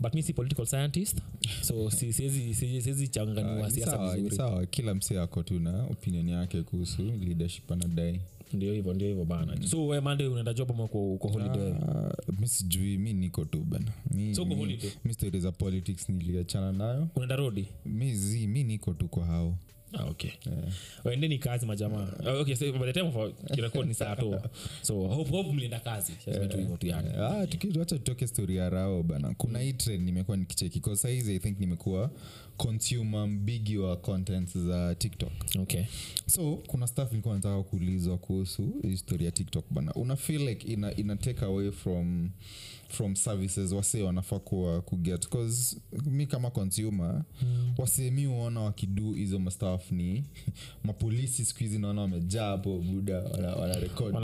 but 0.00 0.14
mi 0.14 0.22
si 0.22 0.32
political 0.32 0.66
scientist 0.66 1.18
so 1.62 1.90
siwezi 1.90 3.08
changanua 3.08 3.66
Ah, 3.66 3.70
siasa 3.70 4.66
kila 4.70 4.94
msee 4.94 5.18
ako 5.20 5.42
tu 5.42 5.60
na 5.60 5.82
opinion 5.84 6.28
yake 6.28 6.62
kuhusu 6.62 7.02
leadership 7.02 7.72
anadai. 7.72 8.20
Ndio 8.52 8.72
hivyo 8.74 8.94
ndio 8.94 9.08
hivyo 9.08 9.24
bana. 9.24 9.66
So 9.66 9.86
we 9.86 10.00
mande 10.00 10.26
unaenda 10.28 10.54
job 10.54 10.70
ama 10.70 10.84
uko 10.84 11.28
holiday? 11.32 11.70
Uh, 11.72 12.38
mi 12.40 12.48
sijui 12.48 12.98
mi 12.98 13.12
niko 13.12 13.44
tu 13.44 13.60
bana. 13.60 13.92
Mi, 14.10 14.34
So 14.34 14.44
mi, 14.44 14.78
mi 15.04 15.14
stori 15.14 15.40
za 15.40 15.52
politics 15.52 16.08
niliachana 16.08 16.72
nayo. 16.72 17.08
Unaenda 17.16 17.36
rodi 17.36 17.66
mi 17.86 18.14
zi 18.14 18.46
mi 18.46 18.64
niko 18.64 18.92
tu 18.94 19.08
kwa 19.08 19.24
hao 19.24 19.54
ah, 19.98 20.04
okay. 20.04 20.30
Yeah. 20.46 20.58
waendeni 21.04 21.38
kazi 21.38 21.66
majamaa. 21.66 22.08
Ah, 22.26 22.32
okay 22.32 22.54
so 22.56 22.72
by 22.72 22.78
the 22.78 22.92
time 22.92 23.06
of 23.08 23.32
kirekod 23.54 23.86
ni 23.86 23.94
saa 23.94 24.16
to 24.16 24.42
so 24.82 24.94
hope, 25.08 25.30
hope 25.30 25.52
mlienda 25.52 25.80
kazi. 25.80 26.12
Tu 26.48 26.56
hivyo 26.58 26.76
tu 26.76 26.86
yani. 26.86 27.08
Ah, 27.18 27.46
tutoke 27.86 28.26
story 28.26 28.56
ya 28.56 28.70
rao 28.70 29.02
bana. 29.02 29.34
Kuna 29.34 29.58
hii 29.58 29.72
trend 29.72 30.02
nimekuwa 30.04 30.36
nikicheki. 30.36 30.80
Kwa 30.80 30.96
saizi 30.96 31.34
i 31.34 31.38
think 31.38 31.60
nimekuwa 31.60 32.10
consumer 32.56 33.26
mbigi 33.28 33.78
wa 33.78 33.96
content 33.96 34.58
za 34.58 34.94
tiktok. 34.94 35.32
Okay. 35.60 35.82
So 36.26 36.56
kuna 36.66 36.86
staff 36.86 37.12
ilikuwa 37.12 37.34
nataka 37.34 37.62
kuulizwa 37.62 38.18
kuhusu 38.18 38.74
histori 38.82 39.24
ya 39.24 39.30
tiktok 39.30 39.64
bana. 39.70 39.92
Una 39.94 40.16
feel 40.16 40.48
like 40.48 40.72
ina, 40.72 40.96
ina 40.96 41.16
take 41.16 41.44
away 41.44 41.70
from 41.70 42.30
from 42.94 43.16
services 43.16 43.72
wase 43.72 44.02
wanafaa 44.02 44.38
kuwa 44.38 44.82
kuget 44.82 45.26
bcause 45.28 45.76
mi 46.06 46.26
kama 46.26 46.50
consumer 46.50 47.24
mm. 47.42 47.74
wase 47.78 48.10
mi 48.10 48.24
huona 48.24 48.60
wakidu 48.60 49.12
hizo 49.12 49.38
mastaf 49.38 49.90
ni 49.92 50.24
mapolisi 50.84 51.44
siku 51.44 51.58
hizi 51.60 51.78
naona 51.78 52.00
wamejaa 52.00 52.46
hapo 52.46 52.78
buda 52.78 53.18
wana- 53.22 53.54
wanarekod 53.56 54.14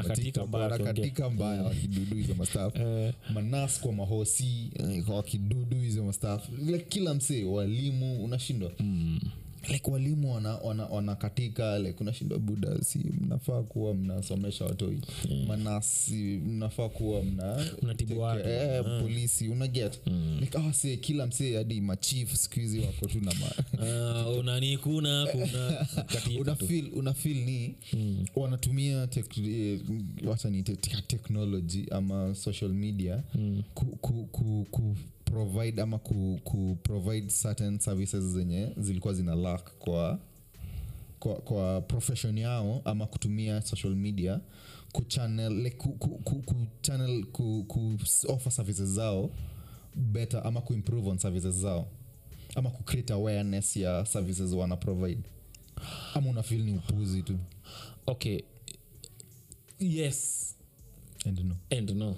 mbaya 1.31 1.63
wakidudu 1.63 2.17
hizo 2.17 2.35
mastaf 2.35 2.77
Eh. 2.81 3.15
manas 3.35 3.81
kwa 3.81 3.93
mahosi 3.93 4.71
eh, 4.79 5.09
wakidudu 5.11 5.77
hizo 5.77 6.05
mastaf 6.05 6.49
like 6.59 6.85
kila 6.89 7.15
msee 7.15 7.45
walimu 7.45 8.25
unashindwa. 8.25 8.73
Mm 8.81 9.21
like 9.69 9.91
walimu 9.91 10.35
wanakatika 10.35 10.65
wana, 10.67 10.83
wana 10.85 10.95
wanakatika, 10.95 11.79
like 11.79 11.97
unashindwa 12.01 12.39
buda 12.39 12.79
si 12.83 12.99
mnafaa 12.99 13.63
kuwa 13.63 13.95
mnasomesha 13.95 14.65
watoi 14.65 15.01
mm. 15.31 15.45
manasi 15.49 16.15
mnafaa 16.47 16.89
kuwa 16.89 17.23
mna 17.25 17.67
Mnatibu 17.83 18.21
watu. 18.21 18.49
eh, 18.49 18.85
polisi 19.03 19.49
unaget 19.49 20.01
mm. 20.07 20.37
like 20.41 20.59
see, 20.73 20.97
kila 20.97 21.27
msee 21.27 21.57
hadi 21.57 21.81
machief 21.81 22.35
sikuhizi 22.35 22.81
wako 22.81 23.07
tu 23.07 23.21
na 23.21 23.33
ma 23.35 23.51
Ah, 23.87 24.29
unani 24.31 24.79
kuna 24.79 25.27
kuna 25.33 25.87
katika 26.13 26.41
una 26.41 26.55
tu. 26.57 26.67
feel, 26.67 26.91
una 26.95 27.15
feel 27.15 27.37
ni 27.37 27.75
mm. 27.93 28.27
wanatumia 28.37 29.07
tek, 29.07 29.39
eh, 29.39 29.81
wacha 30.25 30.51
niite 30.51 30.77
teknoloji 31.07 31.87
ama 31.91 32.35
social 32.35 32.71
media 32.71 33.23
mm. 33.35 33.63
ku, 33.75 33.85
ku, 33.87 34.29
ku, 34.33 34.67
ku 34.71 34.97
provide 35.31 35.83
ama 35.83 35.99
ku, 35.99 36.41
ku 36.45 36.79
certain 37.43 37.79
services 37.79 38.25
zenye 38.25 38.75
zilikuwa 38.77 39.15
zina 39.15 39.35
lack 39.35 39.79
kwa 39.79 40.19
kwa, 41.19 41.35
kwa 41.35 41.81
profession 41.81 42.39
yao 42.39 42.83
ama 42.85 43.07
kutumia 43.07 43.63
social 43.63 43.95
media 43.95 44.41
kuchannel 44.93 45.53
like, 45.53 45.77
ku, 45.77 45.89
ku, 45.93 46.09
ku, 46.09 46.43
ku, 46.43 46.55
channel 46.83 47.25
ku, 47.27 47.65
ku 47.69 47.99
offer 48.29 48.53
services 48.53 48.89
zao 48.89 49.31
better 49.97 50.47
ama 50.47 50.61
kuimprove 50.61 51.11
on 51.11 51.19
services 51.19 51.55
zao 51.55 51.87
ama 52.55 52.71
kucreate 52.71 53.13
awareness 53.13 53.77
ya 53.77 54.07
services 54.07 54.53
wana 54.53 54.77
provide. 54.77 55.23
Ama 56.15 56.31
unafil 56.31 56.65
ni 56.65 56.73
upuzi 56.73 57.23
tu. 57.23 57.39
Okay. 58.07 58.41
Yes. 59.79 60.47
And 61.27 61.39
no. 61.45 61.57
and 61.71 61.91
no 61.97 62.17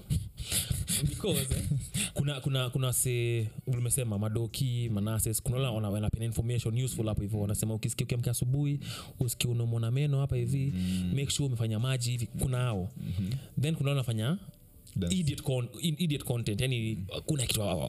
because 1.09 1.41
eh, 1.55 1.63
kuna 2.15 2.41
kuna 2.41 2.71
kuna 2.71 2.93
se 2.93 3.47
ulimesema 3.67 4.19
madoki 4.19 4.89
manases 4.93 5.43
kuna 5.43 5.57
wale 5.57 5.69
wana- 5.69 5.91
wanapena 5.91 6.25
information 6.25 6.83
useful 6.85 7.07
hapo 7.07 7.23
hivyo 7.23 7.41
wanasema 7.41 7.75
ukisikia 7.75 8.05
ukiamka 8.05 8.31
asubuhi 8.31 8.81
usikia 9.21 9.51
unamwona 9.51 9.91
meno 9.91 10.21
hapa 10.21 10.37
hivi 10.37 10.73
make 11.15 11.31
sure 11.31 11.47
umefanya 11.47 11.79
maji 11.79 12.11
hivi 12.11 12.27
kuna 12.27 12.59
hao. 12.59 12.89
Then 13.61 13.75
kuna 13.75 13.91
wale 13.91 13.99
wanafanya 14.01 14.39
Dance. 14.97 15.17
idiot, 15.17 15.43
con, 15.43 15.69
idiot 15.83 16.25
content 16.25 16.61
yani 16.61 16.99
kuna 17.27 17.47
kitu 17.47 17.61
wa- 17.61 17.75
wa- 17.75 17.89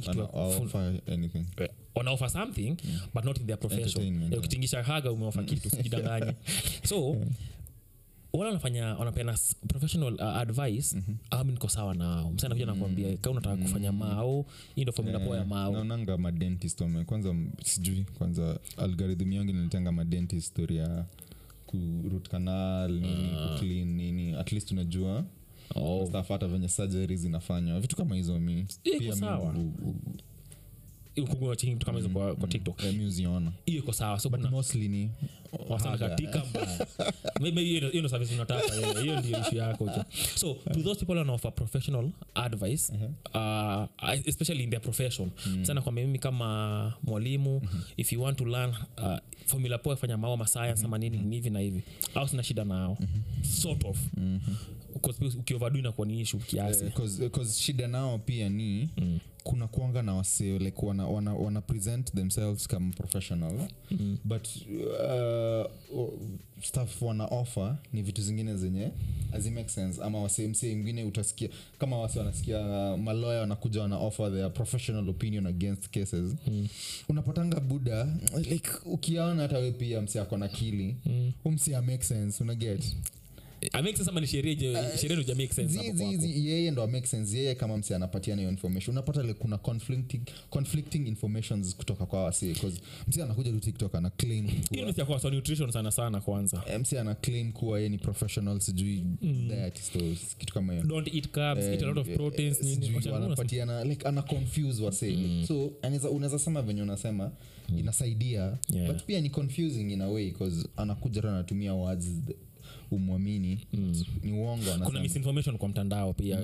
kitu 0.00 0.18
Wana- 0.18 0.22
wa- 0.32 0.56
fun- 0.58 0.64
offer 0.66 1.00
anything. 1.12 1.44
Eh, 1.56 1.68
something 2.30 2.76
but 3.14 3.24
not 3.24 3.38
in 3.40 3.46
their 3.46 3.58
profession. 3.58 4.22
Eh, 4.32 4.38
ukitingisha 4.38 4.82
haga 4.82 5.12
umeofa 5.12 5.42
kitu 5.42 5.70
sijidanganye 5.76 6.34
so 6.84 7.16
wala 8.38 8.46
wanafanya 8.50 8.86
wanapeana 8.94 9.32
s- 9.32 9.56
professional 9.68 10.14
uh, 10.14 10.22
advice 10.22 10.96
mm-hmm. 10.96 11.50
niko 11.50 11.68
sawa 11.68 11.94
nao. 11.94 12.30
Msa 12.30 12.48
nakuja 12.48 12.66
nakuambia 12.66 13.16
ka 13.16 13.30
unataka 13.30 13.56
kufanya 13.56 13.92
mao 13.92 14.46
hii 14.74 14.82
ndo 14.82 14.92
formula 14.92 15.20
poa 15.20 15.36
ya 15.36 15.44
mao. 15.44 15.72
naonanga 15.72 16.18
madentist 16.18 16.80
wame 16.80 17.04
kwanza 17.04 17.28
m- 17.30 17.50
sijui 17.64 18.04
kwanza 18.18 18.58
algorithm 18.76 19.32
yangu 19.32 19.50
inalitanga 19.50 19.92
madentist 19.92 20.46
story 20.48 20.76
ya 20.76 21.04
kurut 21.66 22.28
canal 22.28 22.90
nini 22.92 23.30
kuclean 23.52 23.88
nini 23.88 24.34
at 24.34 24.52
least 24.52 24.70
unajua 24.72 25.24
oh. 25.74 26.06
stafata 26.08 26.48
venye 26.48 26.68
surgery 26.68 27.16
zinafanywa 27.16 27.80
vitu 27.80 27.96
kama 27.96 28.16
hizo 28.16 28.38
mi 28.40 28.66
Iko 28.84 29.04
mi 29.04 29.12
sawa. 29.16 29.52
u- 29.52 29.72
u- 29.88 31.22
ukugua 31.22 31.56
chini 31.56 31.72
vitu 31.74 31.86
kama 31.86 31.98
hizo 31.98 32.08
kwa, 32.10 32.34
kwa 32.36 32.48
tiktok. 32.48 32.84
Eh, 32.84 32.94
mi 32.94 33.04
uziona 33.04 33.52
hiyo 33.66 33.78
iko 33.82 33.92
sawa 33.92 34.18
so 34.20 34.28
but 34.28 34.38
kuna 34.40 34.50
mostly 34.50 34.88
ni 34.88 35.10
wasana 35.68 35.90
haga. 35.90 36.08
katika 36.08 36.44
mbaya 36.44 36.86
maybe 37.40 37.60
hiyo 37.64 37.88
ndo- 38.00 38.08
service 38.08 38.34
unataka 38.34 38.74
hiyo 39.02 39.20
ndio 39.20 39.40
issue 39.40 39.58
yako 39.58 39.90
so 40.34 40.54
to 40.54 40.82
those 40.82 41.04
people 41.04 41.30
who 41.30 41.50
professional 41.50 42.10
advice 42.34 42.92
uh, 43.34 44.28
especially 44.28 44.64
in 44.64 44.70
their 44.70 44.82
profession. 44.82 45.30
Sana 45.62 45.82
kwamba 45.82 46.00
mimi 46.02 46.18
kama 46.18 46.92
mwalimu 47.02 47.62
if 47.96 48.12
you 48.12 48.22
want 48.22 48.38
to 48.38 48.44
learn 48.44 48.70
uh, 48.98 49.16
formula 49.46 49.78
poa 49.78 49.96
fanya 49.96 50.16
mao 50.16 50.36
ma 50.36 50.46
science 50.46 50.84
ama 50.84 50.98
nini 50.98 51.18
ni 51.18 51.36
hivi 51.36 51.50
na 51.50 51.60
hivi. 51.60 51.82
Au 52.14 52.28
sina 52.28 52.42
shida 52.42 52.64
nao. 52.64 52.98
Sort 53.42 53.84
of. 53.84 53.98
Because 54.92 55.38
ukioverdo 55.38 55.78
inakuwa 55.78 56.06
ni 56.06 56.20
issue 56.20 56.40
kiasi. 56.40 56.84
'cause- 56.84 57.30
'cause 57.30 57.60
shida 57.62 57.88
nao 57.88 58.18
pia 58.18 58.48
ni 58.48 58.88
mm. 58.96 59.18
kuna 59.42 59.68
kuanga 59.68 60.02
na 60.02 60.14
waseo 60.14 60.58
like 60.58 60.86
wana, 60.86 61.06
wana, 61.06 61.34
wana 61.34 61.60
present 61.60 62.12
themselves 62.14 62.68
kama 62.68 62.92
professional. 62.92 63.68
Mm. 63.90 64.18
but 64.24 64.46
uh, 64.46 65.45
o- 65.96 66.18
staff 66.62 67.02
wana 67.02 67.24
offer 67.24 67.76
ni 67.92 68.02
vitu 68.02 68.22
zingine 68.22 68.56
zenye 68.56 68.90
azimake 69.32 69.68
sense 69.68 70.02
ama 70.02 70.22
wasemsee 70.22 70.72
ingine 70.72 71.04
utasikia 71.04 71.48
kama 71.78 71.98
wasi 71.98 72.18
wanasikia 72.18 72.60
uh, 72.60 72.98
maloya 73.00 73.40
wanakuja 73.40 73.82
wana 73.82 73.98
offer 73.98 74.32
their 74.32 74.52
professional 74.52 75.08
opinion 75.08 75.46
against 75.46 75.88
cases 75.88 76.34
mm. 76.46 76.68
unapatanga 77.08 77.60
buda 77.60 78.08
like 78.50 78.70
ukiaona 78.84 79.42
hata 79.42 79.58
we 79.58 79.72
pia 79.72 80.00
msi 80.02 80.18
ako 80.18 80.36
na 80.36 80.48
kili 80.48 80.96
mm. 81.06 81.32
umsi 81.44 81.70
make 81.82 82.04
sense 82.04 82.42
unaget 82.44 82.96
yeye 86.44 86.70
ndo 86.70 86.86
make 86.86 87.06
sense. 87.06 87.38
Yeye 87.38 87.54
kama 87.54 87.76
msi 87.76 87.94
anapatiana 87.94 88.40
hiyo 88.40 88.50
information. 88.50 88.96
Unapata 88.96 89.22
like 89.22 89.34
kuna 89.34 89.58
conflicting, 89.58 90.20
conflicting 90.50 91.06
informations 91.08 91.76
kutoka 91.76 92.06
kwa 92.06 92.24
wasi 92.24 92.54
msi 93.08 93.22
anakuja 93.22 93.52
tu 93.52 93.60
tiktok 93.60 93.94
ana 93.94 94.10
claim 94.10 94.48
kuwa, 95.06 95.30
nutrition 95.30 95.70
sana 95.70 95.90
sana 95.90 96.20
kwanza. 96.20 96.62
Eh, 96.70 96.80
msi 96.80 96.98
ana 96.98 97.14
claim 97.14 97.52
kuwa 97.52 97.78
yeye 97.78 97.88
ni 97.88 97.98
professional 97.98 98.60
sijui 98.60 99.02
dietist 99.48 99.92
kitu 100.38 100.54
kama 100.54 100.72
hiyo. 100.72 100.84
Don't 100.84 101.14
eat 101.14 101.28
carbs 101.28 101.64
eat 101.64 101.82
a 101.82 101.86
lot 101.86 102.00
of 102.00 102.08
Eh, 102.08 102.16
proteins 102.16 102.58
eh, 102.58 102.64
nini 102.64 102.74
sijui 102.74 103.02
like 103.84 104.08
ana 104.08 104.22
confuse 104.22 104.82
wase 104.84 105.10
mm. 105.16 105.44
so 105.48 105.72
anaweza- 105.82 106.10
unaweza 106.10 106.38
sema 106.38 106.62
venye 106.62 106.82
unasema 106.82 107.30
inasaidia 107.78 108.58
Yeah. 108.74 108.92
but 108.92 109.02
pia 109.04 109.20
ni 109.20 109.30
confusing 109.30 109.92
in 109.92 110.00
a 110.00 110.08
way 110.08 110.30
bcause 110.30 110.68
anakuja 110.76 111.20
tu 111.22 111.28
anatumia 111.28 111.74
words 111.74 112.06
th- 112.90 112.92
umwamini 112.96 113.58
ni 114.22 114.32
uongo 114.32 114.64
kuna 114.84 115.00
misinformation 115.02 115.58
kwa 115.58 115.68
mtandao 115.68 116.12
pia. 116.12 116.40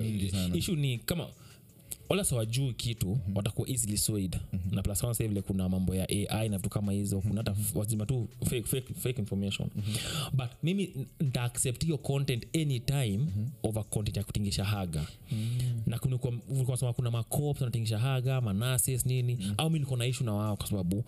Issue 0.57 0.75
ni 0.75 0.97
kama 0.97 1.27
wala 2.09 2.23
sawajui 2.23 2.73
kitu 2.73 3.07
mm-hmm. 3.07 3.37
watakuwa 3.37 3.69
easily 3.69 3.97
swayed 3.97 4.39
mm-hmm. 4.53 4.75
na 4.75 4.81
plus 4.81 5.01
kwanza 5.01 5.27
vile 5.27 5.41
kuna 5.41 5.69
mambo 5.69 5.95
ya 5.95 6.09
ai 6.29 6.49
na 6.49 6.57
vitu 6.57 6.69
kama 6.69 6.91
hizo 6.91 7.21
kuna 7.21 7.35
hata 7.35 7.55
wazima 7.75 8.05
tu 8.05 8.29
fake, 8.45 8.63
fake, 8.63 8.93
fake 8.93 9.19
information 9.21 9.69
mm-hmm. 9.75 10.37
but 10.37 10.47
mimi 10.63 11.07
ntaaccept 11.19 11.83
hiyo 11.83 11.97
content 11.97 12.55
anytime 12.55 13.17
mm-hmm. 13.17 13.49
over 13.63 13.83
content 13.83 14.17
ya 14.17 14.23
kutingisha 14.23 14.63
haga 14.65 15.05
mm-hmm. 15.31 15.81
na 15.85 15.99
kunasema 16.65 16.93
kuna 16.93 17.11
macops 17.11 17.61
wanatingisha 17.61 17.99
haga 17.99 18.41
manases 18.41 19.05
nini 19.05 19.35
mm-hmm. 19.35 19.53
au 19.57 19.69
mi 19.69 19.79
niko 19.79 19.97
na 19.97 20.05
ishu 20.05 20.23
na 20.23 20.33
wao 20.33 20.57
kwa 20.57 20.67
sababu 20.67 21.05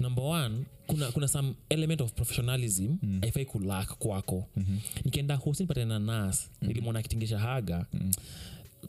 number 0.00 0.24
one 0.24 0.64
kuna, 0.86 1.12
kuna 1.12 1.28
some 1.28 1.54
element 1.68 2.00
of 2.00 2.12
professionalism 2.12 2.96
mm. 3.02 3.18
aifai 3.22 3.44
kulak 3.44 3.98
kwako 3.98 4.48
mm-hmm. 4.56 4.80
nikienda 5.04 5.36
hosi 5.36 5.62
nipatana 5.62 5.98
na 5.98 6.06
nas 6.12 6.48
mm-hmm. 6.50 6.68
nilimwona 6.68 6.98
akitingisha 6.98 7.38
haga 7.38 7.86
mm 7.92 8.10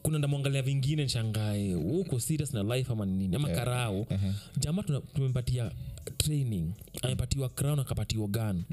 kuna 0.04 0.18
ndamwangalia 0.18 0.62
vingine 0.62 1.06
nshangae 1.06 1.76
uko 1.76 2.20
serious 2.20 2.54
na 2.54 2.76
life 2.76 2.92
ama 2.94 3.06
nini 3.06 3.36
ama 3.36 3.48
Yeah. 3.50 3.60
karao 3.60 4.02
Uh-huh. 4.02 4.34
jamaa 4.60 4.84
tuna- 4.84 5.02
tumempatia 5.02 5.72
training 6.18 6.72
amepatiwa 7.02 7.50
crown 7.50 7.80
akapatiwa 7.80 8.28
gun 8.28 8.64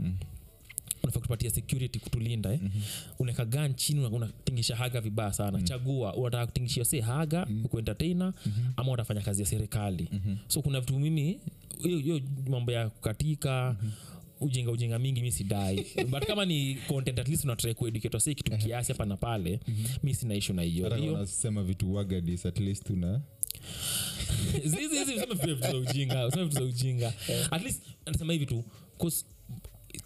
unafaa 1.02 1.20
kutupatia 1.20 1.50
security 1.50 1.98
kutulinda 1.98 2.52
eh? 2.52 2.58
mm-hmm. 2.62 2.82
unaweka 3.18 3.44
gan 3.44 3.74
chini 3.74 4.00
una- 4.00 4.08
unatingisha 4.16 4.76
haga 4.76 5.00
vibaya 5.00 5.32
sana 5.32 5.50
mm-hmm. 5.50 5.66
chagua 5.66 6.14
unataka 6.14 6.46
kutingishia 6.46 6.84
se 6.84 7.00
haga 7.00 7.46
mm-hmm. 7.46 7.64
kuentertaina 7.68 8.24
mm-hmm. 8.46 8.72
ama 8.76 8.92
unafanya 8.92 9.20
kazi 9.20 9.42
ya 9.42 9.48
serikali 9.48 10.08
mm-hmm. 10.12 10.36
so 10.48 10.62
kuna 10.62 10.80
vitu 10.80 10.98
mimi 10.98 11.40
hiyo 11.82 11.98
hiyo 11.98 12.20
mambo 12.50 12.72
ya 12.72 12.88
kukatika 12.90 13.76
mm-hmm 13.82 14.15
ujinga 14.40 14.70
ujinga 14.70 14.98
mingi 14.98 15.20
mi 15.20 15.32
sidai 15.32 15.86
but 16.10 16.26
kama 16.26 16.44
ni 16.44 16.74
content 16.74 17.18
at 17.18 17.28
least 17.28 17.44
unatrai 17.44 17.74
kueducate 17.74 18.16
wasi 18.16 18.34
kitu 18.34 18.58
kiasi 18.58 18.92
hapa 18.92 19.04
na 19.04 19.16
pale 19.16 19.60
mi 20.02 20.14
sina 20.14 20.34
ishu 20.34 20.52
na 20.52 20.62
hiyo 20.62 20.84
hata 20.84 20.96
hiyo 20.96 21.12
wanasema 21.12 21.62
vitu 21.62 21.94
wagadis 21.94 22.46
at 22.46 22.58
least 22.58 22.90
una 22.90 23.20
useme 24.66 25.24
vitu 25.34 25.60
za 25.60 25.76
ujinga 25.76 26.26
useme 26.26 26.44
vitu 26.44 26.56
za 26.56 26.64
ujinga 26.64 27.12
at 27.50 27.62
least 27.62 27.82
nasema 28.06 28.32
hivi 28.32 28.46
tu 28.46 28.64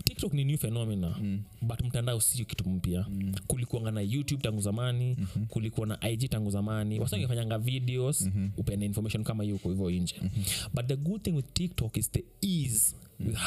tiktok 0.05 0.33
ni 0.35 0.45
new 0.45 0.57
phenomena 0.57 1.17
mm. 1.21 1.43
but 1.63 1.81
mtandao 1.81 2.21
sio 2.21 2.45
kitu 2.45 2.71
mpya 2.71 3.07
mm. 3.11 3.35
kulikuanga 3.47 3.91
na 3.91 4.01
youtube 4.01 4.43
tangu 4.43 4.61
zamani 4.61 5.17
mm-hmm. 5.19 5.47
kulikuwa 5.47 5.87
na 5.87 6.11
ig 6.11 6.31
tangu 6.31 6.51
zamani 6.51 6.91
mm-hmm. 6.91 7.03
wasangefanyanga 7.03 7.59
videos 7.59 8.23
mm-hmm. 8.23 8.53
upende 8.57 8.87
information 8.87 9.25
kama 9.25 9.45
hiyo 9.45 9.57
uko 9.57 9.69
hivyo 9.69 9.91
nje 9.91 10.15
mm-hmm. 10.23 10.45
but 10.75 10.87
the 10.87 10.97
good 10.97 11.23
thing 11.23 11.31
with 11.33 11.53
tiktok 11.53 11.97
is 11.97 12.11
the 12.11 12.25
ease 12.43 12.97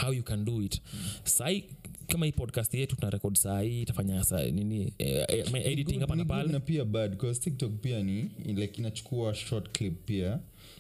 how 0.02 0.14
you 0.14 0.24
can 0.24 0.46
do 0.46 0.62
it. 0.62 0.82
Sai 1.24 1.64
kama 2.08 2.26
hii 2.26 2.32
podcast 2.32 2.74
yetu 2.74 2.96
tuna 2.96 3.10
rekod 3.10 3.36
saahii 3.36 3.82
itafanya 3.82 4.24
sa 4.24 4.44
nini 4.46 4.94
eh, 4.98 5.26
eh, 5.28 5.52
my 5.52 5.60
editing 5.62 6.00
hapa 6.00 6.16
na 6.16 6.26
pale. 6.26 6.52
na 6.52 6.60
pia 6.60 6.86
bad 6.86 7.12
because 7.12 7.40
tiktok 7.42 7.72
pia 7.82 8.04
ni 8.04 8.30
like 8.46 8.82
inachukua 8.82 9.34
short 9.36 9.78
clip 9.78 10.06
pia. 10.06 10.40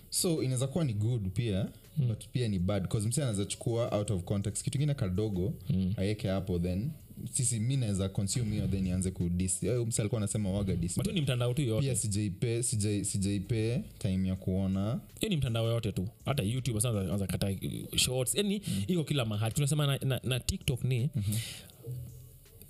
So 0.09 0.43
inaweza 0.43 0.67
kuwa 0.67 0.85
ni 0.85 0.93
good 0.93 1.29
pia 1.29 1.67
mm. 1.97 2.07
but 2.07 2.27
pia 2.31 2.47
ni 2.47 2.59
bad 2.59 2.83
bcause 2.83 3.07
msi 3.07 3.21
anaweza 3.21 3.45
chukua 3.45 3.91
out 3.97 4.11
of 4.11 4.23
context. 4.23 4.63
Kitu 4.63 4.77
ingine 4.77 4.93
kadogo 4.93 5.53
mm. 5.69 5.93
aeke 5.97 6.27
hapo 6.27 6.59
then 6.59 6.89
sisi 7.31 7.59
mi 7.59 7.77
naweza 7.77 8.09
consume 8.09 8.51
hiyo 8.55 8.67
then 8.67 8.87
ianze 8.87 9.11
kudis 9.11 9.63
Eh, 9.63 9.85
alikuwa 9.99 10.21
anasema 10.21 10.51
waga 10.51 10.75
dis. 10.75 10.95
But 10.95 11.03
hiyo 11.05 11.15
ni 11.15 11.21
mtandao 11.21 11.53
tu 11.53 11.61
yote. 11.61 11.85
Pia 11.87 11.95
sijaipe 11.95 12.59
sijai- 12.63 13.03
sijaipee 13.03 13.79
time 13.99 14.27
ya 14.29 14.35
kuona. 14.35 14.99
Hiyo 15.19 15.29
ni 15.29 15.37
mtandao 15.37 15.67
yote 15.71 15.91
tu. 15.91 16.07
Hata 16.25 16.43
youtube 16.43 16.81
sasa 16.81 17.13
anza 17.13 17.27
kata 17.27 17.47
uh, 17.49 17.97
shorts. 17.97 18.35
Yani 18.35 18.61
iko 18.87 19.03
kila 19.03 19.25
mahali. 19.25 19.53
Tunasema 19.55 19.87
na, 19.87 19.97
na, 19.97 20.19
na 20.23 20.39
tiktok 20.39 20.83
ni 20.83 21.09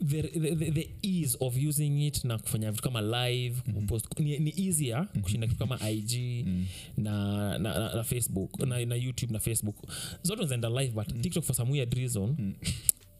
the, 0.06 0.22
the, 0.24 0.56
the, 0.56 0.72
the 0.72 0.89
ease 1.01 1.38
of 1.39 1.56
using 1.70 2.08
it 2.08 2.24
na 2.26 2.38
kufanya 2.38 2.72
vitu 2.72 2.84
kama 2.84 3.01
live 3.01 3.62
post, 3.88 4.20
ni, 4.20 4.39
ni 4.39 4.54
easier 4.58 5.08
kushinda 5.22 5.47
kitu 5.47 5.60
kama 5.60 5.89
ig 5.89 6.12
na, 6.97 7.58
na, 7.58 7.80
na, 7.80 7.95
na 7.95 8.04
facebook 8.04 8.60
na, 8.60 8.86
na 8.86 8.95
youtube 8.95 9.34
na 9.34 9.39
facebook. 9.39 9.76
Zote 10.24 10.39
unazaenda 10.39 10.70
live 10.70 10.91
but 10.93 11.22
tiktok 11.22 11.43
for 11.43 11.56
some 11.56 11.72
weird 11.72 11.93
reason 11.93 12.54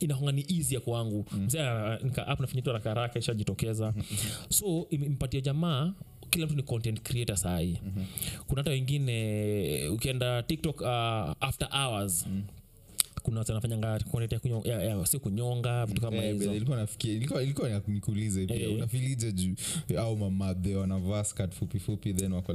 inakonga 0.06 0.32
ni 0.32 0.46
easier 0.58 0.82
kwangu. 0.82 1.26
Mm. 1.32 1.48
app 2.28 2.40
nafanya 2.40 2.62
tu 2.62 2.70
haraka 2.70 2.90
haraka 2.90 3.20
ishajitokeza. 3.20 3.94
So 4.50 4.88
mpatia 4.92 5.06
impatia 5.06 5.42
jamaa 5.42 5.94
kila 6.30 6.46
mtu 6.46 6.56
ni 6.56 6.64
content 6.64 7.02
creator 7.02 7.38
sahii 7.38 7.78
mm-hmm. 7.86 8.06
kuna 8.48 8.60
hata 8.62 8.72
wengine 8.72 9.88
ukienda 9.90 10.44
tiktok 10.44 10.82
uh, 10.82 10.88
after 11.40 11.68
hours. 11.72 12.26
Mm. 12.28 12.44
Kuna 13.24 13.40
watu 13.40 13.52
wanafanyanga 13.52 14.00
kunyonga, 15.20 15.86
vitu 15.86 16.02
kama 16.02 16.18
Eh, 16.18 16.24
pia 16.40 16.52
Eh. 18.54 18.76
unafilije 18.76 19.32
juu 19.32 19.56
au 20.00 20.18
mamadhe 20.18 20.76
wanavaa 20.76 21.24
skat 21.24 21.54
fupi 21.54 21.80
fupi 21.80 22.14
then 22.14 22.34
wako 22.34 22.54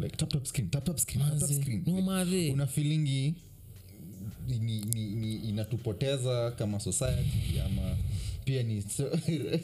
ni, 4.49 4.59
ni, 4.59 4.81
ni, 4.81 5.05
ni 5.07 5.35
inatupoteza 5.37 6.51
kama 6.51 6.81
society 6.81 7.61
ama 7.67 7.97
pia 8.45 8.63
ni 8.63 8.83
so- 8.83 9.11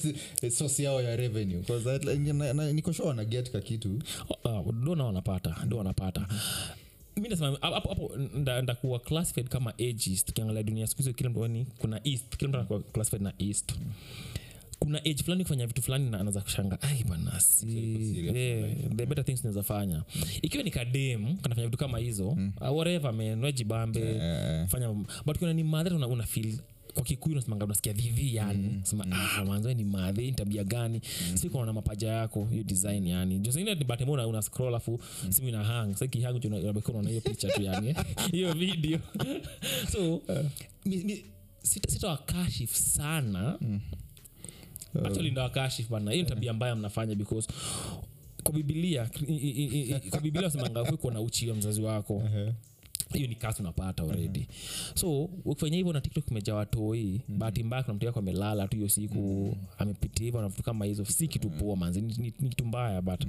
source 0.59 0.83
yao 0.83 1.03
ya 1.03 1.17
revenue. 1.17 1.63
'Cause 1.63 1.85
that- 1.91 2.05
like, 2.11 2.33
na- 2.33 2.53
na- 2.55 2.73
niko 2.73 2.93
sure 2.93 3.09
wana 3.09 3.25
get 3.25 3.51
ka 3.51 3.61
kitu. 3.61 4.03
Uh, 4.45 4.73
dona 4.85 5.05
wanapata 5.05 5.57
do 5.69 5.77
wanapata. 5.77 6.29
Mi 7.17 7.29
nasema 7.29 7.59
hapo 7.61 7.89
hapo 7.89 8.17
ndakuwa 8.63 8.99
classified 8.99 9.49
kama 9.49 9.73
ages 9.79 10.25
tukiangalia 10.25 10.63
dunia 10.63 10.87
siku 10.87 10.99
hizo 11.03 11.13
kila 11.13 11.31
mtu 11.31 11.43
yani 11.43 11.67
kuna 11.79 12.01
east. 12.05 12.37
Kila 12.37 12.49
mtu 12.49 12.59
anakuwa 12.59 12.81
classified 12.83 13.23
na 13.23 13.33
east 13.39 13.73
kuna 14.85 14.99
age 14.99 15.23
fulani 15.23 15.43
kufanya 15.45 15.67
vitu 15.67 15.83
fulani 15.83 16.11
na 16.11 16.21
anaanza 16.21 16.41
kushanga 16.41 16.83
ai 16.83 17.05
bana 17.05 17.41
si 17.41 17.67
yeah, 18.35 18.71
the 18.97 19.07
better 19.07 19.25
things 19.25 19.45
naweza 19.45 19.63
fanya. 19.63 20.03
Ikiwa 20.43 20.65
ni 20.65 20.71
kadem 20.71 21.37
kanafanya 21.37 21.67
vitu 21.67 21.79
kama 21.79 21.99
hizo 21.99 22.29
uh, 22.29 22.77
whatever 22.77 23.13
man 23.15 23.45
wejibambe 23.45 24.01
Eh. 24.01 24.69
fanya 24.69 24.89
but 25.27 25.39
kuna 25.39 25.53
ni 25.53 25.65
madhara 25.65 25.97
una, 25.97 26.07
una 26.09 26.23
feel 26.27 26.59
kwa 26.95 27.03
kikuyu 27.03 27.35
nasemanga 27.37 27.65
unasikia 27.65 27.93
vivi 27.93 28.35
yani. 28.37 28.69
Mm. 28.69 28.81
sema 28.85 29.05
ah, 29.11 29.45
manzo 29.45 29.75
ni 29.75 29.85
madhe 29.85 30.23
ni 30.23 30.33
tabia 30.33 30.65
gani? 30.65 31.01
Mm. 31.31 31.37
si 31.37 31.51
kuona 31.51 31.73
mapaja 31.73 32.09
yako 32.09 32.45
hiyo 32.45 32.63
design 32.65 33.07
yani. 33.07 33.39
Juu 33.39 33.51
zingine 33.51 33.75
ni 33.75 33.85
batemo 33.85 34.13
una 34.13 34.43
scroll 34.43 34.75
afu 34.75 35.01
simu 35.29 35.49
ina 35.49 35.65
hang 35.65 35.93
sasa 35.93 36.07
kihang 36.07 36.41
tu 36.41 36.49
unabaki 36.49 36.91
unaona 36.91 37.09
hiyo 37.09 37.21
picha 37.21 37.49
tu 37.49 37.63
yani. 37.63 37.95
Hiyo 38.33 38.53
video. 38.53 38.99
So 39.93 40.23
mi, 40.87 40.97
mi, 40.97 41.25
sita, 41.63 41.91
sitawakashif 41.91 42.77
sana 44.95 45.09
actually 45.09 45.31
ndawakashif 45.31 45.89
bana. 45.91 46.13
Hiyo 46.13 46.25
tabia 46.25 46.53
mbaya 46.53 46.77
mnafanya 46.77 47.15
because 47.15 47.49
kwa 48.43 48.55
bibilia 48.55 49.11
kwa 50.11 50.21
bibilia 50.21 50.47
wasemanga 50.47 50.85
kuwa 50.97 51.13
na 51.13 51.21
uchi 51.21 51.51
wa 51.51 51.57
mzazi 51.57 51.83
wako 51.83 52.23
hiyo 53.19 53.29
ni 53.29 53.35
kasi 53.35 53.63
unapata 53.63 54.03
already. 54.03 54.47
So 54.95 55.25
ukifanya 55.45 55.77
hivyo 55.77 55.93
na 55.93 56.01
tiktok 56.01 56.31
imejaa 56.31 56.55
watoi 56.55 57.21
bahati 57.29 57.63
mbaya 57.63 57.83
kuna 57.83 57.95
mtu 57.95 58.07
yako 58.07 58.19
amelala 58.19 58.69
tu 58.69 58.77
hiyo 58.77 58.89
siku 58.89 59.57
amepitia 59.79 60.25
hivyo 60.25 60.41
na 60.41 60.49
vitu 60.49 60.63
kama 60.63 60.85
hizo 60.85 61.05
si 61.05 61.29
kitu 61.29 61.51
poa 61.51 61.77
manzi 61.77 62.01
ni, 62.01 62.15
ni, 62.19 62.33
ni 62.41 62.49
kitu 62.49 62.65
mbaya 62.65 63.03
but 63.03 63.25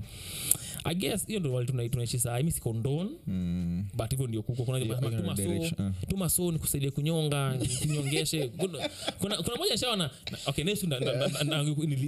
i 0.84 0.96
guess 0.96 1.28
hiyo 1.28 1.40
ndo 1.40 1.54
wali 1.54 1.90
tunaishi 1.90 2.20
saa 2.20 2.40
mi 2.44 2.52
sikondon 2.52 3.10
mm. 3.28 3.86
but 3.94 4.10
hivyo 4.10 4.28
ndio 4.28 4.42
kuko. 4.42 4.64
Kuna 4.64 4.80
tuma 4.80 5.38
so 5.38 5.50
uh. 5.84 5.92
tuma 6.08 6.30
so 6.30 6.52
nikusaidia 6.52 6.92
kunyonga 6.92 7.58
ninyongeshe. 7.86 8.48
Kuna, 8.58 8.90
kuna, 9.20 9.38
kuna 9.38 9.58
moja 9.58 9.72
nishaona 9.72 10.10
okay 10.46 10.64
next 10.64 10.84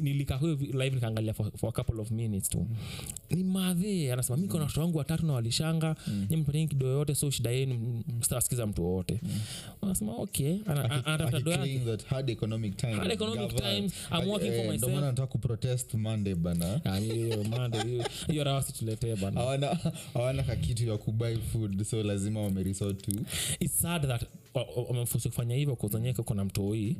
nilikaa 0.01 0.35
huyo 0.35 0.55
live 0.55 0.89
nikaangalia 0.89 1.33
for, 1.33 1.51
for 1.57 1.69
a 1.69 1.71
couple 1.71 2.01
of 2.01 2.11
minutes 2.11 2.49
tu. 2.49 2.67
Ni 3.29 3.43
madhe 3.43 4.13
anasema 4.13 4.37
mi 4.37 4.47
kona 4.47 4.63
watoto 4.63 4.81
wangu 4.81 4.97
watatu 4.97 5.25
na 5.25 5.33
walishanga. 5.33 5.95
Mm. 6.07 6.27
nyempateni 6.29 6.67
kido 6.67 6.87
yote 6.87 7.15
so 7.15 7.29
shida 7.31 7.51
yenu 7.51 7.66
mstawasikiza 8.19 8.67
mtu 8.67 8.83
wowote. 8.83 9.21
Okay 10.17 10.57
anatafuta 11.05 11.39
working 14.29 14.51
for 14.55 14.65
Eh, 14.65 15.27
kuprotest 15.27 15.93
Ah, 16.85 16.99
mande 17.49 18.05
situletee 18.61 19.15
bana. 19.15 19.41
Hawana 20.13 20.43
kakitu 20.43 20.87
ya 20.87 20.97
kubai 20.97 21.37
food 21.37 21.83
so 21.83 22.03
lazima 22.03 22.41
wameresort 22.41 23.01
to 23.01 23.11
its 23.59 23.79
sad 23.81 24.07
that 24.07 24.21
wamefusi 24.21 24.46
kufanya 24.53 25.55
hivyo 25.55 25.75
kuzanyeka 25.75 26.23
kuna 26.23 26.45
mtoi 26.45 26.97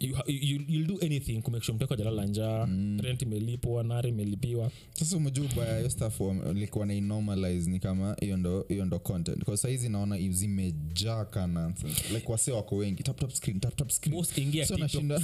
you, 0.00 0.16
you, 0.26 0.60
you'll 0.68 0.86
do 0.86 0.98
anything 1.02 1.42
kumake 1.42 1.64
sure 1.64 1.76
mteko 1.76 1.96
jalala 1.96 2.24
njaa 2.26 2.68
rent 3.02 3.22
imelipwa 3.22 3.84
nari 3.84 4.08
imelipiwa. 4.08 4.70
Sasa 4.92 5.16
umejua 5.16 5.46
ubaya 5.52 5.76
hiyo 5.78 5.90
staff 5.90 6.20
likuwa 6.54 6.86
na 6.86 7.00
normalize 7.00 7.70
ni 7.70 7.78
kama 7.80 8.16
hiyo 8.20 8.36
ndo 8.36 8.64
hiyo 8.68 8.84
ndo 8.84 8.98
content. 8.98 9.44
Kwa 9.44 9.56
sahizi 9.56 9.88
naona 9.88 10.18
zimejaa 10.30 11.24
ka 11.24 11.72
like 12.14 12.32
wase 12.32 12.52
wako 12.52 12.76
wengi. 12.76 13.02
Tap 13.02 13.20
tap 13.20 13.30
screen 13.30 13.60
tap 13.60 13.76
tap 13.76 13.90
screen. 13.90 14.16
Boss 14.16 14.38
ingia 14.38 14.66
So 14.66 14.76
TikTok 14.76 15.20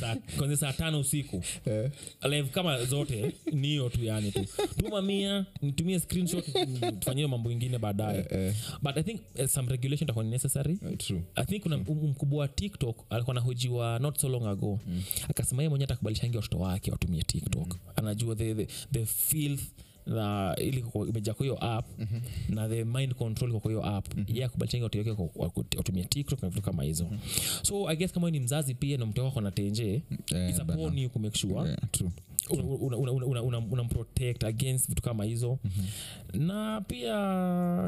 saa- 0.56 0.72
tano 0.72 1.00
usiku. 1.00 1.42
Eh, 1.66 1.90
live 2.30 2.48
kama 2.48 2.84
zote 2.84 3.32
niyo 3.52 3.88
tu 3.88 4.04
yani 4.04 4.32
tu. 4.32 4.44
Tuma 4.76 5.02
mia 5.02 5.46
nitumie 5.62 6.00
screenshot 6.00 6.44
mm, 6.54 6.98
tufanyie 7.00 7.26
mambo 7.26 7.50
ingine 7.50 7.78
baadaye. 7.78 8.26
Eh, 8.30 8.54
but 8.82 8.96
i 8.96 9.02
think 9.02 9.20
uh, 9.38 9.46
some 9.46 9.68
regulation 9.70 10.06
takuwa 10.06 10.24
necessary. 10.24 10.78
Eh, 10.90 10.96
true. 10.98 11.22
I 11.34 11.44
think 11.50 11.62
kuna 11.62 11.78
mkubwa 11.78 12.38
wa 12.40 12.48
tiktok 12.48 13.04
alikuwa 13.10 13.34
nahojiwa 13.34 13.98
not 13.98 14.18
so 14.18 14.28
long 14.28 14.46
ago 14.46 14.80
mm. 14.86 15.02
akasema 15.28 15.62
yeye 15.62 15.68
mwenyewe 15.68 15.84
atakubalishangi 15.84 16.36
watoto 16.36 16.58
wake 16.58 16.90
watumie 16.90 17.22
tiktok 17.22 17.66
mm. 17.74 17.80
anajua 17.96 18.36
the, 18.36 18.54
the, 18.54 18.66
the 18.92 19.06
filth 19.06 19.62
na 20.06 20.56
ili 20.58 20.82
kwa- 20.82 21.08
imeja 21.08 21.34
kwa 21.34 21.44
hiyo 21.46 21.64
app 21.64 21.86
mm-hmm. 21.98 22.54
na 22.54 22.68
the 22.68 22.84
mind 22.84 23.14
control 23.14 23.60
kwa 23.60 23.70
hiyo 23.70 23.86
app 23.86 24.14
mm-hmm. 24.16 24.36
ye 24.36 24.44
akubalichangi 24.44 24.82
watoto 24.84 25.30
wake 25.34 25.60
watumia 25.76 26.04
tiktok 26.04 26.42
na 26.42 26.48
vitu 26.48 26.62
kama 26.62 26.82
hizo 26.82 27.04
mm-hmm. 27.04 27.64
so 27.64 27.88
i 27.88 27.96
guess 27.96 28.12
kama 28.12 28.30
ni 28.30 28.40
mzazi 28.40 28.74
pia 28.74 28.98
na 28.98 29.06
mtoto 29.06 29.24
wako 29.24 29.40
na 29.40 29.50
tenje 29.50 30.02
Eh, 30.34 30.50
it's 30.50 30.60
a 30.60 30.62
upon 30.62 30.98
you 30.98 31.10
kumake 31.10 31.38
sure 31.38 31.54
Yeah, 31.68 31.78
true. 31.92 32.10
Una- 32.54 32.96
una- 32.96 33.12
una- 33.12 33.24
una- 33.24 33.42
una- 33.42 33.58
unamprotect 33.58 34.44
against 34.44 34.88
vitu 34.88 35.02
kama 35.02 35.24
hizo. 35.24 35.58
Mm-hmm. 35.64 36.46
na 36.46 36.80
pia 36.88 37.14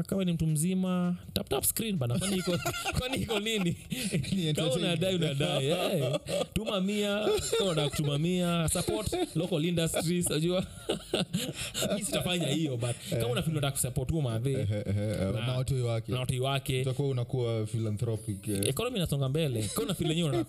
kama 0.07 0.23
ni 0.25 0.33
mtu 0.33 0.47
mzima 0.47 1.15
taptap 1.33 1.49
tap 1.49 1.63
screen 1.63 1.97
bana. 1.97 2.19
Kwani 2.19 2.37
iko 2.37 2.57
kwani 2.99 3.17
iko 3.17 3.39
nini? 3.39 3.75
Kama 4.55 4.71
unadai 4.73 5.15
unadai. 5.15 5.65
Eh. 5.67 6.19
tuma 6.53 6.81
mia. 6.81 7.19
Kama 7.57 7.71
unataka 7.71 7.89
kutuma 7.89 8.17
mia 8.17 8.69
support 8.69 9.35
local 9.35 9.65
industries 9.65 10.25
unajua? 10.29 10.65
Sitafanya 12.05 12.47
hiyo 12.47 12.77
but 12.77 12.95
kama 13.09 13.27
unafili 13.27 13.51
unataka 13.57 13.71
kusupport 13.71 14.11
huo 14.11 14.21
madhe 14.21 14.51
Eh, 14.53 14.67
eh, 14.71 14.83
eh, 14.87 15.33
na 15.47 15.53
watu 15.57 15.85
wake. 15.87 16.11
na 16.11 16.19
watu 16.19 16.43
wake. 16.43 16.81
Utakuwa 16.81 17.07
unakuwa 17.09 17.65
philanthropic 17.65 18.47
eh. 18.47 18.61
economy 18.67 18.97
inasonga 18.97 19.29
mbele. 19.29 19.63
Kama 19.73 19.85
unafili 19.85 20.11
enyewe 20.11 20.45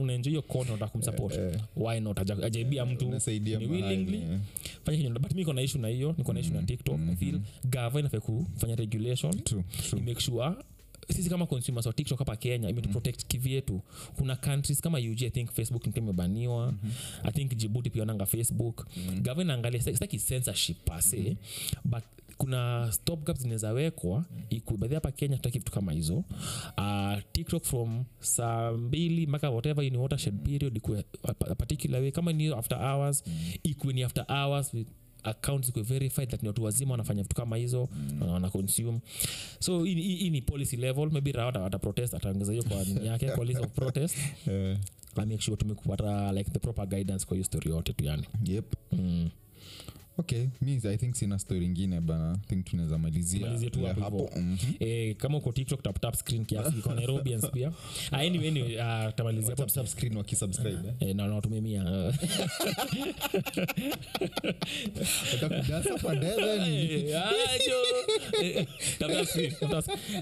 unaenjoy 0.00 0.30
hiyo 0.30 0.42
content 0.42 0.68
unataka 0.70 0.90
kumsupport. 0.92 1.38
Why 1.76 2.00
not? 2.00 2.18
Ajaibia 2.44 2.86
mtu 2.86 3.08
unasaidia 3.36 3.58
ni 3.58 3.66
mahali, 3.66 4.16
eh. 4.16 4.40
fanya 4.84 4.98
kenye 4.98 5.10
but 5.18 5.34
mi 5.34 5.44
na 5.44 5.62
issue 5.62 5.80
na 5.80 5.88
hiyo 5.88 6.14
niko 6.18 6.32
na 6.32 6.40
issue 6.40 6.54
na 6.54 6.62
tiktok. 6.62 7.00
I 7.12 7.16
feel 7.16 7.40
gava 7.64 8.00
inafaa 8.00 8.20
kufanya 8.20 8.76
regulation. 8.76 9.32
True, 9.44 9.64
true. 9.88 10.02
make 10.02 10.20
sure 10.20 10.54
sisi 11.14 11.30
kama 11.30 11.46
consumers 11.46 11.86
wa 11.86 11.92
tiktok 11.92 12.18
hapa 12.18 12.36
kenya 12.36 12.68
imetuprotect 12.68 13.26
kivyetu 13.26 13.80
kuna 14.16 14.36
countries 14.36 14.80
kama 14.80 14.98
ug 14.98 15.22
i 15.22 15.30
think 15.30 15.50
facebook 15.52 15.86
nika 15.86 16.00
imebaniwa. 16.00 16.74
I 17.24 17.32
think 17.32 17.56
jibuti 17.56 17.90
pia 17.90 18.02
wananga 18.02 18.26
facebook. 18.26 18.86
Mm-hmm. 18.96 19.22
gava 19.22 19.42
inaangalia 19.42 19.80
sitaki 19.82 20.18
censorship 20.18 20.76
pase 20.84 21.36
but 21.84 22.02
kuna 22.36 22.92
stop 22.92 23.24
gaps 23.26 23.40
zinaweza 23.40 23.72
wekwa. 23.72 24.24
Iku- 24.50 24.76
baadhi 24.76 24.94
hapa 24.94 25.12
kenya 25.12 25.36
tutaki 25.36 25.58
vitu 25.58 25.72
kama 25.72 25.92
hizo. 25.92 26.24
Uh, 26.78 27.14
tiktok 27.32 27.64
from 27.64 28.04
saa 28.20 28.72
mbili 28.72 29.26
mpaka 29.26 29.50
whatever 29.50 29.90
ni 29.92 29.98
watershed 29.98 30.34
period 30.42 30.76
ikuwe 30.76 31.04
a 31.50 31.54
particular 31.54 32.00
way. 32.00 32.10
Kama 32.12 32.32
ni 32.32 32.48
after 32.48 32.78
hours 32.78 33.24
ikue 33.62 33.92
ni 33.92 34.02
after 34.02 34.24
hours 34.28 34.74
with 34.74 34.88
accounts 35.22 35.68
ikuwe 35.68 35.84
verified 35.84 36.28
that 36.30 36.42
ni 36.42 36.48
watu 36.48 36.64
wazima 36.64 36.90
wanafanya 36.90 37.22
vitu 37.22 37.36
kama 37.36 37.56
hizo 37.56 37.88
mm. 37.92 38.22
wana 38.22 38.50
consume. 38.50 39.00
So 39.58 39.84
hii- 39.84 40.30
ni 40.30 40.42
policy 40.42 40.76
level. 40.76 41.10
Maybe 41.10 41.32
rawata 41.32 41.60
wata 41.60 41.78
protest 41.78 42.14
ataongeza 42.14 42.52
hiyo 42.52 42.64
kwa 42.64 42.84
nini 42.84 43.06
yake 43.06 43.30
kwa 43.30 43.44
list 43.44 43.60
of 43.60 43.70
protest. 43.70 44.16
Yeah. 44.46 44.78
I 45.18 45.26
make 45.26 45.40
sure 45.42 45.56
tumekupata 45.56 46.32
like 46.32 46.50
the 46.50 46.58
proper 46.58 46.86
guidance 46.86 47.26
kwa 47.26 47.34
hiyo 47.36 47.44
story 47.44 47.70
yote 47.70 47.92
tu 47.92 48.04
yani. 48.04 48.24
Yep. 48.44 48.74
Mm. 48.92 49.30
Okay 50.18 50.48
mi 50.60 50.80
i 50.84 50.96
think 50.96 51.14
sina 51.14 51.38
story 51.38 51.64
ingine 51.64 52.00
bana. 52.00 52.38
Think 52.48 52.64
tunaweza 52.64 52.98
malizia 52.98 53.70
tu 53.70 53.84
hapo 53.84 54.00
hapo. 54.00 54.30
Mhm. 54.36 54.56
eh, 54.80 55.16
kama 55.16 55.38
uko 55.38 55.52
tiktok 55.52 55.82
tap 55.82 56.00
tap 56.00 56.14
screen 56.16 56.44
kiasi. 56.44 56.72
Kwa 56.72 56.94
nairobians 56.94 57.50
pia 57.50 57.72
Ah, 58.10 58.18
anyway, 58.18 58.48
anyway 58.48 58.76
uh, 58.76 59.14
tamalizia 59.14 59.50
hapo 59.56 59.64
tap 59.64 59.86
screen 59.86 60.16
wakisubscribe 60.16 60.88
eh. 60.88 60.94
eh, 61.08 61.16
na 61.16 61.26
natumimia 61.28 61.84
Watakudasa 65.32 65.98
kwa 66.02 66.14
ndege. 66.14 67.14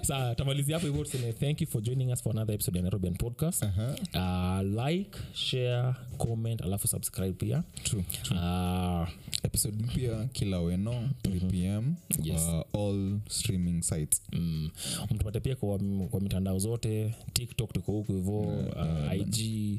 sa 0.02 0.34
tamalizia 0.34 0.76
hapo 0.76 0.86
hivyo 0.86 1.04
tuseme 1.04 1.32
thank 1.32 1.60
you 1.60 1.66
for 1.66 1.82
joining 1.82 2.12
us 2.12 2.22
for 2.22 2.32
another 2.32 2.54
episode 2.54 2.78
ya 2.78 2.82
nairobian 2.82 3.14
podcast. 3.14 3.62
Aha, 3.62 3.94
uh, 4.14 4.84
like 4.86 5.18
share 5.32 5.94
comment 6.18 6.62
alafu 6.62 6.88
subscribe 6.88 7.32
pia. 7.32 7.62
True. 7.82 8.04
uh, 8.30 9.08
episode 9.42 9.83
mpya 9.84 10.24
kila 10.32 10.60
weno 10.60 11.08
3 11.22 11.50
pm 11.50 11.94
Yes. 12.22 12.40
kwa 12.42 12.66
all 12.74 13.18
streaming 13.28 13.82
sites. 13.82 14.22
Mm, 14.32 14.70
mtupate 15.10 15.40
pia 15.40 15.56
kwa, 15.56 15.78
kwa 16.10 16.20
mitandao 16.20 16.58
zote 16.58 17.14
tiktok 17.32 17.72
tuko 17.72 17.92
huku 17.92 18.12
hivo 18.12 18.40
uh, 18.40 19.14
ig 19.20 19.78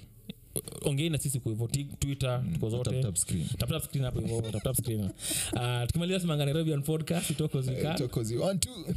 ongei 0.81 1.09
na 1.09 1.17
sisi 1.17 1.39
kuhivo 1.39 1.67
twitter 1.99 2.43
tuko 2.53 2.69
zote. 2.69 2.89
Tap, 2.91 3.01
tap 3.01 3.15
screen. 3.15 3.47
Tap, 3.57 3.69
tap 3.69 3.83
screen 3.83 4.05
hapo 4.05 4.19
hivo 4.19 4.41
tap, 4.41 4.63
tap 4.63 4.75
screen. 4.75 5.09
Uh, 5.53 5.85
tukimaliza 5.87 6.19
simanga 6.19 6.45
nairobian 6.45 6.81
podcast 6.83 7.29
itokozika 7.29 7.93
Chokozi, 7.93 8.35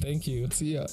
thank 0.01 0.29
you. 0.29 0.51
See 0.51 0.73
ya. 0.73 0.89